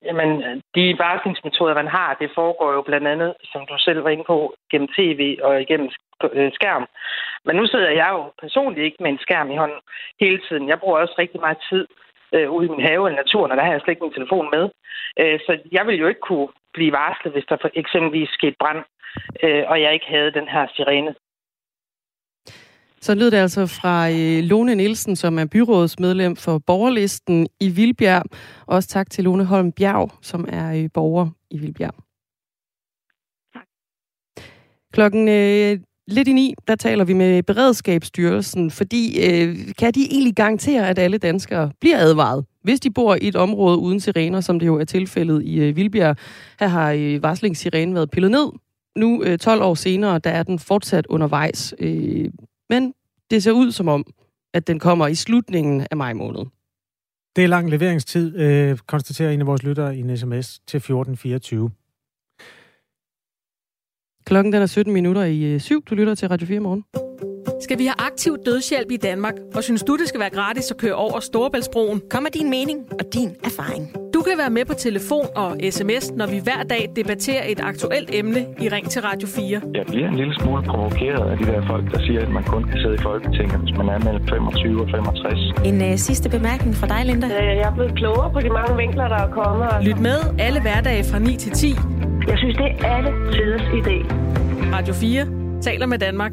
Jamen, 0.04 0.30
de 0.74 0.84
varslingsmetoder, 0.98 1.74
man 1.74 1.88
har, 1.96 2.16
det 2.20 2.30
foregår 2.34 2.70
jo 2.72 2.82
blandt 2.82 3.06
andet, 3.06 3.34
som 3.52 3.62
du 3.70 3.74
selv 3.78 4.04
var 4.04 4.10
inde 4.10 4.24
på, 4.26 4.54
gennem 4.70 4.88
tv 4.98 5.38
og 5.42 5.62
igennem 5.62 5.88
skærm. 6.58 6.84
Men 7.46 7.56
nu 7.56 7.66
sidder 7.66 7.90
jeg 7.90 8.10
jo 8.16 8.22
personligt 8.44 8.84
ikke 8.84 9.02
med 9.02 9.10
en 9.10 9.24
skærm 9.26 9.50
i 9.50 9.56
hånden 9.56 9.80
hele 10.20 10.40
tiden. 10.48 10.68
Jeg 10.68 10.80
bruger 10.80 10.98
også 10.98 11.14
rigtig 11.18 11.40
meget 11.40 11.58
tid 11.70 11.86
øh, 12.36 12.50
ude 12.50 12.66
i 12.66 12.70
min 12.70 12.86
have 12.88 13.02
eller 13.08 13.22
naturen, 13.22 13.50
og 13.50 13.56
der 13.56 13.64
har 13.64 13.72
jeg 13.72 13.80
slet 13.80 13.92
ikke 13.94 14.04
min 14.04 14.18
telefon 14.18 14.46
med. 14.56 14.64
Øh, 15.20 15.38
så 15.46 15.52
jeg 15.72 15.86
vil 15.86 15.96
jo 16.02 16.06
ikke 16.08 16.26
kunne 16.28 16.48
blive 16.74 16.92
varslet, 16.92 17.32
hvis 17.32 17.48
der 17.48 17.56
for 17.60 17.70
eksempelvis 17.74 18.30
skete 18.38 18.56
brand, 18.62 18.82
øh, 19.44 19.64
og 19.70 19.76
jeg 19.82 19.90
ikke 19.92 20.08
havde 20.14 20.36
den 20.38 20.48
her 20.54 20.66
sirene. 20.74 21.14
Så 23.00 23.14
lød 23.14 23.30
det 23.30 23.36
altså 23.36 23.66
fra 23.66 24.10
øh, 24.10 24.44
Lone 24.50 24.74
Nielsen, 24.74 25.16
som 25.16 25.38
er 25.38 25.46
byrådsmedlem 25.52 26.36
for 26.36 26.60
Borgerlisten 26.66 27.48
i 27.60 27.68
Vildbjerg. 27.68 28.22
Også 28.66 28.88
tak 28.88 29.10
til 29.10 29.24
Lone 29.24 29.44
Holm 29.44 29.72
Bjerg, 29.72 30.10
som 30.22 30.48
er 30.48 30.82
øh, 30.82 30.90
borger 30.94 31.26
i 31.50 31.58
Vildbjerg. 31.58 31.94
Tak. 33.54 33.66
Klokken 34.92 35.28
Lidt 36.10 36.28
i 36.28 36.32
ni, 36.32 36.54
der 36.68 36.76
taler 36.76 37.04
vi 37.04 37.12
med 37.12 37.42
Beredskabsstyrelsen, 37.42 38.70
fordi 38.70 39.26
øh, 39.26 39.56
kan 39.78 39.94
de 39.94 40.06
egentlig 40.10 40.34
garantere, 40.34 40.88
at 40.88 40.98
alle 40.98 41.18
danskere 41.18 41.70
bliver 41.80 41.98
advaret, 41.98 42.44
hvis 42.62 42.80
de 42.80 42.90
bor 42.90 43.14
i 43.14 43.28
et 43.28 43.36
område 43.36 43.78
uden 43.78 44.00
sirener, 44.00 44.40
som 44.40 44.58
det 44.58 44.66
jo 44.66 44.76
er 44.76 44.84
tilfældet 44.84 45.42
i 45.42 45.60
øh, 45.60 45.76
Vildbjerg. 45.76 46.16
Her 46.60 46.66
har 46.66 46.92
øh, 46.92 47.22
varslingssirenen 47.22 47.94
været 47.94 48.10
pillet 48.10 48.30
ned. 48.30 48.48
Nu, 48.96 49.22
øh, 49.22 49.38
12 49.38 49.62
år 49.62 49.74
senere, 49.74 50.18
der 50.18 50.30
er 50.30 50.42
den 50.42 50.58
fortsat 50.58 51.06
undervejs. 51.06 51.74
Øh, 51.78 52.30
men 52.70 52.94
det 53.30 53.42
ser 53.42 53.52
ud 53.52 53.72
som 53.72 53.88
om, 53.88 54.04
at 54.54 54.66
den 54.66 54.78
kommer 54.78 55.06
i 55.06 55.14
slutningen 55.14 55.86
af 55.90 55.96
maj 55.96 56.12
måned. 56.12 56.44
Det 57.36 57.44
er 57.44 57.48
lang 57.48 57.70
leveringstid, 57.70 58.36
øh, 58.36 58.78
konstaterer 58.86 59.30
en 59.30 59.40
af 59.40 59.46
vores 59.46 59.62
lyttere 59.62 59.96
i 59.96 60.00
en 60.00 60.16
sms 60.16 60.60
til 60.66 60.78
1424. 60.78 61.70
Klokken 64.28 64.52
den 64.52 64.62
er 64.62 64.66
17 64.66 64.92
minutter 64.92 65.24
i 65.24 65.44
øh, 65.44 65.60
7. 65.60 65.82
Du 65.90 65.94
lytter 65.94 66.14
til 66.14 66.28
Radio 66.28 66.46
4 66.46 66.60
morgen. 66.60 67.07
Skal 67.60 67.78
vi 67.78 67.84
have 67.84 68.00
aktiv 68.10 68.36
dødshjælp 68.46 68.90
i 68.90 68.96
Danmark? 68.96 69.34
Og 69.56 69.64
synes 69.64 69.82
du, 69.82 69.96
det 69.96 70.08
skal 70.08 70.20
være 70.20 70.30
gratis 70.30 70.70
at 70.70 70.76
køre 70.76 70.94
over 70.94 71.20
Storebæltsbroen? 71.20 72.02
Kom 72.10 72.22
med 72.22 72.30
din 72.30 72.50
mening 72.50 72.78
og 73.00 73.04
din 73.14 73.30
erfaring. 73.44 73.84
Du 74.14 74.20
kan 74.22 74.38
være 74.38 74.50
med 74.50 74.64
på 74.64 74.74
telefon 74.74 75.26
og 75.36 75.50
sms, 75.70 76.04
når 76.20 76.26
vi 76.26 76.38
hver 76.38 76.62
dag 76.62 76.82
debatterer 76.96 77.44
et 77.52 77.60
aktuelt 77.60 78.10
emne 78.12 78.40
i 78.64 78.68
Ring 78.68 78.90
til 78.90 79.02
Radio 79.02 79.28
4. 79.28 79.60
Jeg 79.74 79.86
bliver 79.86 80.08
en 80.08 80.16
lille 80.16 80.34
smule 80.40 80.62
provokeret 80.62 81.30
af 81.30 81.38
de 81.38 81.44
der 81.44 81.66
folk, 81.66 81.84
der 81.92 81.98
siger, 82.06 82.20
at 82.26 82.30
man 82.38 82.44
kun 82.44 82.64
kan 82.64 82.78
sidde 82.82 82.94
i 82.94 83.02
Folketinget, 83.08 83.58
hvis 83.62 83.74
man 83.80 83.88
er 83.88 83.98
mellem 84.06 84.26
25 84.28 84.80
og 84.82 84.88
65. 84.90 85.38
En 85.64 85.92
uh, 85.92 85.98
sidste 86.08 86.28
bemærkning 86.36 86.74
fra 86.80 86.86
dig, 86.86 87.02
Linda. 87.06 87.26
Jeg 87.26 87.68
er 87.70 87.74
blevet 87.74 87.94
klogere 88.00 88.30
på 88.32 88.40
de 88.40 88.50
mange 88.58 88.76
vinkler, 88.76 89.08
der 89.08 89.20
er 89.26 89.30
kommet. 89.40 89.68
Lyt 89.88 90.00
med 90.08 90.18
alle 90.38 90.60
hverdage 90.60 91.04
fra 91.10 91.18
9 91.18 91.36
til 91.36 91.52
10. 91.52 91.74
Jeg 92.30 92.38
synes, 92.38 92.56
det 92.56 92.66
er 92.66 92.96
alle 92.96 93.10
tiders 93.34 93.66
idé. 93.80 93.96
Radio 94.76 94.94
4 94.94 95.26
taler 95.62 95.86
med 95.86 95.98
Danmark. 95.98 96.32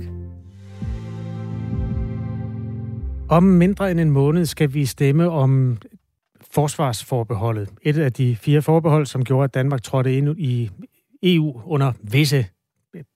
Om 3.29 3.43
mindre 3.43 3.91
end 3.91 3.99
en 3.99 4.11
måned 4.11 4.45
skal 4.45 4.73
vi 4.73 4.85
stemme 4.85 5.29
om 5.29 5.77
forsvarsforbeholdet. 6.51 7.69
Et 7.81 7.97
af 7.97 8.13
de 8.13 8.35
fire 8.35 8.61
forbehold, 8.61 9.05
som 9.05 9.23
gjorde, 9.23 9.43
at 9.43 9.53
Danmark 9.53 9.83
trådte 9.83 10.17
ind 10.17 10.39
i 10.39 10.69
EU 11.23 11.61
under 11.65 11.91
visse 12.01 12.45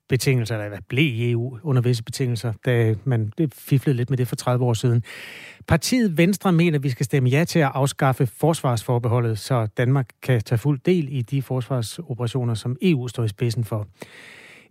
betingelser, 0.09 0.55
eller 0.55 0.69
hvad 0.69 0.79
blev 0.87 1.05
i 1.05 1.31
EU 1.31 1.57
under 1.63 1.81
visse 1.81 2.03
betingelser, 2.03 2.53
da 2.65 2.95
man 3.03 3.33
det 3.37 3.53
fiflede 3.53 3.97
lidt 3.97 4.09
med 4.09 4.17
det 4.17 4.27
for 4.27 4.35
30 4.35 4.65
år 4.65 4.73
siden. 4.73 5.03
Partiet 5.67 6.17
Venstre 6.17 6.51
mener, 6.51 6.77
at 6.77 6.83
vi 6.83 6.89
skal 6.89 7.05
stemme 7.05 7.29
ja 7.29 7.43
til 7.43 7.59
at 7.59 7.71
afskaffe 7.73 8.25
forsvarsforbeholdet, 8.25 9.39
så 9.39 9.65
Danmark 9.65 10.09
kan 10.21 10.41
tage 10.41 10.59
fuld 10.59 10.79
del 10.85 11.07
i 11.11 11.21
de 11.21 11.41
forsvarsoperationer, 11.41 12.53
som 12.53 12.77
EU 12.81 13.07
står 13.07 13.23
i 13.23 13.27
spidsen 13.27 13.63
for. 13.63 13.87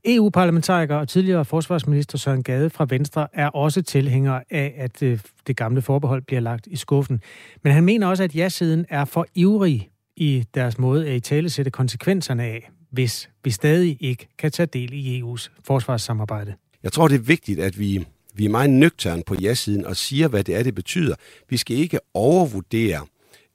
EU-parlamentariker 0.05 0.97
og 0.97 1.09
tidligere 1.09 1.45
forsvarsminister 1.45 2.19
Søren 2.19 2.43
Gade 2.43 2.71
fra 2.71 2.87
Venstre 2.89 3.29
er 3.33 3.49
også 3.49 3.83
tilhænger 3.83 4.41
af, 4.51 4.75
at 4.77 5.03
øh, 5.03 5.21
det 5.47 5.57
gamle 5.57 5.83
forbehold 5.83 6.23
bliver 6.23 6.41
lagt 6.41 6.67
i 6.67 6.77
skuffen. 6.77 7.21
Men 7.63 7.73
han 7.73 7.85
mener 7.85 8.07
også, 8.07 8.23
at 8.23 8.35
ja-siden 8.35 8.87
er 8.89 9.05
for 9.05 9.27
ivrig 9.35 9.91
i 10.17 10.45
deres 10.55 10.79
måde 10.79 11.09
at 11.09 11.17
i 11.17 11.21
tale 11.21 11.51
sætte 11.51 11.71
konsekvenserne 11.71 12.43
af, 12.43 12.71
hvis 12.91 13.31
vi 13.45 13.51
stadig 13.51 13.97
ikke 14.01 14.29
kan 14.39 14.51
tage 14.51 14.67
del 14.67 14.93
i 14.93 15.23
EU's 15.23 15.49
forsvarssamarbejde. 15.65 16.55
Jeg 16.83 16.93
tror, 16.93 17.09
det 17.09 17.15
er 17.15 17.23
vigtigt, 17.23 17.61
at 17.61 17.79
vi, 17.79 18.07
vi 18.35 18.45
er 18.45 18.49
meget 18.49 18.71
nøgterne 18.71 19.23
på 19.27 19.35
ja-siden 19.35 19.87
og 19.87 19.97
siger, 19.97 20.29
hvad 20.29 20.45
det 20.45 20.57
er, 20.57 20.63
det 20.63 20.75
betyder. 20.75 21.15
Vi 21.49 21.57
skal 21.57 21.77
ikke 21.77 21.99
overvurdere 22.15 23.07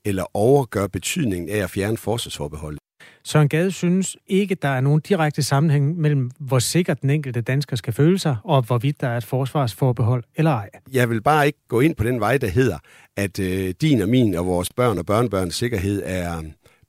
eller 0.06 0.24
overgøre 0.34 0.90
betydningen 0.90 1.50
af 1.50 1.58
at 1.58 1.70
fjerne 1.70 1.98
forsvarsforbeholdet. 1.98 2.83
Søren 3.24 3.50
Gade 3.50 3.72
synes 3.72 4.18
ikke, 4.28 4.56
der 4.56 4.68
er 4.68 4.82
nogen 4.82 5.02
direkte 5.02 5.44
sammenhæng 5.44 5.98
mellem, 5.98 6.32
hvor 6.40 6.60
sikkert 6.60 7.02
den 7.02 7.10
enkelte 7.10 7.42
dansker 7.42 7.76
skal 7.76 7.94
føle 7.94 8.20
sig, 8.20 8.38
og 8.44 8.62
hvorvidt 8.62 9.02
der 9.02 9.08
er 9.08 9.18
et 9.18 9.24
forsvarsforbehold 9.24 10.24
eller 10.36 10.52
ej. 10.52 10.70
Jeg 10.94 11.10
vil 11.10 11.22
bare 11.22 11.46
ikke 11.46 11.60
gå 11.68 11.80
ind 11.80 11.96
på 11.96 12.04
den 12.04 12.20
vej, 12.20 12.38
der 12.38 12.48
hedder, 12.48 12.78
at 13.18 13.40
øh, 13.40 13.74
din 13.82 14.02
og 14.02 14.10
min 14.10 14.36
og 14.36 14.46
vores 14.46 14.70
børn 14.70 14.98
og 14.98 15.06
børnebørns 15.06 15.56
sikkerhed 15.56 16.02
er, 16.06 16.42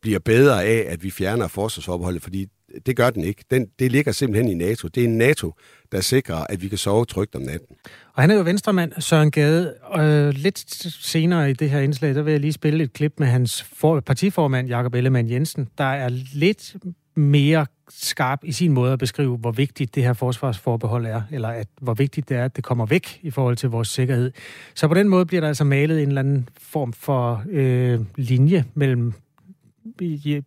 bliver 0.03 0.19
bedre 0.19 0.65
af, 0.65 0.87
at 0.89 1.03
vi 1.03 1.11
fjerner 1.11 1.49
forsvarsforbeholdet, 1.49 2.23
fordi 2.23 2.47
det 2.87 2.97
gør 2.97 3.11
den 3.11 3.25
ikke. 3.25 3.45
Den, 3.51 3.67
det 3.79 3.93
ligger 3.93 4.13
simpelthen 4.13 4.51
i 4.51 4.55
NATO. 4.65 4.89
Det 4.89 5.05
er 5.05 5.09
NATO, 5.09 5.55
der 5.93 6.01
sikrer, 6.01 6.37
at 6.37 6.63
vi 6.63 6.69
kan 6.69 6.79
sove 6.79 7.05
trygt 7.05 7.35
om 7.35 7.43
natten. 7.43 7.77
Og 8.15 8.23
han 8.23 8.31
er 8.31 8.35
jo 8.35 8.43
venstremand, 8.43 8.93
Søren 8.99 9.31
Gade. 9.31 9.75
Og 9.83 10.05
øh, 10.05 10.35
lidt 10.35 10.59
senere 11.05 11.51
i 11.51 11.53
det 11.53 11.71
her 11.71 11.81
indslag, 11.81 12.15
der 12.15 12.23
vil 12.23 12.31
jeg 12.31 12.41
lige 12.41 12.53
spille 12.53 12.85
et 12.85 12.93
klip 12.93 13.13
med 13.19 13.27
hans 13.27 13.63
for, 13.63 14.01
partiformand, 14.01 14.69
Jakob 14.69 14.95
Ellemann 14.95 15.31
Jensen, 15.31 15.69
der 15.79 15.85
er 15.85 16.09
lidt 16.35 16.77
mere 17.17 17.67
skarp 17.89 18.39
i 18.43 18.53
sin 18.53 18.73
måde 18.73 18.93
at 18.93 18.99
beskrive, 18.99 19.37
hvor 19.37 19.51
vigtigt 19.51 19.95
det 19.95 20.03
her 20.03 20.13
forsvarsforbehold 20.13 21.07
er, 21.07 21.23
eller 21.33 21.49
at, 21.49 21.69
hvor 21.81 21.95
vigtigt 21.95 22.29
det 22.29 22.37
er, 22.37 22.45
at 22.45 22.57
det 22.57 22.65
kommer 22.65 22.87
væk 22.87 23.21
i 23.23 23.31
forhold 23.31 23.57
til 23.57 23.69
vores 23.69 23.89
sikkerhed. 23.89 24.33
Så 24.75 24.89
på 24.89 24.95
den 24.95 25.09
måde 25.09 25.27
bliver 25.27 25.41
der 25.41 25.49
altså 25.49 25.65
malet 25.65 26.03
en 26.03 26.09
eller 26.09 26.21
anden 26.21 26.49
form 26.59 26.93
for 26.93 27.45
øh, 27.51 28.01
linje 28.17 28.65
mellem 28.75 29.13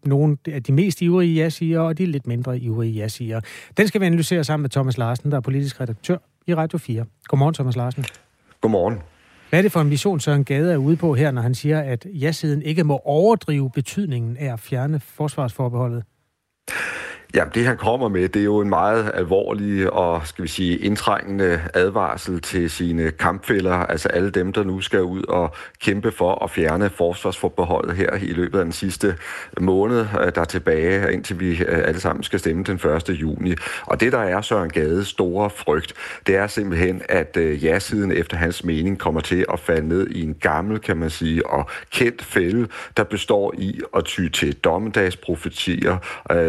nogle 0.06 0.38
af 0.48 0.64
de 0.64 0.72
mest 0.72 1.02
ivrige 1.02 1.36
ja-siger, 1.36 1.80
og 1.80 1.98
de 1.98 2.06
lidt 2.06 2.28
mindre 2.28 2.60
ivrige 2.60 2.94
ja-siger. 2.94 3.42
Den 3.78 3.88
skal 3.88 4.02
vi 4.02 4.06
analysere 4.06 4.44
sammen 4.44 4.62
med 4.62 4.70
Thomas 4.70 4.98
Larsen, 4.98 5.32
der 5.32 5.38
er 5.38 5.42
politisk 5.42 5.82
redaktør 5.82 6.18
i 6.48 6.56
Radio 6.56 6.78
4. 6.78 7.06
Godmorgen, 7.28 7.54
Thomas 7.54 7.76
Larsen. 7.76 8.06
Godmorgen. 8.62 8.98
Hvad 9.50 9.60
er 9.60 9.62
det 9.62 9.72
for 9.72 9.82
en 9.82 9.90
mission, 9.90 10.20
Søren 10.20 10.44
Gade 10.44 10.74
er 10.74 10.78
ude 10.78 10.96
på 10.96 11.14
her, 11.16 11.32
når 11.32 11.42
han 11.42 11.56
siger, 11.56 11.80
at 11.80 12.08
ja-siden 12.14 12.62
ikke 12.62 12.84
må 12.84 13.02
overdrive 13.06 13.70
betydningen 13.70 14.38
af 14.38 14.54
at 14.54 14.60
fjerne 14.60 15.00
forsvarsforbeholdet? 15.00 16.04
Ja, 17.36 17.44
det 17.56 17.66
han 17.66 17.78
kommer 17.78 18.08
med, 18.08 18.30
det 18.30 18.40
er 18.40 18.44
jo 18.44 18.60
en 18.60 18.70
meget 18.70 19.12
alvorlig 19.14 19.94
og, 19.94 20.28
skal 20.28 20.44
vi 20.44 20.48
sige, 20.48 20.78
indtrængende 20.78 21.62
advarsel 21.74 22.42
til 22.42 22.70
sine 22.70 23.12
kampfælder, 23.12 23.74
altså 23.74 24.10
alle 24.10 24.30
dem, 24.30 24.54
der 24.54 24.64
nu 24.64 24.82
skal 24.82 25.02
ud 25.02 25.24
og 25.24 25.56
kæmpe 25.82 26.12
for 26.12 26.44
at 26.44 26.52
fjerne 26.52 26.90
forsvarsforbeholdet 26.90 27.96
her 27.96 28.14
i 28.14 28.34
løbet 28.34 28.60
af 28.60 28.66
den 28.66 28.72
sidste 28.72 29.16
måned, 29.60 30.00
øh, 30.00 30.32
der 30.36 30.42
er 30.42 30.46
tilbage, 30.46 31.14
indtil 31.14 31.40
vi 31.40 31.64
øh, 31.64 31.88
alle 31.88 32.00
sammen 32.00 32.24
skal 32.24 32.40
stemme 32.40 32.64
den 32.64 32.76
1. 32.76 33.10
juni. 33.10 33.56
Og 33.86 34.00
det, 34.00 34.12
der 34.12 34.20
er 34.20 34.42
Søren 34.42 34.70
Gades 34.70 35.08
store 35.08 35.50
frygt, 35.50 35.94
det 36.28 36.36
er 36.36 36.48
simpelthen, 36.48 37.02
at 37.10 37.38
øh, 37.38 37.64
ja-siden 37.66 38.12
efter 38.12 38.38
hans 38.38 38.64
mening 38.64 39.00
kommer 39.00 39.22
til 39.22 39.46
at 39.54 39.60
falde 39.60 39.88
ned 39.88 40.08
i 40.08 40.24
en 40.24 40.34
gammel, 40.34 40.80
kan 40.80 40.98
man 40.98 41.10
sige, 41.10 41.46
og 41.50 41.70
kendt 41.92 42.24
fælde, 42.24 42.68
der 42.98 43.04
består 43.04 43.54
i 43.58 43.82
at 43.96 44.06
ty 44.06 44.28
til 44.28 44.56
dommedagsprofetier, 44.56 45.98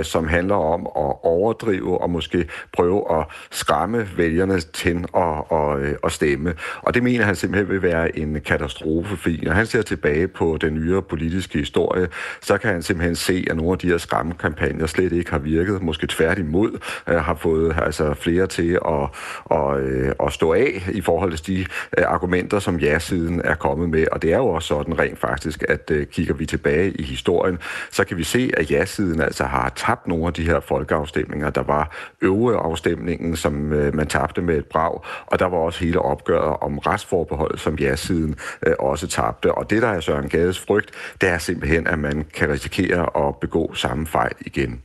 som 0.03 0.29
handler 0.29 0.55
om 0.55 0.68
om 0.69 0.81
at 0.81 1.14
overdrive 1.23 2.01
og 2.01 2.11
måske 2.11 2.49
prøve 2.73 3.19
at 3.19 3.27
skræmme 3.51 4.09
vælgerne 4.16 4.61
til 4.61 5.05
at, 5.16 5.59
at, 5.59 5.79
øh, 5.79 5.95
at 6.05 6.12
stemme. 6.12 6.55
Og 6.83 6.95
det 6.95 7.03
mener 7.03 7.25
han 7.25 7.37
simpelthen 7.37 7.69
vil 7.69 7.83
være 7.83 8.19
en 8.19 8.41
katastrofe, 8.41 9.16
fordi 9.16 9.45
når 9.45 9.53
han 9.53 9.66
ser 9.66 9.83
tilbage 9.83 10.29
på 10.29 10.59
den 10.61 10.75
nyere 10.75 11.03
politiske 11.03 11.59
historie, 11.59 12.09
så 12.41 12.59
kan 12.59 12.73
han 12.73 12.83
simpelthen 12.83 13.16
se, 13.16 13.47
at 13.51 13.57
nogle 13.57 13.73
af 13.73 13.79
de 13.79 13.89
her 13.89 13.99
skræmmekampagner 13.99 14.87
slet 14.87 15.12
ikke 15.12 15.31
har 15.31 15.39
virket, 15.39 15.83
måske 15.83 16.07
tværtimod 16.07 16.79
øh, 17.09 17.16
har 17.16 17.35
fået 17.35 17.77
altså, 17.83 18.14
flere 18.14 18.47
til 18.47 18.79
at, 18.89 19.09
at, 19.51 19.79
øh, 19.79 20.12
at 20.27 20.33
stå 20.33 20.53
af 20.53 20.89
i 20.93 21.01
forhold 21.01 21.33
til 21.33 21.47
de 21.47 21.66
argumenter, 22.05 22.59
som 22.59 22.79
ja-siden 22.79 23.41
er 23.45 23.55
kommet 23.55 23.91
med. 23.91 24.07
Og 24.12 24.23
det 24.23 24.33
er 24.33 24.37
jo 24.37 24.49
også 24.49 24.69
sådan 24.69 24.99
rent 24.99 25.19
faktisk, 25.19 25.64
at 25.69 25.91
kigger 26.12 26.35
vi 26.35 26.47
tilbage 26.47 26.91
i 26.91 27.03
historien, 27.03 27.59
så 27.91 28.05
kan 28.05 28.16
vi 28.16 28.25
se, 28.25 28.51
at 28.57 28.71
ja-siden 28.71 29.21
altså 29.21 29.45
har 29.45 29.73
tabt 29.77 30.09
nogle 30.09 30.27
af 30.27 30.33
de 30.33 30.43
her 30.43 30.58
folkeafstemninger. 30.61 31.51
Der 31.51 31.63
var 31.63 31.97
øvreafstemningen, 32.21 33.37
som 33.37 33.73
øh, 33.73 33.95
man 33.95 34.07
tabte 34.07 34.43
med 34.43 34.57
et 34.59 34.67
brag, 34.67 35.01
og 35.27 35.39
der 35.39 35.47
var 35.47 35.57
også 35.57 35.85
hele 35.85 35.99
opgøret 35.99 36.57
om 36.61 36.79
retsforbeholdet, 36.79 37.61
som 37.61 37.75
ja-siden 37.75 38.37
øh, 38.67 38.75
også 38.79 39.07
tabte. 39.07 39.55
Og 39.55 39.71
det, 39.71 39.83
der 39.83 39.89
er 39.89 40.01
Søren 40.01 40.29
Gades 40.29 40.61
frygt, 40.61 40.91
det 41.21 41.29
er 41.29 41.39
simpelthen, 41.39 41.87
at 41.87 41.99
man 41.99 42.25
kan 42.35 42.49
risikere 42.49 43.29
at 43.29 43.37
begå 43.37 43.75
samme 43.75 44.07
fejl 44.07 44.33
igen. 44.41 44.83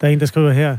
Der 0.00 0.06
er 0.06 0.12
en, 0.12 0.20
der 0.20 0.26
skriver 0.26 0.50
her, 0.50 0.76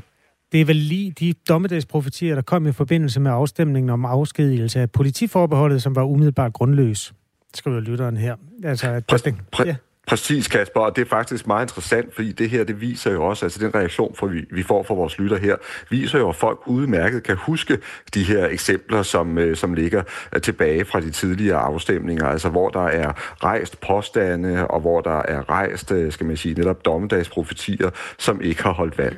det 0.51 0.61
er 0.61 0.65
vel 0.65 0.75
lige 0.75 1.11
de 1.11 1.33
dommedagsprofetier, 1.49 2.35
der 2.35 2.41
kom 2.41 2.67
i 2.67 2.71
forbindelse 2.71 3.19
med 3.19 3.31
afstemningen 3.31 3.89
om 3.89 4.05
afskedigelse 4.05 4.79
af 4.79 4.91
politiforbeholdet, 4.91 5.81
som 5.81 5.95
var 5.95 6.03
umiddelbart 6.03 6.53
grundløs, 6.53 7.13
skriver 7.53 7.79
lytteren 7.79 8.17
her. 8.17 8.35
Altså, 8.63 8.89
at 8.89 9.13
præ- 9.13 9.33
præ- 9.55 9.65
ja. 9.65 9.75
Præcis, 10.07 10.47
Kasper, 10.47 10.79
og 10.79 10.95
det 10.95 11.01
er 11.01 11.09
faktisk 11.09 11.47
meget 11.47 11.63
interessant, 11.65 12.15
fordi 12.15 12.31
det 12.31 12.49
her, 12.49 12.63
det 12.63 12.81
viser 12.81 13.11
jo 13.11 13.25
også, 13.25 13.45
altså 13.45 13.59
den 13.59 13.75
reaktion, 13.75 14.15
for 14.15 14.27
vi, 14.27 14.45
vi 14.51 14.63
får 14.63 14.83
fra 14.83 14.93
vores 14.93 15.19
lytter 15.19 15.37
her, 15.37 15.55
viser 15.89 16.19
jo, 16.19 16.29
at 16.29 16.35
folk 16.35 16.59
udmærket 16.65 17.23
kan 17.23 17.35
huske 17.37 17.77
de 18.13 18.23
her 18.23 18.47
eksempler, 18.47 19.03
som, 19.03 19.37
øh, 19.37 19.55
som 19.55 19.73
ligger 19.73 20.03
øh, 20.35 20.41
tilbage 20.41 20.85
fra 20.85 20.99
de 20.99 21.11
tidligere 21.11 21.57
afstemninger, 21.57 22.25
altså 22.25 22.49
hvor 22.49 22.69
der 22.69 22.85
er 22.85 23.13
rejst 23.43 23.81
påstande, 23.81 24.67
og 24.67 24.79
hvor 24.79 25.01
der 25.01 25.21
er 25.21 25.49
rejst, 25.49 25.91
øh, 25.91 26.11
skal 26.11 26.25
man 26.25 26.37
sige, 26.37 26.55
netop 26.55 26.85
dommedagsprofetier, 26.85 27.89
som 28.17 28.41
ikke 28.41 28.63
har 28.63 28.73
holdt 28.73 28.97
vand. 28.97 29.15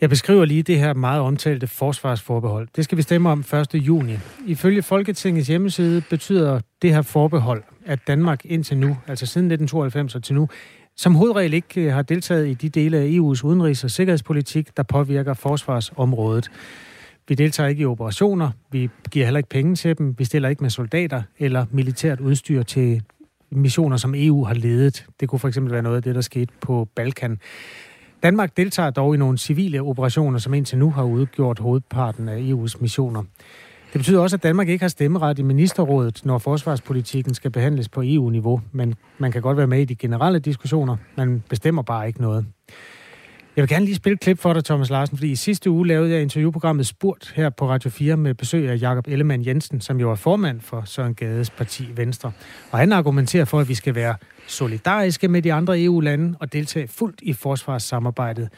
Jeg 0.00 0.08
beskriver 0.08 0.44
lige 0.44 0.62
det 0.62 0.78
her 0.78 0.94
meget 0.94 1.20
omtalte 1.20 1.66
forsvarsforbehold. 1.66 2.68
Det 2.76 2.84
skal 2.84 2.98
vi 2.98 3.02
stemme 3.02 3.30
om 3.30 3.40
1. 3.40 3.74
juni. 3.74 4.18
Ifølge 4.46 4.82
Folketingets 4.82 5.48
hjemmeside 5.48 6.02
betyder 6.10 6.60
det 6.82 6.94
her 6.94 7.02
forbehold, 7.02 7.62
at 7.86 8.06
Danmark 8.06 8.44
indtil 8.44 8.78
nu, 8.78 8.96
altså 9.06 9.26
siden 9.26 9.46
1992 9.46 10.14
og 10.14 10.22
til 10.22 10.34
nu, 10.34 10.48
som 10.96 11.14
hovedregel 11.14 11.54
ikke 11.54 11.80
øh, 11.80 11.92
har 11.92 12.02
deltaget 12.02 12.48
i 12.48 12.54
de 12.54 12.68
dele 12.68 12.98
af 12.98 13.08
EU's 13.08 13.44
udenrigs- 13.44 13.84
og 13.84 13.90
sikkerhedspolitik, 13.90 14.76
der 14.76 14.82
påvirker 14.82 15.34
forsvarsområdet. 15.34 16.50
Vi 17.28 17.34
deltager 17.34 17.68
ikke 17.68 17.82
i 17.82 17.86
operationer, 17.86 18.50
vi 18.72 18.90
giver 19.10 19.26
heller 19.26 19.38
ikke 19.38 19.48
penge 19.48 19.74
til 19.74 19.98
dem, 19.98 20.14
vi 20.18 20.24
stiller 20.24 20.48
ikke 20.48 20.62
med 20.64 20.70
soldater 20.70 21.22
eller 21.38 21.66
militært 21.70 22.20
udstyr 22.20 22.62
til 22.62 23.02
missioner, 23.50 23.96
som 23.96 24.14
EU 24.16 24.44
har 24.44 24.54
ledet. 24.54 25.06
Det 25.20 25.28
kunne 25.28 25.38
for 25.38 25.48
eksempel 25.48 25.72
være 25.72 25.82
noget 25.82 25.96
af 25.96 26.02
det, 26.02 26.14
der 26.14 26.20
skete 26.20 26.52
på 26.60 26.88
Balkan. 26.94 27.38
Danmark 28.22 28.56
deltager 28.56 28.90
dog 28.90 29.14
i 29.14 29.18
nogle 29.18 29.38
civile 29.38 29.82
operationer, 29.82 30.38
som 30.38 30.54
indtil 30.54 30.78
nu 30.78 30.90
har 30.90 31.02
udgjort 31.02 31.58
hovedparten 31.58 32.28
af 32.28 32.38
EU's 32.38 32.80
missioner. 32.80 33.22
Det 33.92 33.98
betyder 34.00 34.20
også, 34.20 34.36
at 34.36 34.42
Danmark 34.42 34.68
ikke 34.68 34.82
har 34.82 34.88
stemmeret 34.88 35.38
i 35.38 35.42
ministerrådet, 35.42 36.20
når 36.24 36.38
forsvarspolitikken 36.38 37.34
skal 37.34 37.50
behandles 37.50 37.88
på 37.88 38.02
EU-niveau. 38.04 38.60
Men 38.72 38.94
man 39.18 39.32
kan 39.32 39.42
godt 39.42 39.56
være 39.56 39.66
med 39.66 39.80
i 39.80 39.84
de 39.84 39.94
generelle 39.94 40.38
diskussioner, 40.38 40.96
man 41.16 41.42
bestemmer 41.48 41.82
bare 41.82 42.06
ikke 42.06 42.20
noget. 42.20 42.46
Jeg 43.56 43.62
vil 43.62 43.68
gerne 43.68 43.84
lige 43.84 43.94
spille 43.94 44.14
et 44.14 44.20
klip 44.20 44.38
for 44.38 44.52
dig, 44.52 44.64
Thomas 44.64 44.90
Larsen, 44.90 45.16
fordi 45.16 45.30
i 45.30 45.36
sidste 45.36 45.70
uge 45.70 45.86
lavede 45.86 46.10
jeg 46.10 46.22
interviewprogrammet 46.22 46.86
Spurt 46.86 47.32
her 47.36 47.50
på 47.50 47.68
Radio 47.68 47.90
4 47.90 48.16
med 48.16 48.34
besøg 48.34 48.70
af 48.70 48.80
Jakob 48.80 49.06
Ellemann 49.08 49.46
Jensen, 49.46 49.80
som 49.80 50.00
jo 50.00 50.10
er 50.10 50.14
formand 50.14 50.60
for 50.60 50.82
Søren 50.84 51.14
Gades 51.14 51.50
parti 51.50 51.88
Venstre. 51.94 52.32
Og 52.70 52.78
han 52.78 52.92
argumenterer 52.92 53.44
for, 53.44 53.60
at 53.60 53.68
vi 53.68 53.74
skal 53.74 53.94
være 53.94 54.14
solidariske 54.46 55.28
med 55.28 55.42
de 55.42 55.52
andre 55.52 55.82
EU-lande 55.82 56.36
og 56.40 56.52
deltage 56.52 56.88
fuldt 56.88 57.20
i 57.22 57.32
forsvarssamarbejdet. 57.32 58.48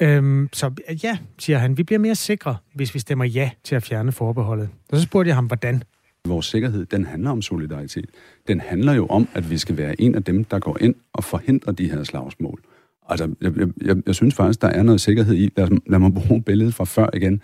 Øhm, 0.00 0.48
så 0.52 0.70
ja, 1.02 1.18
siger 1.38 1.58
han, 1.58 1.78
vi 1.78 1.82
bliver 1.82 1.98
mere 1.98 2.14
sikre, 2.14 2.56
hvis 2.74 2.94
vi 2.94 2.98
stemmer 2.98 3.24
ja 3.24 3.50
til 3.64 3.74
at 3.74 3.82
fjerne 3.82 4.12
forbeholdet. 4.12 4.68
Og 4.92 4.96
så 4.96 5.02
spurgte 5.02 5.28
jeg 5.28 5.34
ham, 5.34 5.46
hvordan. 5.46 5.82
Vores 6.24 6.46
sikkerhed, 6.46 6.86
den 6.86 7.04
handler 7.04 7.30
om 7.30 7.42
solidaritet. 7.42 8.06
Den 8.48 8.60
handler 8.60 8.92
jo 8.92 9.06
om, 9.06 9.28
at 9.34 9.50
vi 9.50 9.58
skal 9.58 9.76
være 9.76 10.00
en 10.00 10.14
af 10.14 10.24
dem, 10.24 10.44
der 10.44 10.58
går 10.58 10.76
ind 10.80 10.94
og 11.12 11.24
forhindrer 11.24 11.72
de 11.72 11.90
her 11.90 12.04
slagsmål. 12.04 12.60
Altså, 13.08 13.34
jeg, 13.40 13.52
jeg, 13.82 13.96
jeg 14.06 14.14
synes 14.14 14.34
faktisk, 14.34 14.62
der 14.62 14.68
er 14.68 14.82
noget 14.82 15.00
sikkerhed 15.00 15.34
i, 15.34 15.52
lad, 15.56 15.68
lad 15.86 15.98
mig 15.98 16.14
bruge 16.14 16.42
billedet 16.42 16.74
fra 16.74 16.84
før 16.84 17.06
igen, 17.14 17.42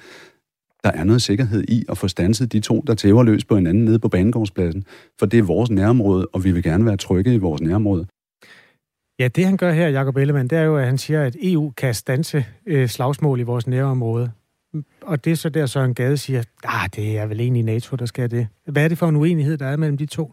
der 0.85 0.93
er 0.93 1.05
noget 1.05 1.23
sikkerhed 1.23 1.65
i 1.69 1.85
at 1.89 1.99
få 1.99 2.09
stanset 2.09 2.53
de 2.53 2.61
to, 2.61 2.85
der 2.87 2.95
tæver 2.95 3.23
løs 3.23 3.45
på 3.45 3.57
hinanden 3.57 3.85
nede 3.85 3.99
på 3.99 4.09
banegårdspladsen. 4.09 4.85
For 5.19 5.27
det 5.27 5.39
er 5.39 5.43
vores 5.43 5.71
nærområde, 5.71 6.27
og 6.33 6.45
vi 6.45 6.53
vil 6.53 6.63
gerne 6.63 6.85
være 6.85 6.97
trygge 6.97 7.35
i 7.35 7.39
vores 7.39 7.61
nærområde. 7.61 8.07
Ja, 9.19 9.29
det 9.29 9.45
han 9.45 9.57
gør 9.57 9.73
her, 9.73 9.89
Jacob 9.89 10.17
Ellemann, 10.17 10.49
det 10.49 10.59
er 10.59 10.63
jo, 10.63 10.77
at 10.77 10.87
han 10.87 10.99
siger, 10.99 11.23
at 11.23 11.37
EU 11.43 11.71
kan 11.71 11.95
stanse 11.95 12.47
øh, 12.67 12.89
slagsmål 12.89 13.41
i 13.41 13.43
vores 13.43 13.67
nærområde. 13.67 14.31
Og 15.03 15.25
det 15.25 15.31
er 15.31 15.37
så 15.37 15.49
der, 15.49 15.67
Søren 15.67 15.95
Gade 15.95 16.17
siger, 16.17 16.43
ah, 16.65 16.89
det 16.97 17.19
er 17.19 17.27
vel 17.27 17.41
egentlig 17.41 17.63
NATO, 17.63 17.97
der 17.97 18.07
skal 18.07 18.31
det. 18.31 18.49
Hvad 18.67 18.85
er 18.85 18.89
det 18.89 18.99
for 18.99 19.09
en 19.09 19.17
uenighed, 19.17 19.59
der 19.59 19.67
er 19.67 19.77
mellem 19.77 19.97
de 19.97 20.07
to? 20.07 20.33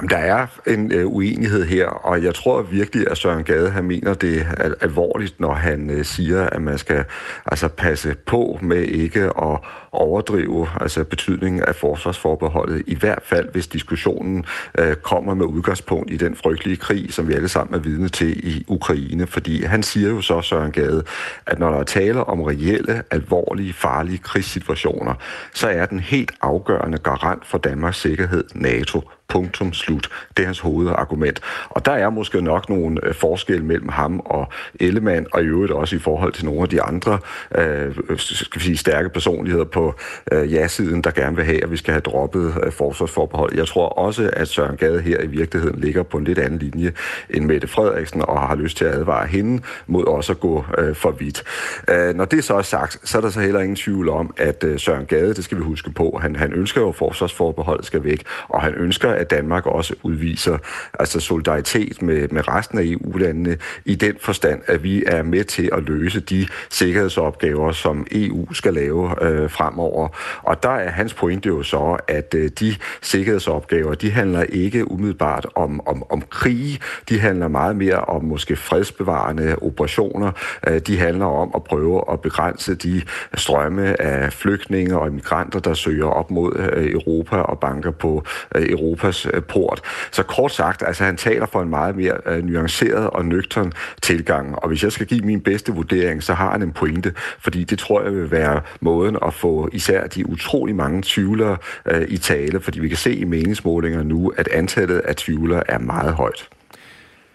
Jamen, 0.00 0.10
der 0.10 0.16
er 0.16 0.46
en 0.66 0.92
øh, 0.92 1.06
uenighed 1.06 1.64
her, 1.64 1.86
og 1.86 2.24
jeg 2.24 2.34
tror 2.34 2.62
virkelig, 2.62 3.10
at 3.10 3.18
Søren 3.18 3.44
Gade 3.44 3.70
han 3.70 3.84
mener 3.84 4.14
det 4.14 4.46
al- 4.58 4.74
alvorligt, 4.80 5.40
når 5.40 5.54
han 5.54 5.90
øh, 5.90 6.04
siger, 6.04 6.46
at 6.46 6.62
man 6.62 6.78
skal 6.78 7.04
altså 7.46 7.68
passe 7.68 8.16
på 8.26 8.58
med 8.62 8.82
ikke 8.82 9.22
at 9.22 9.58
overdrive 9.92 10.68
altså 10.80 11.04
betydningen 11.04 11.62
af 11.62 11.74
forsvarsforbeholdet, 11.74 12.82
i 12.86 12.94
hvert 12.94 13.22
fald 13.24 13.48
hvis 13.52 13.66
diskussionen 13.66 14.44
øh, 14.78 14.94
kommer 14.94 15.34
med 15.34 15.46
udgangspunkt 15.46 16.10
i 16.10 16.16
den 16.16 16.36
frygtelige 16.36 16.76
krig, 16.76 17.12
som 17.12 17.28
vi 17.28 17.34
alle 17.34 17.48
sammen 17.48 17.74
er 17.74 17.78
vidne 17.78 18.08
til 18.08 18.48
i 18.48 18.64
Ukraine. 18.68 19.26
Fordi 19.26 19.64
han 19.64 19.82
siger 19.82 20.08
jo 20.08 20.20
så, 20.20 20.40
Søren 20.40 20.72
Gade, 20.72 21.04
at 21.46 21.58
når 21.58 21.70
der 21.70 21.78
er 21.78 21.84
tale 21.84 22.24
om 22.24 22.42
reelle, 22.42 23.02
alvorlige, 23.10 23.72
farlige 23.72 24.18
krigssituationer, 24.18 25.14
så 25.54 25.68
er 25.68 25.86
den 25.86 26.00
helt 26.00 26.32
afgørende 26.42 26.98
garant 26.98 27.46
for 27.46 27.58
Danmarks 27.58 28.00
sikkerhed 28.00 28.44
NATO 28.54 29.00
punktum 29.30 29.72
slut. 29.72 30.08
Det 30.36 30.42
er 30.42 30.46
hans 30.46 30.60
hovedargument. 30.60 31.40
Og 31.70 31.86
der 31.86 31.92
er 31.92 32.10
måske 32.10 32.42
nok 32.42 32.68
nogle 32.68 33.00
forskel 33.12 33.40
forskelle 33.40 33.66
mellem 33.66 33.88
ham 33.88 34.20
og 34.24 34.48
Ellemann, 34.80 35.26
og 35.32 35.42
i 35.42 35.46
øvrigt 35.46 35.72
også 35.72 35.96
i 35.96 35.98
forhold 35.98 36.32
til 36.32 36.44
nogle 36.44 36.62
af 36.62 36.68
de 36.68 36.82
andre 36.82 37.18
øh, 37.54 37.96
øh 38.10 38.18
skal 38.18 38.60
vi 38.60 38.64
sige, 38.64 38.76
stærke 38.76 39.08
personligheder 39.08 39.64
på 39.64 39.94
øh, 40.32 40.52
ja-siden, 40.52 41.02
der 41.02 41.10
gerne 41.10 41.36
vil 41.36 41.44
have, 41.44 41.62
at 41.64 41.70
vi 41.70 41.76
skal 41.76 41.92
have 41.92 42.00
droppet 42.00 42.54
øh, 42.64 42.72
forsvarsforbehold. 42.72 43.56
Jeg 43.56 43.66
tror 43.66 43.88
også, 43.88 44.30
at 44.32 44.48
Søren 44.48 44.76
Gade 44.76 45.00
her 45.00 45.20
i 45.20 45.26
virkeligheden 45.26 45.80
ligger 45.80 46.02
på 46.02 46.18
en 46.18 46.24
lidt 46.24 46.38
anden 46.38 46.58
linje 46.58 46.92
end 47.30 47.44
Mette 47.44 47.68
Frederiksen, 47.68 48.22
og 48.22 48.40
har 48.40 48.54
lyst 48.54 48.76
til 48.76 48.84
at 48.84 48.94
advare 48.94 49.26
hende 49.26 49.62
mod 49.86 50.04
også 50.04 50.32
at 50.32 50.40
gå 50.40 50.64
øh, 50.78 50.94
for 50.94 51.10
vidt. 51.10 51.44
Øh, 51.88 52.14
når 52.14 52.24
det 52.24 52.44
så 52.44 52.54
er 52.54 52.62
sagt, 52.62 53.08
så 53.08 53.18
er 53.18 53.22
der 53.22 53.30
så 53.30 53.40
heller 53.40 53.60
ingen 53.60 53.76
tvivl 53.76 54.08
om, 54.08 54.34
at 54.36 54.64
øh, 54.64 54.78
Søren 54.78 55.06
Gade, 55.06 55.34
det 55.34 55.44
skal 55.44 55.58
vi 55.58 55.62
huske 55.62 55.90
på, 55.90 56.18
han, 56.22 56.36
han 56.36 56.52
ønsker 56.52 56.80
jo, 56.80 56.88
at 56.88 56.94
forsvarsforbeholdet 56.94 57.86
skal 57.86 58.04
væk, 58.04 58.22
og 58.48 58.62
han 58.62 58.74
ønsker, 58.74 59.10
at 59.20 59.30
Danmark 59.30 59.66
også 59.66 59.94
udviser 60.02 60.58
altså 60.98 61.20
solidaritet 61.20 62.02
med, 62.02 62.28
med 62.28 62.48
resten 62.48 62.78
af 62.78 62.82
EU-landene 62.84 63.56
i 63.84 63.94
den 63.94 64.14
forstand, 64.20 64.62
at 64.66 64.82
vi 64.82 65.04
er 65.06 65.22
med 65.22 65.44
til 65.44 65.70
at 65.72 65.82
løse 65.82 66.20
de 66.20 66.48
sikkerhedsopgaver, 66.70 67.72
som 67.72 68.06
EU 68.12 68.52
skal 68.52 68.74
lave 68.74 69.24
øh, 69.24 69.50
fremover. 69.50 70.08
Og 70.42 70.62
der 70.62 70.70
er 70.70 70.90
hans 70.90 71.14
pointe 71.14 71.48
jo 71.48 71.62
så, 71.62 71.96
at 72.08 72.34
øh, 72.34 72.50
de 72.60 72.76
sikkerhedsopgaver, 73.02 73.94
de 73.94 74.10
handler 74.10 74.42
ikke 74.42 74.90
umiddelbart 74.90 75.46
om, 75.54 75.86
om, 75.86 76.04
om 76.10 76.22
krig, 76.30 76.80
de 77.08 77.18
handler 77.20 77.48
meget 77.48 77.76
mere 77.76 78.00
om 78.00 78.24
måske 78.24 78.56
fredsbevarende 78.56 79.56
operationer. 79.62 80.32
Øh, 80.68 80.78
de 80.78 80.98
handler 80.98 81.26
om 81.26 81.50
at 81.54 81.64
prøve 81.64 82.12
at 82.12 82.20
begrænse 82.20 82.74
de 82.74 83.02
strømme 83.34 84.00
af 84.02 84.32
flygtninge 84.32 84.98
og 84.98 85.06
immigranter, 85.06 85.60
der 85.60 85.74
søger 85.74 86.06
op 86.06 86.30
mod 86.30 86.56
øh, 86.56 86.92
Europa 86.92 87.36
og 87.36 87.58
banker 87.60 87.90
på 87.90 88.24
øh, 88.54 88.68
Europas 89.10 89.26
øh, 89.34 89.42
port. 89.42 89.80
Så 90.12 90.22
kort 90.22 90.52
sagt, 90.52 90.82
altså 90.86 91.04
han 91.04 91.16
taler 91.16 91.46
for 91.46 91.62
en 91.62 91.68
meget 91.68 91.96
mere 91.96 92.16
øh, 92.26 92.44
nuanceret 92.44 93.10
og 93.10 93.24
nøgtern 93.24 93.72
tilgang. 94.02 94.58
Og 94.58 94.68
hvis 94.68 94.82
jeg 94.82 94.92
skal 94.92 95.06
give 95.06 95.20
min 95.20 95.40
bedste 95.40 95.72
vurdering, 95.72 96.22
så 96.22 96.34
har 96.34 96.50
han 96.50 96.62
en 96.62 96.72
pointe, 96.72 97.12
fordi 97.38 97.64
det 97.64 97.78
tror 97.78 98.02
jeg 98.02 98.12
vil 98.12 98.30
være 98.30 98.60
måden 98.80 99.16
at 99.26 99.34
få 99.34 99.68
især 99.72 100.06
de 100.06 100.28
utrolig 100.28 100.76
mange 100.76 101.02
tvivlere 101.04 101.56
øh, 101.86 102.08
i 102.08 102.16
tale, 102.16 102.60
fordi 102.60 102.80
vi 102.80 102.88
kan 102.88 102.96
se 102.96 103.14
i 103.14 103.24
meningsmålinger 103.24 104.02
nu, 104.02 104.32
at 104.36 104.48
antallet 104.48 104.98
af 104.98 105.16
tvivlere 105.16 105.70
er 105.70 105.78
meget 105.78 106.14
højt. 106.14 106.48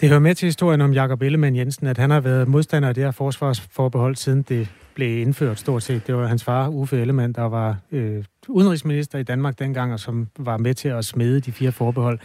Det 0.02 0.10
hører 0.10 0.20
med 0.20 0.36
til 0.36 0.46
historien 0.46 0.82
om 0.82 0.94
Jakob 0.94 1.22
Ellemann 1.22 1.56
Jensen, 1.56 1.88
at 1.88 1.98
han 1.98 2.10
har 2.10 2.20
været 2.20 2.48
modstander 2.48 2.90
af 2.90 2.96
det 2.96 3.04
her 3.04 3.12
forsvarsforbehold, 3.12 4.16
siden 4.16 4.42
det 4.42 4.68
blev 4.96 5.22
indført 5.22 5.60
stort 5.60 5.84
set. 5.84 6.08
Det 6.08 6.16
var 6.16 6.28
hans 6.28 6.44
far, 6.44 6.70
Uffe 6.70 7.02
Ellemann, 7.02 7.34
der 7.34 7.42
var 7.42 7.78
øh, 7.92 8.24
udenrigsminister 8.48 9.20
i 9.20 9.24
Danmark 9.24 9.60
dengang, 9.60 9.94
og 9.94 10.00
som 10.00 10.28
var 10.40 10.58
med 10.58 10.74
til 10.74 10.90
at 10.90 11.06
smede 11.06 11.40
de 11.40 11.52
fire 11.52 11.72
forbehold. 11.72 12.20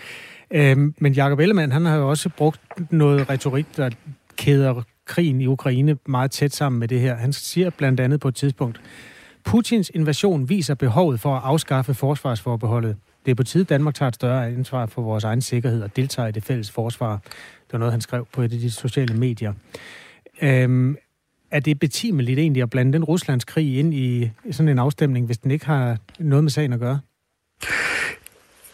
Øh, 0.51 0.77
men 0.99 1.13
Jakob 1.13 1.39
Ellemann, 1.39 1.73
han 1.73 1.85
har 1.85 1.97
jo 1.97 2.11
også 2.11 2.29
brugt 2.29 2.61
noget 2.91 3.31
retorik, 3.31 3.67
der 3.77 3.91
kæder 4.37 4.83
krigen 5.05 5.41
i 5.41 5.47
Ukraine 5.47 5.97
meget 6.07 6.31
tæt 6.31 6.55
sammen 6.55 6.79
med 6.79 6.89
det 6.89 7.01
her. 7.01 7.17
Han 7.17 7.33
siger 7.33 7.71
blandt 7.71 8.01
andet 8.01 8.21
på 8.21 8.29
et 8.29 8.35
tidspunkt, 8.35 8.81
Putins 9.45 9.91
invasion 9.95 10.49
viser 10.49 10.75
behovet 10.75 11.21
for 11.21 11.37
at 11.37 11.43
afskaffe 11.45 11.95
forsvarsforbeholdet. 11.95 12.97
Det 13.25 13.31
er 13.31 13.35
på 13.35 13.43
tide, 13.43 13.65
Danmark 13.65 13.95
tager 13.95 14.09
et 14.09 14.15
større 14.15 14.47
ansvar 14.47 14.87
for 14.87 15.03
vores 15.03 15.25
egen 15.25 15.41
sikkerhed 15.41 15.83
og 15.83 15.97
deltager 15.97 16.29
i 16.29 16.33
det 16.33 16.45
fælles 16.45 16.71
forsvar. 16.71 17.21
Det 17.67 17.73
var 17.73 17.79
noget, 17.79 17.93
han 17.93 18.01
skrev 18.01 18.27
på 18.33 18.43
et 18.43 18.53
af 18.53 18.59
de 18.59 18.71
sociale 18.71 19.15
medier. 19.15 19.53
Øhm, 20.43 20.97
er 21.51 21.61
det 21.61 21.79
betimeligt 21.79 22.39
egentlig 22.39 22.63
at 22.63 22.71
blande 22.71 22.93
den 22.93 23.05
Ruslands 23.05 23.45
krig 23.45 23.79
ind 23.79 23.95
i 23.95 24.31
sådan 24.51 24.69
en 24.69 24.79
afstemning, 24.79 25.27
hvis 25.27 25.39
den 25.39 25.51
ikke 25.51 25.67
har 25.67 25.99
noget 26.19 26.45
med 26.45 26.51
sagen 26.51 26.73
at 26.73 26.81
gøre? 26.81 27.01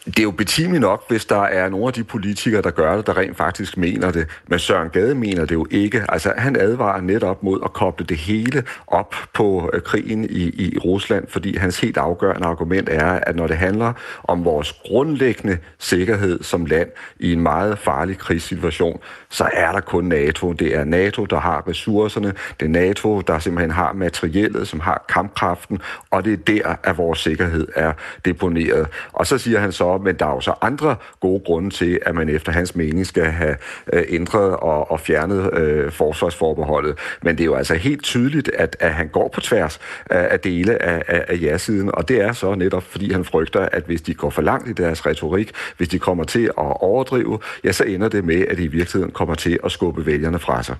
Det 0.06 0.18
er 0.18 0.22
jo 0.22 0.30
betimeligt 0.30 0.80
nok, 0.80 1.08
hvis 1.08 1.24
der 1.24 1.42
er 1.42 1.68
nogle 1.68 1.86
af 1.86 1.92
de 1.92 2.04
politikere, 2.04 2.62
der 2.62 2.70
gør 2.70 2.96
det, 2.96 3.06
der 3.06 3.16
rent 3.16 3.36
faktisk 3.36 3.76
mener 3.76 4.10
det. 4.10 4.26
Men 4.48 4.58
Søren 4.58 4.90
Gade 4.90 5.14
mener 5.14 5.44
det 5.44 5.54
jo 5.54 5.66
ikke. 5.70 6.04
Altså, 6.08 6.32
han 6.36 6.56
advarer 6.60 7.00
netop 7.00 7.42
mod 7.42 7.60
at 7.64 7.72
koble 7.72 8.06
det 8.06 8.16
hele 8.16 8.64
op 8.86 9.14
på 9.34 9.70
øh, 9.72 9.82
krigen 9.82 10.24
i, 10.24 10.42
i 10.42 10.78
Rusland, 10.78 11.28
fordi 11.28 11.56
hans 11.56 11.80
helt 11.80 11.96
afgørende 11.96 12.46
argument 12.46 12.88
er, 12.88 13.06
at 13.06 13.36
når 13.36 13.46
det 13.46 13.56
handler 13.56 13.92
om 14.24 14.44
vores 14.44 14.72
grundlæggende 14.72 15.58
sikkerhed 15.78 16.42
som 16.42 16.66
land 16.66 16.88
i 17.20 17.32
en 17.32 17.40
meget 17.40 17.78
farlig 17.78 18.18
krigssituation, 18.18 19.00
så 19.30 19.48
er 19.52 19.72
der 19.72 19.80
kun 19.80 20.04
NATO. 20.04 20.52
Det 20.52 20.76
er 20.76 20.84
NATO, 20.84 21.24
der 21.24 21.40
har 21.40 21.68
ressourcerne. 21.68 22.32
Det 22.60 22.66
er 22.66 22.70
NATO, 22.70 23.20
der 23.20 23.38
simpelthen 23.38 23.70
har 23.70 23.92
materiellet, 23.92 24.68
som 24.68 24.80
har 24.80 25.04
kampkraften, 25.08 25.78
og 26.10 26.24
det 26.24 26.32
er 26.32 26.36
der, 26.36 26.76
at 26.82 26.98
vores 26.98 27.18
sikkerhed 27.18 27.68
er 27.74 27.92
deponeret. 28.24 28.88
Og 29.12 29.26
så 29.26 29.38
siger 29.38 29.60
han 29.60 29.72
så, 29.72 29.95
men 29.98 30.14
der 30.16 30.26
er 30.26 30.30
jo 30.30 30.40
så 30.40 30.54
andre 30.60 30.96
gode 31.20 31.42
grunde 31.46 31.70
til, 31.70 31.98
at 32.02 32.14
man 32.14 32.28
efter 32.28 32.52
hans 32.52 32.74
mening 32.74 33.06
skal 33.06 33.24
have 33.24 33.56
øh, 33.92 34.04
ændret 34.08 34.56
og, 34.56 34.90
og 34.90 35.00
fjernet 35.00 35.54
øh, 35.54 35.92
forsvarsforbeholdet. 35.92 36.98
Men 37.22 37.36
det 37.36 37.42
er 37.42 37.46
jo 37.46 37.54
altså 37.54 37.74
helt 37.74 38.02
tydeligt, 38.02 38.48
at, 38.48 38.76
at 38.80 38.94
han 38.94 39.08
går 39.08 39.28
på 39.28 39.40
tværs 39.40 39.80
af, 40.10 40.28
af 40.30 40.40
dele 40.40 40.82
af, 40.82 41.02
af, 41.08 41.24
af 41.28 41.38
ja-siden, 41.42 41.94
og 41.94 42.08
det 42.08 42.20
er 42.20 42.32
så 42.32 42.54
netop, 42.54 42.82
fordi 42.82 43.12
han 43.12 43.24
frygter, 43.24 43.68
at 43.72 43.82
hvis 43.84 44.02
de 44.02 44.14
går 44.14 44.30
for 44.30 44.42
langt 44.42 44.68
i 44.68 44.72
deres 44.72 45.06
retorik, 45.06 45.52
hvis 45.76 45.88
de 45.88 45.98
kommer 45.98 46.24
til 46.24 46.44
at 46.44 46.52
overdrive, 46.56 47.38
ja, 47.64 47.72
så 47.72 47.84
ender 47.84 48.08
det 48.08 48.24
med, 48.24 48.46
at 48.48 48.58
de 48.58 48.64
i 48.64 48.66
virkeligheden 48.66 49.12
kommer 49.12 49.34
til 49.34 49.58
at 49.64 49.72
skubbe 49.72 50.06
vælgerne 50.06 50.38
fra 50.38 50.62
sig. 50.62 50.76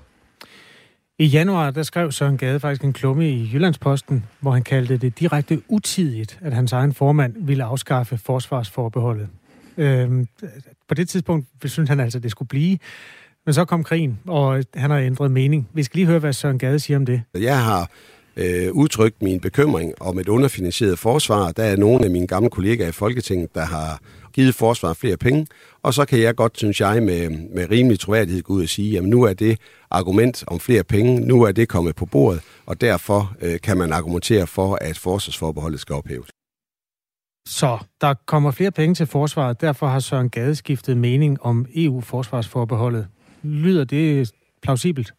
I 1.19 1.25
januar, 1.25 1.71
der 1.71 1.83
skrev 1.83 2.11
Søren 2.11 2.37
Gade 2.37 2.59
faktisk 2.59 2.83
en 2.83 2.93
klumme 2.93 3.29
i 3.29 3.49
Jyllandsposten, 3.53 4.25
hvor 4.39 4.51
han 4.51 4.63
kaldte 4.63 4.97
det 4.97 5.19
direkte 5.19 5.61
utidigt, 5.67 6.39
at 6.41 6.53
hans 6.53 6.73
egen 6.73 6.93
formand 6.93 7.35
ville 7.39 7.63
afskaffe 7.63 8.17
forsvarsforbeholdet. 8.17 9.27
Øhm, 9.77 10.27
på 10.87 10.93
det 10.93 11.09
tidspunkt 11.09 11.47
synes 11.65 11.89
han 11.89 11.99
altså, 11.99 12.17
at 12.19 12.23
det 12.23 12.31
skulle 12.31 12.49
blive. 12.49 12.77
Men 13.45 13.53
så 13.53 13.65
kom 13.65 13.83
krigen, 13.83 14.19
og 14.27 14.63
han 14.75 14.91
har 14.91 14.97
ændret 14.97 15.31
mening. 15.31 15.69
Vi 15.73 15.83
skal 15.83 15.97
lige 15.97 16.07
høre, 16.07 16.19
hvad 16.19 16.33
Søren 16.33 16.59
Gade 16.59 16.79
siger 16.79 16.97
om 16.97 17.05
det. 17.05 17.21
Jeg 17.33 17.63
har 17.63 17.91
øh, 18.37 18.71
udtrykt 18.71 19.21
min 19.21 19.39
bekymring 19.39 19.93
om 20.01 20.19
et 20.19 20.27
underfinansieret 20.27 20.99
forsvar. 20.99 21.51
Der 21.51 21.63
er 21.63 21.75
nogle 21.75 22.05
af 22.05 22.11
mine 22.11 22.27
gamle 22.27 22.49
kollegaer 22.49 22.89
i 22.89 22.91
Folketinget, 22.91 23.55
der 23.55 23.65
har 23.65 23.99
givet 24.33 24.55
forsvaret 24.55 24.97
flere 24.97 25.17
penge, 25.17 25.47
og 25.83 25.93
så 25.93 26.05
kan 26.05 26.19
jeg 26.19 26.35
godt, 26.35 26.57
synes 26.57 26.81
jeg, 26.81 27.03
med, 27.03 27.29
med 27.29 27.71
rimelig 27.71 27.99
troværdighed 27.99 28.43
gå 28.43 28.53
ud 28.53 28.63
og 28.63 28.69
sige, 28.69 28.91
jamen 28.91 29.09
nu 29.09 29.23
er 29.23 29.33
det 29.33 29.59
argument 29.91 30.43
om 30.47 30.59
flere 30.59 30.83
penge, 30.83 31.19
nu 31.19 31.43
er 31.43 31.51
det 31.51 31.69
kommet 31.69 31.95
på 31.95 32.05
bordet, 32.05 32.41
og 32.65 32.81
derfor 32.81 33.35
øh, 33.41 33.59
kan 33.61 33.77
man 33.77 33.93
argumentere 33.93 34.47
for, 34.47 34.77
at 34.81 34.97
forsvarsforbeholdet 34.97 35.79
skal 35.79 35.95
ophæves. 35.95 36.29
Så 37.47 37.77
der 38.01 38.13
kommer 38.25 38.51
flere 38.51 38.71
penge 38.71 38.95
til 38.95 39.05
forsvaret, 39.05 39.61
derfor 39.61 39.87
har 39.87 39.99
Søren 39.99 40.29
Gade 40.29 40.55
skiftet 40.55 40.97
mening 40.97 41.43
om 41.43 41.65
EU-forsvarsforbeholdet. 41.75 43.07
Lyder 43.43 43.83
det 43.83 44.31
plausibelt? 44.61 45.13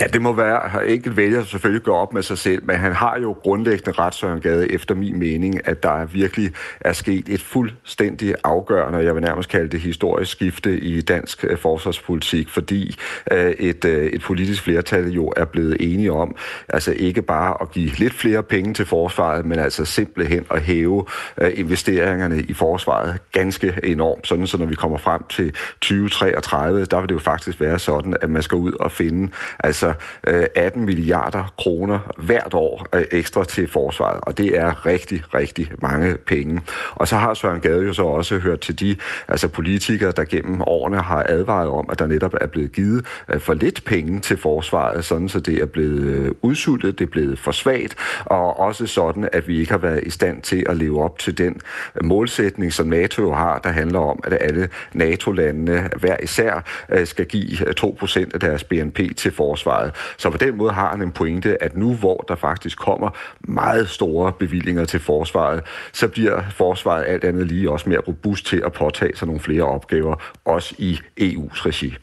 Ja, 0.00 0.06
det 0.06 0.22
må 0.22 0.32
være, 0.32 0.88
enkelt 0.88 1.16
vælger 1.16 1.44
selvfølgelig 1.44 1.84
gå 1.84 1.92
op 1.92 2.12
med 2.12 2.22
sig 2.22 2.38
selv, 2.38 2.64
men 2.64 2.76
han 2.76 2.92
har 2.92 3.18
jo 3.18 3.32
grundlæggende 3.32 3.92
ret, 3.98 4.14
Søren 4.14 4.40
Gade, 4.40 4.72
efter 4.72 4.94
min 4.94 5.18
mening, 5.18 5.68
at 5.68 5.82
der 5.82 6.04
virkelig 6.04 6.52
er 6.80 6.92
sket 6.92 7.28
et 7.28 7.42
fuldstændig 7.42 8.34
afgørende, 8.44 8.98
jeg 8.98 9.14
vil 9.14 9.22
nærmest 9.22 9.48
kalde 9.48 9.68
det 9.68 9.80
historisk 9.80 10.32
skifte 10.32 10.80
i 10.80 11.00
dansk 11.00 11.44
øh, 11.44 11.58
forsvarspolitik, 11.58 12.48
fordi 12.48 12.96
øh, 13.32 13.50
et, 13.50 13.84
øh, 13.84 14.06
et 14.06 14.22
politisk 14.22 14.62
flertal 14.62 15.08
jo 15.08 15.32
er 15.36 15.44
blevet 15.44 15.76
enige 15.80 16.12
om, 16.12 16.36
altså 16.68 16.92
ikke 16.96 17.22
bare 17.22 17.56
at 17.60 17.70
give 17.70 17.90
lidt 17.90 18.14
flere 18.14 18.42
penge 18.42 18.74
til 18.74 18.86
forsvaret, 18.86 19.46
men 19.46 19.58
altså 19.58 19.84
simpelthen 19.84 20.44
at 20.50 20.62
hæve 20.62 21.06
investeringerne 21.54 22.42
i 22.42 22.52
forsvaret 22.52 23.18
ganske 23.32 23.74
enormt, 23.84 24.26
sådan 24.26 24.46
så 24.46 24.58
når 24.58 24.66
vi 24.66 24.74
kommer 24.74 24.98
frem 24.98 25.22
til 25.30 25.54
2033, 25.80 26.84
der 26.84 27.00
vil 27.00 27.08
det 27.08 27.14
jo 27.14 27.18
faktisk 27.18 27.60
være 27.60 27.78
sådan, 27.78 28.16
at 28.22 28.30
man 28.30 28.42
skal 28.42 28.56
ud 28.56 28.72
og 28.72 28.92
finde 28.92 29.32
altså 29.58 29.92
øh, 30.26 30.44
18 30.54 30.84
milliarder 30.84 31.54
kroner 31.58 31.98
hvert 32.16 32.54
år 32.54 32.86
øh, 32.94 33.04
ekstra 33.10 33.44
til 33.44 33.68
forsvaret, 33.68 34.20
og 34.22 34.38
det 34.38 34.58
er 34.58 34.86
rigtig, 34.86 35.22
rigtig 35.34 35.72
mange 35.82 36.16
penge. 36.16 36.60
Og 36.94 37.08
så 37.08 37.16
har 37.16 37.34
Søren 37.34 37.60
Gade 37.60 37.84
jo 37.84 37.92
så 37.92 38.02
også 38.02 38.38
hørt 38.38 38.60
til 38.60 38.80
de 38.80 38.96
altså 39.28 39.48
politikere, 39.48 40.12
der 40.12 40.24
gennem 40.24 40.62
årene 40.62 41.00
har 41.00 41.26
advaret 41.28 41.68
om, 41.68 41.88
at 41.92 41.98
der 41.98 42.06
netop 42.06 42.34
er 42.40 42.46
blevet 42.46 42.72
givet 42.72 43.06
øh, 43.28 43.40
for 43.40 43.54
lidt 43.54 43.84
penge 43.84 44.20
til 44.20 44.36
forsvaret, 44.36 45.04
sådan 45.04 45.28
så 45.28 45.40
det 45.40 45.62
er 45.62 45.66
blevet 45.66 46.00
øh, 46.00 46.30
udsultet, 46.42 46.98
det 46.98 47.04
er 47.04 47.10
blevet 47.10 47.38
for 47.38 47.52
svagt, 47.52 47.96
og 48.24 48.60
også 48.60 48.86
sådan, 48.86 49.28
at 49.32 49.48
vi 49.48 49.60
ikke 49.60 49.70
har 49.70 49.78
været 49.78 50.02
i 50.06 50.10
stand 50.10 50.42
til 50.42 50.66
at 50.68 50.76
leve 50.76 51.04
op 51.04 51.18
til 51.18 51.38
den 51.38 51.60
målsætning, 52.02 52.72
som 52.72 52.86
NATO 52.86 53.32
har, 53.32 53.58
der 53.58 53.70
handler 53.70 53.98
om, 53.98 54.20
at 54.24 54.38
alle 54.40 54.68
NATO-landene 54.92 55.90
hver 55.96 56.16
især 56.22 56.64
skal 57.04 57.26
give 57.26 57.58
2% 57.84 58.30
af 58.34 58.40
deres 58.40 58.64
BNP 58.64 59.00
til 59.20 59.32
forsvaret. 59.32 59.94
Så 60.18 60.30
på 60.30 60.36
den 60.38 60.56
måde 60.56 60.72
har 60.72 60.90
han 60.90 61.02
en 61.02 61.12
pointe, 61.12 61.62
at 61.62 61.76
nu 61.76 61.94
hvor 61.94 62.24
der 62.28 62.34
faktisk 62.34 62.78
kommer 62.78 63.10
meget 63.40 63.88
store 63.88 64.32
bevillinger 64.32 64.84
til 64.84 65.00
forsvaret, 65.00 65.62
så 65.92 66.08
bliver 66.08 66.42
forsvaret 66.50 67.04
alt 67.06 67.24
andet 67.24 67.46
lige 67.46 67.70
også 67.70 67.88
mere 67.88 67.98
robust 67.98 68.46
til 68.46 68.62
at 68.66 68.72
påtage 68.72 69.16
sig 69.16 69.26
nogle 69.26 69.40
flere 69.40 69.62
opgaver, 69.62 70.16
også 70.44 70.74
i 70.78 70.98
EU's 71.20 71.66
regi. 71.66 71.96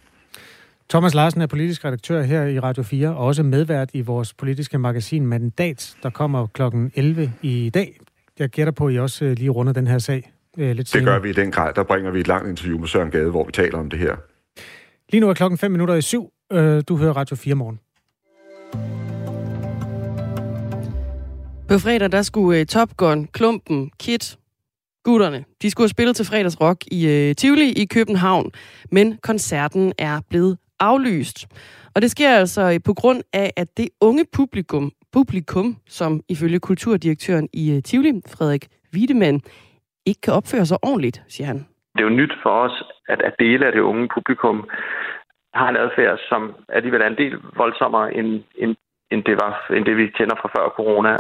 Thomas 0.90 1.14
Larsen 1.14 1.42
er 1.42 1.48
politisk 1.48 1.86
redaktør 1.86 2.22
her 2.22 2.46
i 2.46 2.60
Radio 2.60 2.84
4, 2.84 3.10
og 3.10 3.26
også 3.26 3.44
medvært 3.44 3.90
i 3.94 4.02
vores 4.02 4.34
politiske 4.34 4.78
magasin 4.78 5.28
Mandat, 5.28 5.96
der 6.04 6.10
kommer 6.10 6.48
kl. 6.48 6.62
11 6.96 7.34
i 7.42 7.70
dag. 7.74 8.00
Jeg 8.40 8.50
gætter 8.50 8.74
på, 8.74 8.88
at 8.88 8.94
I 8.94 9.00
også 9.00 9.26
øh, 9.26 9.38
lige 9.38 9.50
runder 9.50 9.74
den 9.74 9.88
her 9.88 9.98
sag 9.98 10.32
øh, 10.58 10.76
lidt 10.76 10.88
senere. 10.88 11.06
Det 11.06 11.14
gør 11.14 11.20
vi 11.24 11.30
i 11.30 11.34
den 11.34 11.52
grad. 11.52 11.74
Der 11.74 11.84
bringer 11.84 12.12
vi 12.12 12.20
et 12.20 12.28
langt 12.28 12.50
interview 12.50 12.80
med 12.80 12.88
Søren 12.88 13.12
Gade, 13.12 13.30
hvor 13.30 13.46
vi 13.46 13.52
taler 13.52 13.78
om 13.78 13.90
det 13.90 14.00
her. 14.00 14.16
Lige 15.10 15.22
nu 15.22 15.30
er 15.30 15.34
klokken 15.34 15.58
5 15.58 15.72
minutter 15.72 15.96
i 15.96 16.02
syv. 16.02 16.32
Øh, 16.54 16.84
du 16.90 16.98
hører 16.98 17.14
Radio 17.14 17.36
4 17.36 17.56
morgen. 17.56 17.80
På 21.70 21.74
fredag, 21.78 22.12
der 22.12 22.22
skulle 22.22 22.60
uh, 22.60 22.66
Top 22.66 22.90
Gun, 22.98 23.28
Klumpen, 23.34 23.92
Kit, 24.00 24.38
gutterne, 25.04 25.46
de 25.62 25.72
skulle 25.72 25.86
have 25.86 25.90
spillet 25.90 26.16
til 26.16 26.26
fredagsrock 26.26 26.78
i 26.92 27.00
uh, 27.06 27.36
Tivoli 27.36 27.70
i 27.72 27.86
København, 27.86 28.52
men 28.92 29.18
koncerten 29.24 29.94
er 29.98 30.22
blevet 30.30 30.58
aflyst. 30.80 31.48
Og 31.96 32.02
det 32.02 32.12
sker 32.12 32.30
altså 32.36 32.80
på 32.86 32.94
grund 32.94 33.22
af, 33.34 33.54
at 33.58 33.68
det 33.78 33.90
unge 34.02 34.26
publikum, 34.34 34.92
publikum 35.14 35.78
som 35.88 36.22
ifølge 36.30 36.60
kulturdirektøren 36.60 37.50
i 37.54 37.76
uh, 37.76 37.84
Tivoli, 37.84 38.22
Frederik 38.28 38.68
Wiedemann, 38.94 39.42
ikke 40.06 40.22
kan 40.22 40.34
opføre 40.34 40.66
sig 40.66 40.78
ordentligt, 40.82 41.24
siger 41.28 41.48
han. 41.48 41.58
Det 41.94 42.00
er 42.04 42.10
jo 42.10 42.16
nyt 42.22 42.34
for 42.44 42.50
os, 42.50 42.84
at, 43.10 43.22
at 43.22 43.34
dele 43.40 43.66
af 43.66 43.72
det 43.72 43.82
unge 43.82 44.08
publikum 44.16 44.70
har 45.58 45.70
en 45.70 45.78
adfærd, 45.84 46.20
som 46.30 46.42
alligevel 46.70 47.02
er 47.02 47.08
en 47.08 47.22
del 47.24 47.36
voldsommere, 47.62 48.14
end, 48.18 48.30
end, 48.62 48.76
end, 49.12 49.22
det, 49.24 49.36
var, 49.44 49.54
end 49.76 49.86
det 49.86 49.98
vi 49.98 50.06
kender 50.18 50.36
fra 50.42 50.50
før 50.56 50.66
corona. 50.78 51.18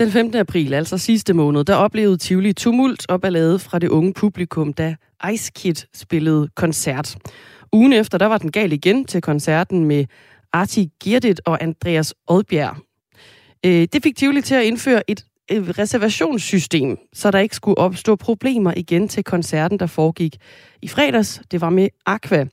Den 0.00 0.10
15. 0.10 0.40
april, 0.40 0.74
altså 0.74 0.98
sidste 0.98 1.34
måned, 1.34 1.64
der 1.64 1.76
oplevede 1.76 2.16
Tivoli 2.16 2.52
tumult 2.52 3.10
og 3.10 3.20
ballade 3.20 3.58
fra 3.58 3.78
det 3.78 3.88
unge 3.88 4.14
publikum, 4.20 4.72
da 4.72 4.96
Ice 5.32 5.52
Kid 5.56 5.74
spillede 5.94 6.48
koncert. 6.56 7.16
Ugen 7.72 7.92
efter, 7.92 8.18
der 8.18 8.26
var 8.26 8.38
den 8.38 8.52
gal 8.52 8.72
igen 8.72 9.04
til 9.04 9.22
koncerten 9.22 9.84
med 9.84 10.04
Arti 10.52 10.88
Girdit 11.02 11.40
og 11.46 11.62
Andreas 11.62 12.14
Odbjerg. 12.26 12.76
Øh, 13.66 13.86
det 13.92 14.02
fik 14.02 14.16
Tivoli 14.16 14.42
til 14.42 14.54
at 14.54 14.64
indføre 14.64 15.10
et 15.10 15.24
reservationssystem, 15.50 16.98
så 17.12 17.30
der 17.30 17.38
ikke 17.38 17.56
skulle 17.56 17.78
opstå 17.78 18.16
problemer 18.16 18.72
igen 18.76 19.08
til 19.08 19.24
koncerten, 19.24 19.78
der 19.78 19.86
foregik 19.86 20.36
i 20.82 20.88
fredags. 20.88 21.42
Det 21.50 21.60
var 21.60 21.70
med 21.70 21.88
Aqua. 22.06 22.44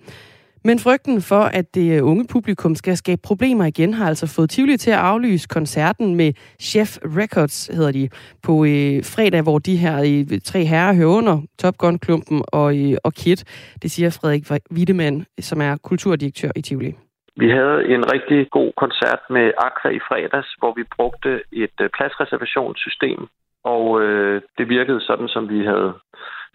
Men 0.66 0.80
frygten 0.80 1.22
for, 1.22 1.44
at 1.60 1.76
det 1.76 1.98
øh, 1.98 2.08
unge 2.12 2.26
publikum 2.34 2.76
skal 2.76 2.98
skabe 2.98 3.22
problemer 3.24 3.66
igen, 3.66 3.94
har 3.94 4.08
altså 4.08 4.36
fået 4.36 4.50
Tivoli 4.50 4.78
til 4.78 4.92
at 4.92 4.98
aflyse 4.98 5.48
koncerten 5.48 6.16
med 6.16 6.34
Chef 6.62 6.98
Records, 7.20 7.68
hedder 7.68 7.92
de, 7.92 8.10
på 8.44 8.54
øh, 8.66 8.96
fredag, 9.14 9.42
hvor 9.42 9.60
de 9.60 9.76
her 9.84 9.96
øh, 10.10 10.40
tre 10.50 10.60
herrer 10.64 10.94
hører 10.94 11.18
under 11.20 11.36
Top 11.62 11.78
Gun-klumpen 11.78 12.42
og, 12.48 12.68
øh, 12.78 12.98
og 13.04 13.14
Kit. 13.14 13.42
Det 13.82 13.92
siger 13.92 14.20
Frederik 14.22 14.44
Wittemann, 14.76 15.26
som 15.40 15.62
er 15.62 15.78
kulturdirektør 15.84 16.52
i 16.56 16.62
Tivoli. 16.62 16.94
Vi 17.36 17.50
havde 17.50 17.80
en 17.96 18.04
rigtig 18.14 18.50
god 18.52 18.72
koncert 18.78 19.22
med 19.30 19.52
Aqua 19.68 19.90
i 19.92 20.00
fredags, 20.08 20.50
hvor 20.60 20.74
vi 20.78 20.84
brugte 20.96 21.32
et 21.52 21.78
øh, 21.82 21.90
pladsreservationssystem, 21.96 23.20
og 23.64 24.02
øh, 24.02 24.42
det 24.58 24.70
virkede 24.70 25.02
sådan, 25.02 25.28
som 25.28 25.50
vi 25.50 25.60
havde 25.66 25.94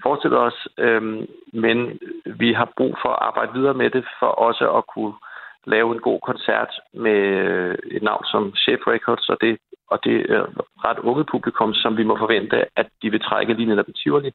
forestillet 0.03 0.39
os. 0.39 0.69
Øh, 0.79 1.03
men 1.53 1.99
vi 2.25 2.53
har 2.53 2.73
brug 2.77 2.97
for 3.03 3.09
at 3.09 3.23
arbejde 3.29 3.53
videre 3.55 3.75
med 3.75 3.91
det, 3.91 4.05
for 4.21 4.27
også 4.27 4.71
at 4.79 4.87
kunne 4.95 5.15
lave 5.65 5.95
en 5.95 6.01
god 6.01 6.21
koncert 6.21 6.73
med 6.93 7.21
et 7.97 8.03
navn 8.03 8.25
som 8.25 8.55
Chef 8.57 8.81
Records, 8.87 9.29
og 9.29 9.39
det, 9.41 9.59
og 9.93 9.99
det 10.05 10.17
øh, 10.29 10.45
ret 10.87 10.99
unge 10.99 11.25
publikum, 11.25 11.75
som 11.75 11.97
vi 11.97 12.05
må 12.05 12.19
forvente, 12.19 12.57
at 12.77 12.89
de 13.03 13.11
vil 13.11 13.21
trække 13.21 13.55
lige 13.55 13.69
netop 13.69 13.89
i 13.89 13.93
Tivoli. 13.93 14.33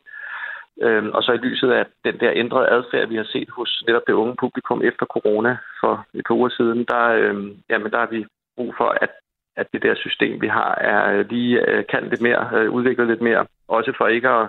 Øhm, 0.82 1.09
og 1.14 1.24
så 1.24 1.32
i 1.32 1.38
lyset 1.38 1.72
af 1.72 1.86
den 2.05 2.20
der 2.20 2.32
ændrede 2.36 2.70
adfærd, 2.70 3.07
vi 3.07 3.16
har 3.16 3.24
set 3.24 3.49
hos 3.49 3.84
netop 3.88 4.01
det 4.07 4.14
unge 4.14 4.36
publikum 4.39 4.82
efter 4.84 5.05
corona 5.05 5.57
for 5.80 6.05
et 6.14 6.26
par 6.28 6.36
uger 6.36 6.49
siden, 6.49 6.86
der, 6.86 7.05
øhm, 7.07 7.57
jamen, 7.70 7.91
der 7.91 7.99
har 7.99 8.07
vi 8.11 8.26
brug 8.57 8.74
for, 8.78 8.97
at, 9.01 9.09
at 9.55 9.68
det 9.74 9.84
der 9.84 9.95
system, 9.95 10.41
vi 10.41 10.47
har, 10.47 10.76
er 10.76 11.24
lige 11.24 11.70
øh, 11.70 11.84
kan 11.89 12.07
lidt 12.09 12.22
mere, 12.22 12.49
øh, 12.53 12.72
udviklet 12.72 13.07
lidt 13.07 13.22
mere. 13.22 13.45
Også 13.68 13.93
for 13.97 14.07
ikke 14.07 14.30
at 14.30 14.47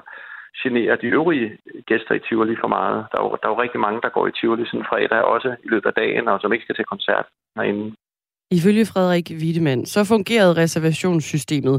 genere 0.62 0.98
de 1.02 1.06
øvrige 1.06 1.58
gæster 1.86 2.14
i 2.14 2.24
Tivoli 2.28 2.56
for 2.62 2.68
meget. 2.68 3.06
Der 3.12 3.18
er 3.20 3.24
jo, 3.24 3.30
der 3.40 3.46
er 3.48 3.52
jo 3.54 3.62
rigtig 3.62 3.80
mange, 3.80 4.00
der 4.04 4.08
går 4.08 4.26
i 4.26 4.32
Tivoli 4.40 4.64
sådan 4.66 4.88
fredag 4.90 5.22
også 5.34 5.50
i 5.64 5.68
løbet 5.68 5.86
af 5.86 5.94
dagen, 6.02 6.28
og 6.28 6.40
som 6.40 6.52
ikke 6.52 6.64
skal 6.64 6.76
til 6.76 6.84
koncert 6.84 7.26
herinde. 7.56 7.94
Ifølge 8.50 8.86
Frederik 8.92 9.28
Wiedemann, 9.42 9.86
så 9.86 10.00
fungerede 10.04 10.52
reservationssystemet 10.62 11.76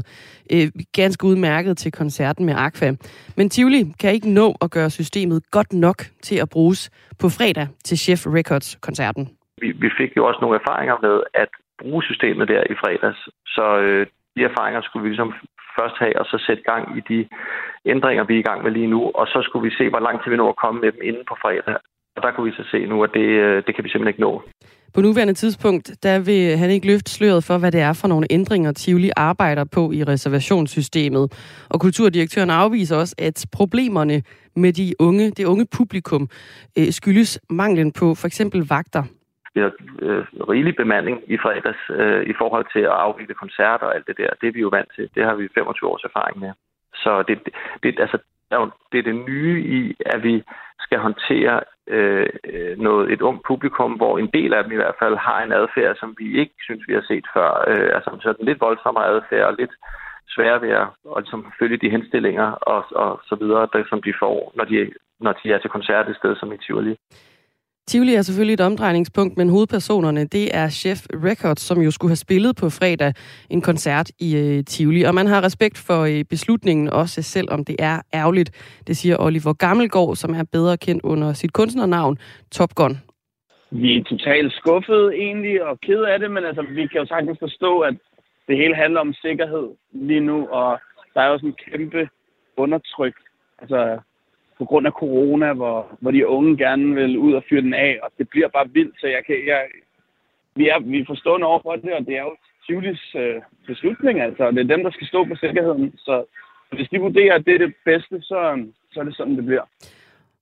øh, 0.52 0.66
ganske 0.92 1.26
udmærket 1.26 1.78
til 1.78 1.92
koncerten 1.92 2.46
med 2.46 2.54
Aqua. 2.56 2.90
Men 3.36 3.50
Tivoli 3.50 3.82
kan 4.00 4.12
ikke 4.12 4.30
nå 4.30 4.54
at 4.60 4.70
gøre 4.70 4.90
systemet 4.90 5.50
godt 5.50 5.72
nok 5.72 5.98
til 6.22 6.36
at 6.44 6.48
bruges 6.48 6.90
på 7.20 7.28
fredag 7.28 7.66
til 7.84 7.98
Chef 7.98 8.20
Records-koncerten. 8.26 9.24
Vi, 9.60 9.68
vi 9.72 9.90
fik 9.98 10.16
jo 10.16 10.26
også 10.26 10.38
nogle 10.40 10.58
erfaringer 10.60 10.96
med 11.02 11.16
at 11.34 11.48
bruge 11.80 12.02
systemet 12.02 12.48
der 12.48 12.62
i 12.72 12.74
fredags, 12.82 13.20
så 13.46 13.78
øh, 13.78 14.06
de 14.36 14.40
erfaringer 14.50 14.80
skulle 14.82 15.02
vi 15.02 15.08
ligesom 15.08 15.32
først 15.78 15.96
have, 16.02 16.18
og 16.20 16.26
så 16.30 16.36
sætte 16.46 16.62
gang 16.72 16.82
i 16.98 17.00
de 17.10 17.18
ændringer, 17.92 18.24
vi 18.24 18.34
er 18.34 18.42
i 18.42 18.48
gang 18.50 18.62
med 18.64 18.72
lige 18.78 18.92
nu, 18.94 19.00
og 19.20 19.26
så 19.26 19.38
skulle 19.42 19.68
vi 19.68 19.74
se, 19.78 19.84
hvor 19.88 20.02
lang 20.06 20.16
tid 20.18 20.30
vi 20.30 20.36
når 20.36 20.48
at 20.48 20.62
komme 20.64 20.80
med 20.80 20.92
dem 20.92 21.02
inden 21.08 21.24
på 21.28 21.34
fredag. 21.42 21.76
Og 22.16 22.22
der 22.22 22.30
kunne 22.32 22.50
vi 22.50 22.56
så 22.56 22.64
se 22.70 22.86
nu, 22.86 22.96
at 23.06 23.10
det, 23.14 23.28
øh, 23.44 23.56
det 23.66 23.74
kan 23.74 23.84
vi 23.84 23.88
simpelthen 23.88 24.14
ikke 24.14 24.26
nå. 24.28 24.42
På 24.94 25.00
nuværende 25.00 25.34
tidspunkt, 25.34 25.92
der 26.02 26.18
vil 26.18 26.56
han 26.56 26.70
ikke 26.70 26.86
løfte 26.86 27.10
sløret 27.10 27.44
for, 27.44 27.58
hvad 27.58 27.72
det 27.72 27.80
er 27.80 27.92
for 27.92 28.08
nogle 28.08 28.26
ændringer, 28.30 28.72
Tivoli 28.72 29.10
arbejder 29.16 29.64
på 29.64 29.92
i 29.92 30.04
reservationssystemet. 30.04 31.32
Og 31.70 31.80
kulturdirektøren 31.80 32.50
afviser 32.50 32.96
også, 32.96 33.14
at 33.18 33.46
problemerne 33.52 34.22
med 34.56 34.72
de 34.72 34.92
unge, 34.98 35.30
det 35.30 35.44
unge 35.44 35.66
publikum 35.76 36.28
øh, 36.78 36.90
skyldes 36.90 37.40
manglen 37.50 37.92
på 37.92 38.14
for 38.14 38.26
eksempel 38.26 38.68
vagter. 38.68 39.02
Vi 39.56 39.60
har 39.60 39.72
øh, 40.06 40.24
rigelig 40.52 40.76
bemanding 40.76 41.16
i 41.34 41.36
fredags 41.42 41.82
øh, 42.00 42.22
i 42.32 42.34
forhold 42.40 42.66
til 42.74 42.84
at 42.90 42.98
afvikle 43.06 43.34
koncerter 43.34 43.86
og 43.86 43.94
alt 43.94 44.06
det 44.06 44.16
der. 44.18 44.30
Det 44.40 44.46
er 44.48 44.56
vi 44.56 44.60
jo 44.66 44.68
vant 44.68 44.90
til. 44.96 45.10
Det 45.14 45.24
har 45.24 45.34
vi 45.34 45.48
25 45.54 45.90
års 45.90 46.04
erfaring 46.10 46.38
med. 46.38 46.52
Så 46.94 47.22
det, 47.28 47.36
det, 47.82 48.00
altså, 48.04 48.18
det 48.92 48.98
er 48.98 49.08
det 49.10 49.24
nye 49.32 49.56
i, 49.78 49.96
at 50.06 50.22
vi 50.22 50.34
skal 50.84 50.98
håndtere 50.98 51.60
øh, 51.86 52.28
øh, 52.52 52.78
noget, 52.78 53.12
et 53.12 53.22
ungt 53.22 53.42
publikum, 53.46 53.92
hvor 53.92 54.18
en 54.18 54.30
del 54.34 54.54
af 54.54 54.62
dem 54.64 54.72
i 54.72 54.80
hvert 54.80 54.98
fald 55.02 55.16
har 55.16 55.42
en 55.42 55.52
adfærd, 55.52 55.96
som 55.96 56.14
vi 56.18 56.38
ikke 56.40 56.54
synes, 56.66 56.82
vi 56.88 56.94
har 56.94 57.04
set 57.08 57.26
før. 57.34 57.50
Øh, 57.70 57.88
altså 57.96 58.10
sådan 58.22 58.46
lidt 58.46 58.60
voldsommere 58.60 59.06
adfærd 59.14 59.46
og 59.50 59.56
lidt 59.58 59.74
sværere 60.34 60.62
ved 60.62 60.70
at 60.70 60.86
og 61.04 61.20
ligesom 61.20 61.52
følge 61.58 61.76
de 61.76 61.90
henstillinger 61.90 62.48
og, 62.50 62.84
og 62.90 63.20
så 63.28 63.34
videre, 63.34 63.68
der, 63.72 63.84
som 63.88 64.02
de 64.02 64.12
får, 64.22 64.52
når 64.56 64.64
de, 64.64 64.92
når 65.20 65.32
de 65.32 65.52
er 65.52 65.58
til 65.58 65.70
koncert 65.70 66.08
et 66.08 66.16
sted 66.16 66.36
som 66.36 66.52
i 66.52 66.58
Tivoli. 66.58 66.96
Tivoli 67.88 68.14
er 68.14 68.22
selvfølgelig 68.22 68.54
et 68.54 68.60
omdrejningspunkt, 68.60 69.36
men 69.36 69.48
hovedpersonerne, 69.48 70.24
det 70.24 70.56
er 70.56 70.68
Chef 70.68 71.00
Records, 71.28 71.60
som 71.60 71.78
jo 71.80 71.90
skulle 71.90 72.10
have 72.10 72.16
spillet 72.26 72.56
på 72.56 72.66
fredag 72.70 73.12
en 73.50 73.62
koncert 73.62 74.10
i 74.20 74.36
øh, 74.36 74.64
Tivoli. 74.64 75.02
Og 75.02 75.14
man 75.14 75.26
har 75.26 75.44
respekt 75.44 75.78
for 75.86 76.00
øh, 76.04 76.24
beslutningen 76.24 76.88
også, 76.88 77.22
selvom 77.22 77.64
det 77.64 77.76
er 77.78 77.96
ærgerligt. 78.14 78.50
Det 78.86 78.96
siger 78.96 79.16
Oliver 79.20 79.52
Gammelgaard, 79.52 80.16
som 80.16 80.34
er 80.34 80.44
bedre 80.52 80.76
kendt 80.76 81.02
under 81.04 81.32
sit 81.32 81.52
kunstnernavn 81.52 82.18
Top 82.52 82.74
Gun. 82.74 82.96
Vi 83.70 83.96
er 83.98 84.04
totalt 84.04 84.52
skuffede 84.52 85.14
egentlig 85.14 85.64
og 85.64 85.80
ked 85.80 86.02
af 86.02 86.18
det, 86.18 86.30
men 86.30 86.44
altså, 86.44 86.62
vi 86.62 86.86
kan 86.86 87.00
jo 87.00 87.06
sagtens 87.06 87.38
forstå, 87.38 87.80
at 87.80 87.94
det 88.48 88.56
hele 88.56 88.74
handler 88.74 89.00
om 89.00 89.12
sikkerhed 89.12 89.68
lige 89.92 90.20
nu, 90.20 90.46
og 90.48 90.80
der 91.14 91.20
er 91.20 91.28
jo 91.28 91.38
sådan 91.38 91.48
en 91.48 91.56
kæmpe 91.70 92.08
undertryk. 92.56 93.14
Altså, 93.58 93.98
på 94.58 94.64
grund 94.64 94.86
af 94.86 94.92
corona, 94.92 95.52
hvor, 95.52 95.96
hvor 96.00 96.10
de 96.10 96.28
unge 96.28 96.56
gerne 96.56 96.94
vil 96.94 97.18
ud 97.18 97.32
og 97.32 97.44
fyre 97.48 97.60
den 97.60 97.74
af, 97.74 97.98
og 98.02 98.10
det 98.18 98.28
bliver 98.28 98.48
bare 98.48 98.68
vildt, 98.72 99.00
så 99.00 99.06
jeg 99.06 99.22
kan, 99.26 99.36
jeg, 99.46 99.60
vi, 100.56 100.68
er, 100.68 100.78
vi 100.80 101.00
er 101.00 101.04
forstående 101.06 101.46
over 101.46 101.60
for 101.62 101.76
det, 101.76 101.92
og 101.92 102.06
det 102.06 102.14
er 102.16 102.22
jo 102.22 102.36
Tivolis 102.66 103.14
øh, 103.14 103.40
beslutning, 103.66 104.20
altså. 104.20 104.50
Det 104.50 104.58
er 104.58 104.74
dem, 104.74 104.82
der 104.84 104.90
skal 104.90 105.06
stå 105.06 105.24
på 105.24 105.34
sikkerheden, 105.40 105.92
så 105.98 106.24
hvis 106.72 106.88
de 106.88 106.98
vurderer, 106.98 107.34
at 107.34 107.46
det 107.46 107.54
er 107.54 107.58
det 107.66 107.74
bedste, 107.84 108.22
så, 108.22 108.64
så 108.92 109.00
er 109.00 109.04
det 109.04 109.16
sådan, 109.16 109.36
det 109.36 109.44
bliver. 109.44 109.66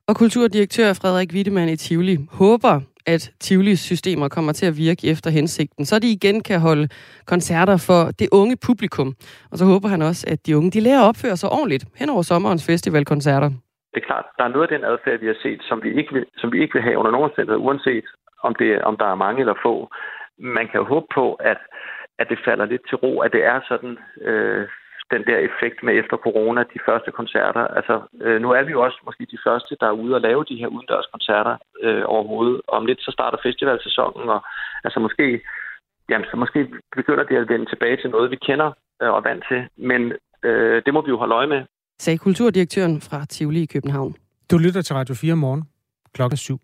Og 0.07 0.17
kulturdirektør 0.17 0.93
Frederik 0.93 1.33
Wittemann 1.33 1.69
i 1.69 1.77
Tivoli 1.77 2.19
håber, 2.31 2.81
at 3.07 3.33
Tivolis 3.41 3.81
systemer 3.81 4.29
kommer 4.29 4.53
til 4.53 4.67
at 4.67 4.77
virke 4.77 5.07
efter 5.07 5.31
hensigten, 5.31 5.85
så 5.85 5.99
de 5.99 6.13
igen 6.13 6.43
kan 6.43 6.61
holde 6.61 6.89
koncerter 7.27 7.77
for 7.77 8.11
det 8.19 8.29
unge 8.33 8.57
publikum. 8.57 9.15
Og 9.51 9.59
så 9.59 9.65
håber 9.65 9.89
han 9.89 10.03
også, 10.03 10.27
at 10.29 10.47
de 10.47 10.57
unge 10.57 10.71
de 10.71 10.81
lærer 10.81 11.01
at 11.01 11.09
opføre 11.09 11.37
sig 11.37 11.53
ordentligt 11.53 11.85
hen 11.97 12.11
over 12.11 12.23
sommerens 12.23 12.67
festivalkoncerter. 12.67 13.51
Det 13.95 14.03
er 14.03 14.07
klart, 14.07 14.25
der 14.39 14.45
er 14.45 14.49
noget 14.49 14.67
af 14.69 14.79
den 14.79 14.85
adfærd, 14.85 15.21
vi 15.21 15.27
har 15.27 15.39
set, 15.43 15.61
som 15.69 15.83
vi 15.83 15.95
ikke 15.99 16.13
vil, 16.13 16.27
som 16.37 16.53
vi 16.53 16.63
ikke 16.63 16.75
vil 16.75 16.83
have 16.83 16.99
under 16.99 17.11
nogen 17.11 17.25
omstændigheder, 17.25 17.67
uanset 17.67 18.05
om, 18.43 18.55
det, 18.55 18.83
om 18.83 18.97
der 18.97 19.07
er 19.07 19.15
mange 19.15 19.41
eller 19.41 19.55
få. 19.63 19.91
Man 20.39 20.69
kan 20.69 20.81
jo 20.81 20.85
håbe 20.85 21.07
på, 21.15 21.35
at, 21.35 21.59
at 22.19 22.29
det 22.29 22.39
falder 22.45 22.65
lidt 22.65 22.89
til 22.89 22.97
ro, 22.97 23.21
at 23.21 23.33
det 23.33 23.45
er 23.45 23.61
sådan 23.69 23.99
øh, 24.21 24.69
den 25.11 25.23
der 25.29 25.39
effekt 25.49 25.83
med 25.83 25.95
efter 25.99 26.17
corona, 26.17 26.61
de 26.75 26.81
første 26.89 27.11
koncerter. 27.11 27.65
Altså, 27.79 28.01
øh, 28.23 28.43
nu 28.43 28.51
er 28.51 28.63
vi 28.63 28.71
jo 28.71 28.81
også 28.83 28.99
måske 29.05 29.27
de 29.31 29.45
første, 29.47 29.77
der 29.81 29.87
er 29.87 30.01
ude 30.03 30.15
og 30.15 30.21
lave 30.21 30.45
de 30.45 30.57
her 30.57 30.67
udendørs 30.67 31.09
koncerter 31.13 31.57
øh, 31.83 32.03
overhovedet. 32.07 32.61
Om 32.69 32.87
lidt 32.87 33.01
så 33.01 33.11
starter 33.11 33.39
festivalsæsonen, 33.43 34.29
og 34.29 34.41
altså 34.85 35.01
måske, 35.01 35.41
jamen, 36.09 36.27
så 36.31 36.37
måske 36.37 36.69
begynder 36.97 37.25
det 37.25 37.37
at 37.37 37.49
vende 37.49 37.67
tilbage 37.67 37.97
til 37.97 38.11
noget, 38.11 38.31
vi 38.31 38.37
kender 38.37 38.73
øh, 39.03 39.11
og 39.11 39.17
er 39.17 39.29
vant 39.29 39.45
til. 39.49 39.69
Men 39.77 40.13
øh, 40.45 40.83
det 40.87 40.95
må 40.95 41.01
vi 41.01 41.11
jo 41.11 41.17
holde 41.17 41.35
øje 41.35 41.47
med. 41.47 41.63
Sagde 41.99 42.19
kulturdirektøren 42.19 43.01
fra 43.01 43.25
Tivoli 43.25 43.63
i 43.63 43.67
København. 43.67 44.17
Du 44.51 44.59
lytter 44.59 44.83
til 44.83 44.95
Radio 44.95 45.15
4 45.15 45.37
morgen 45.37 45.63
klokken 46.13 46.37
7. 46.37 46.61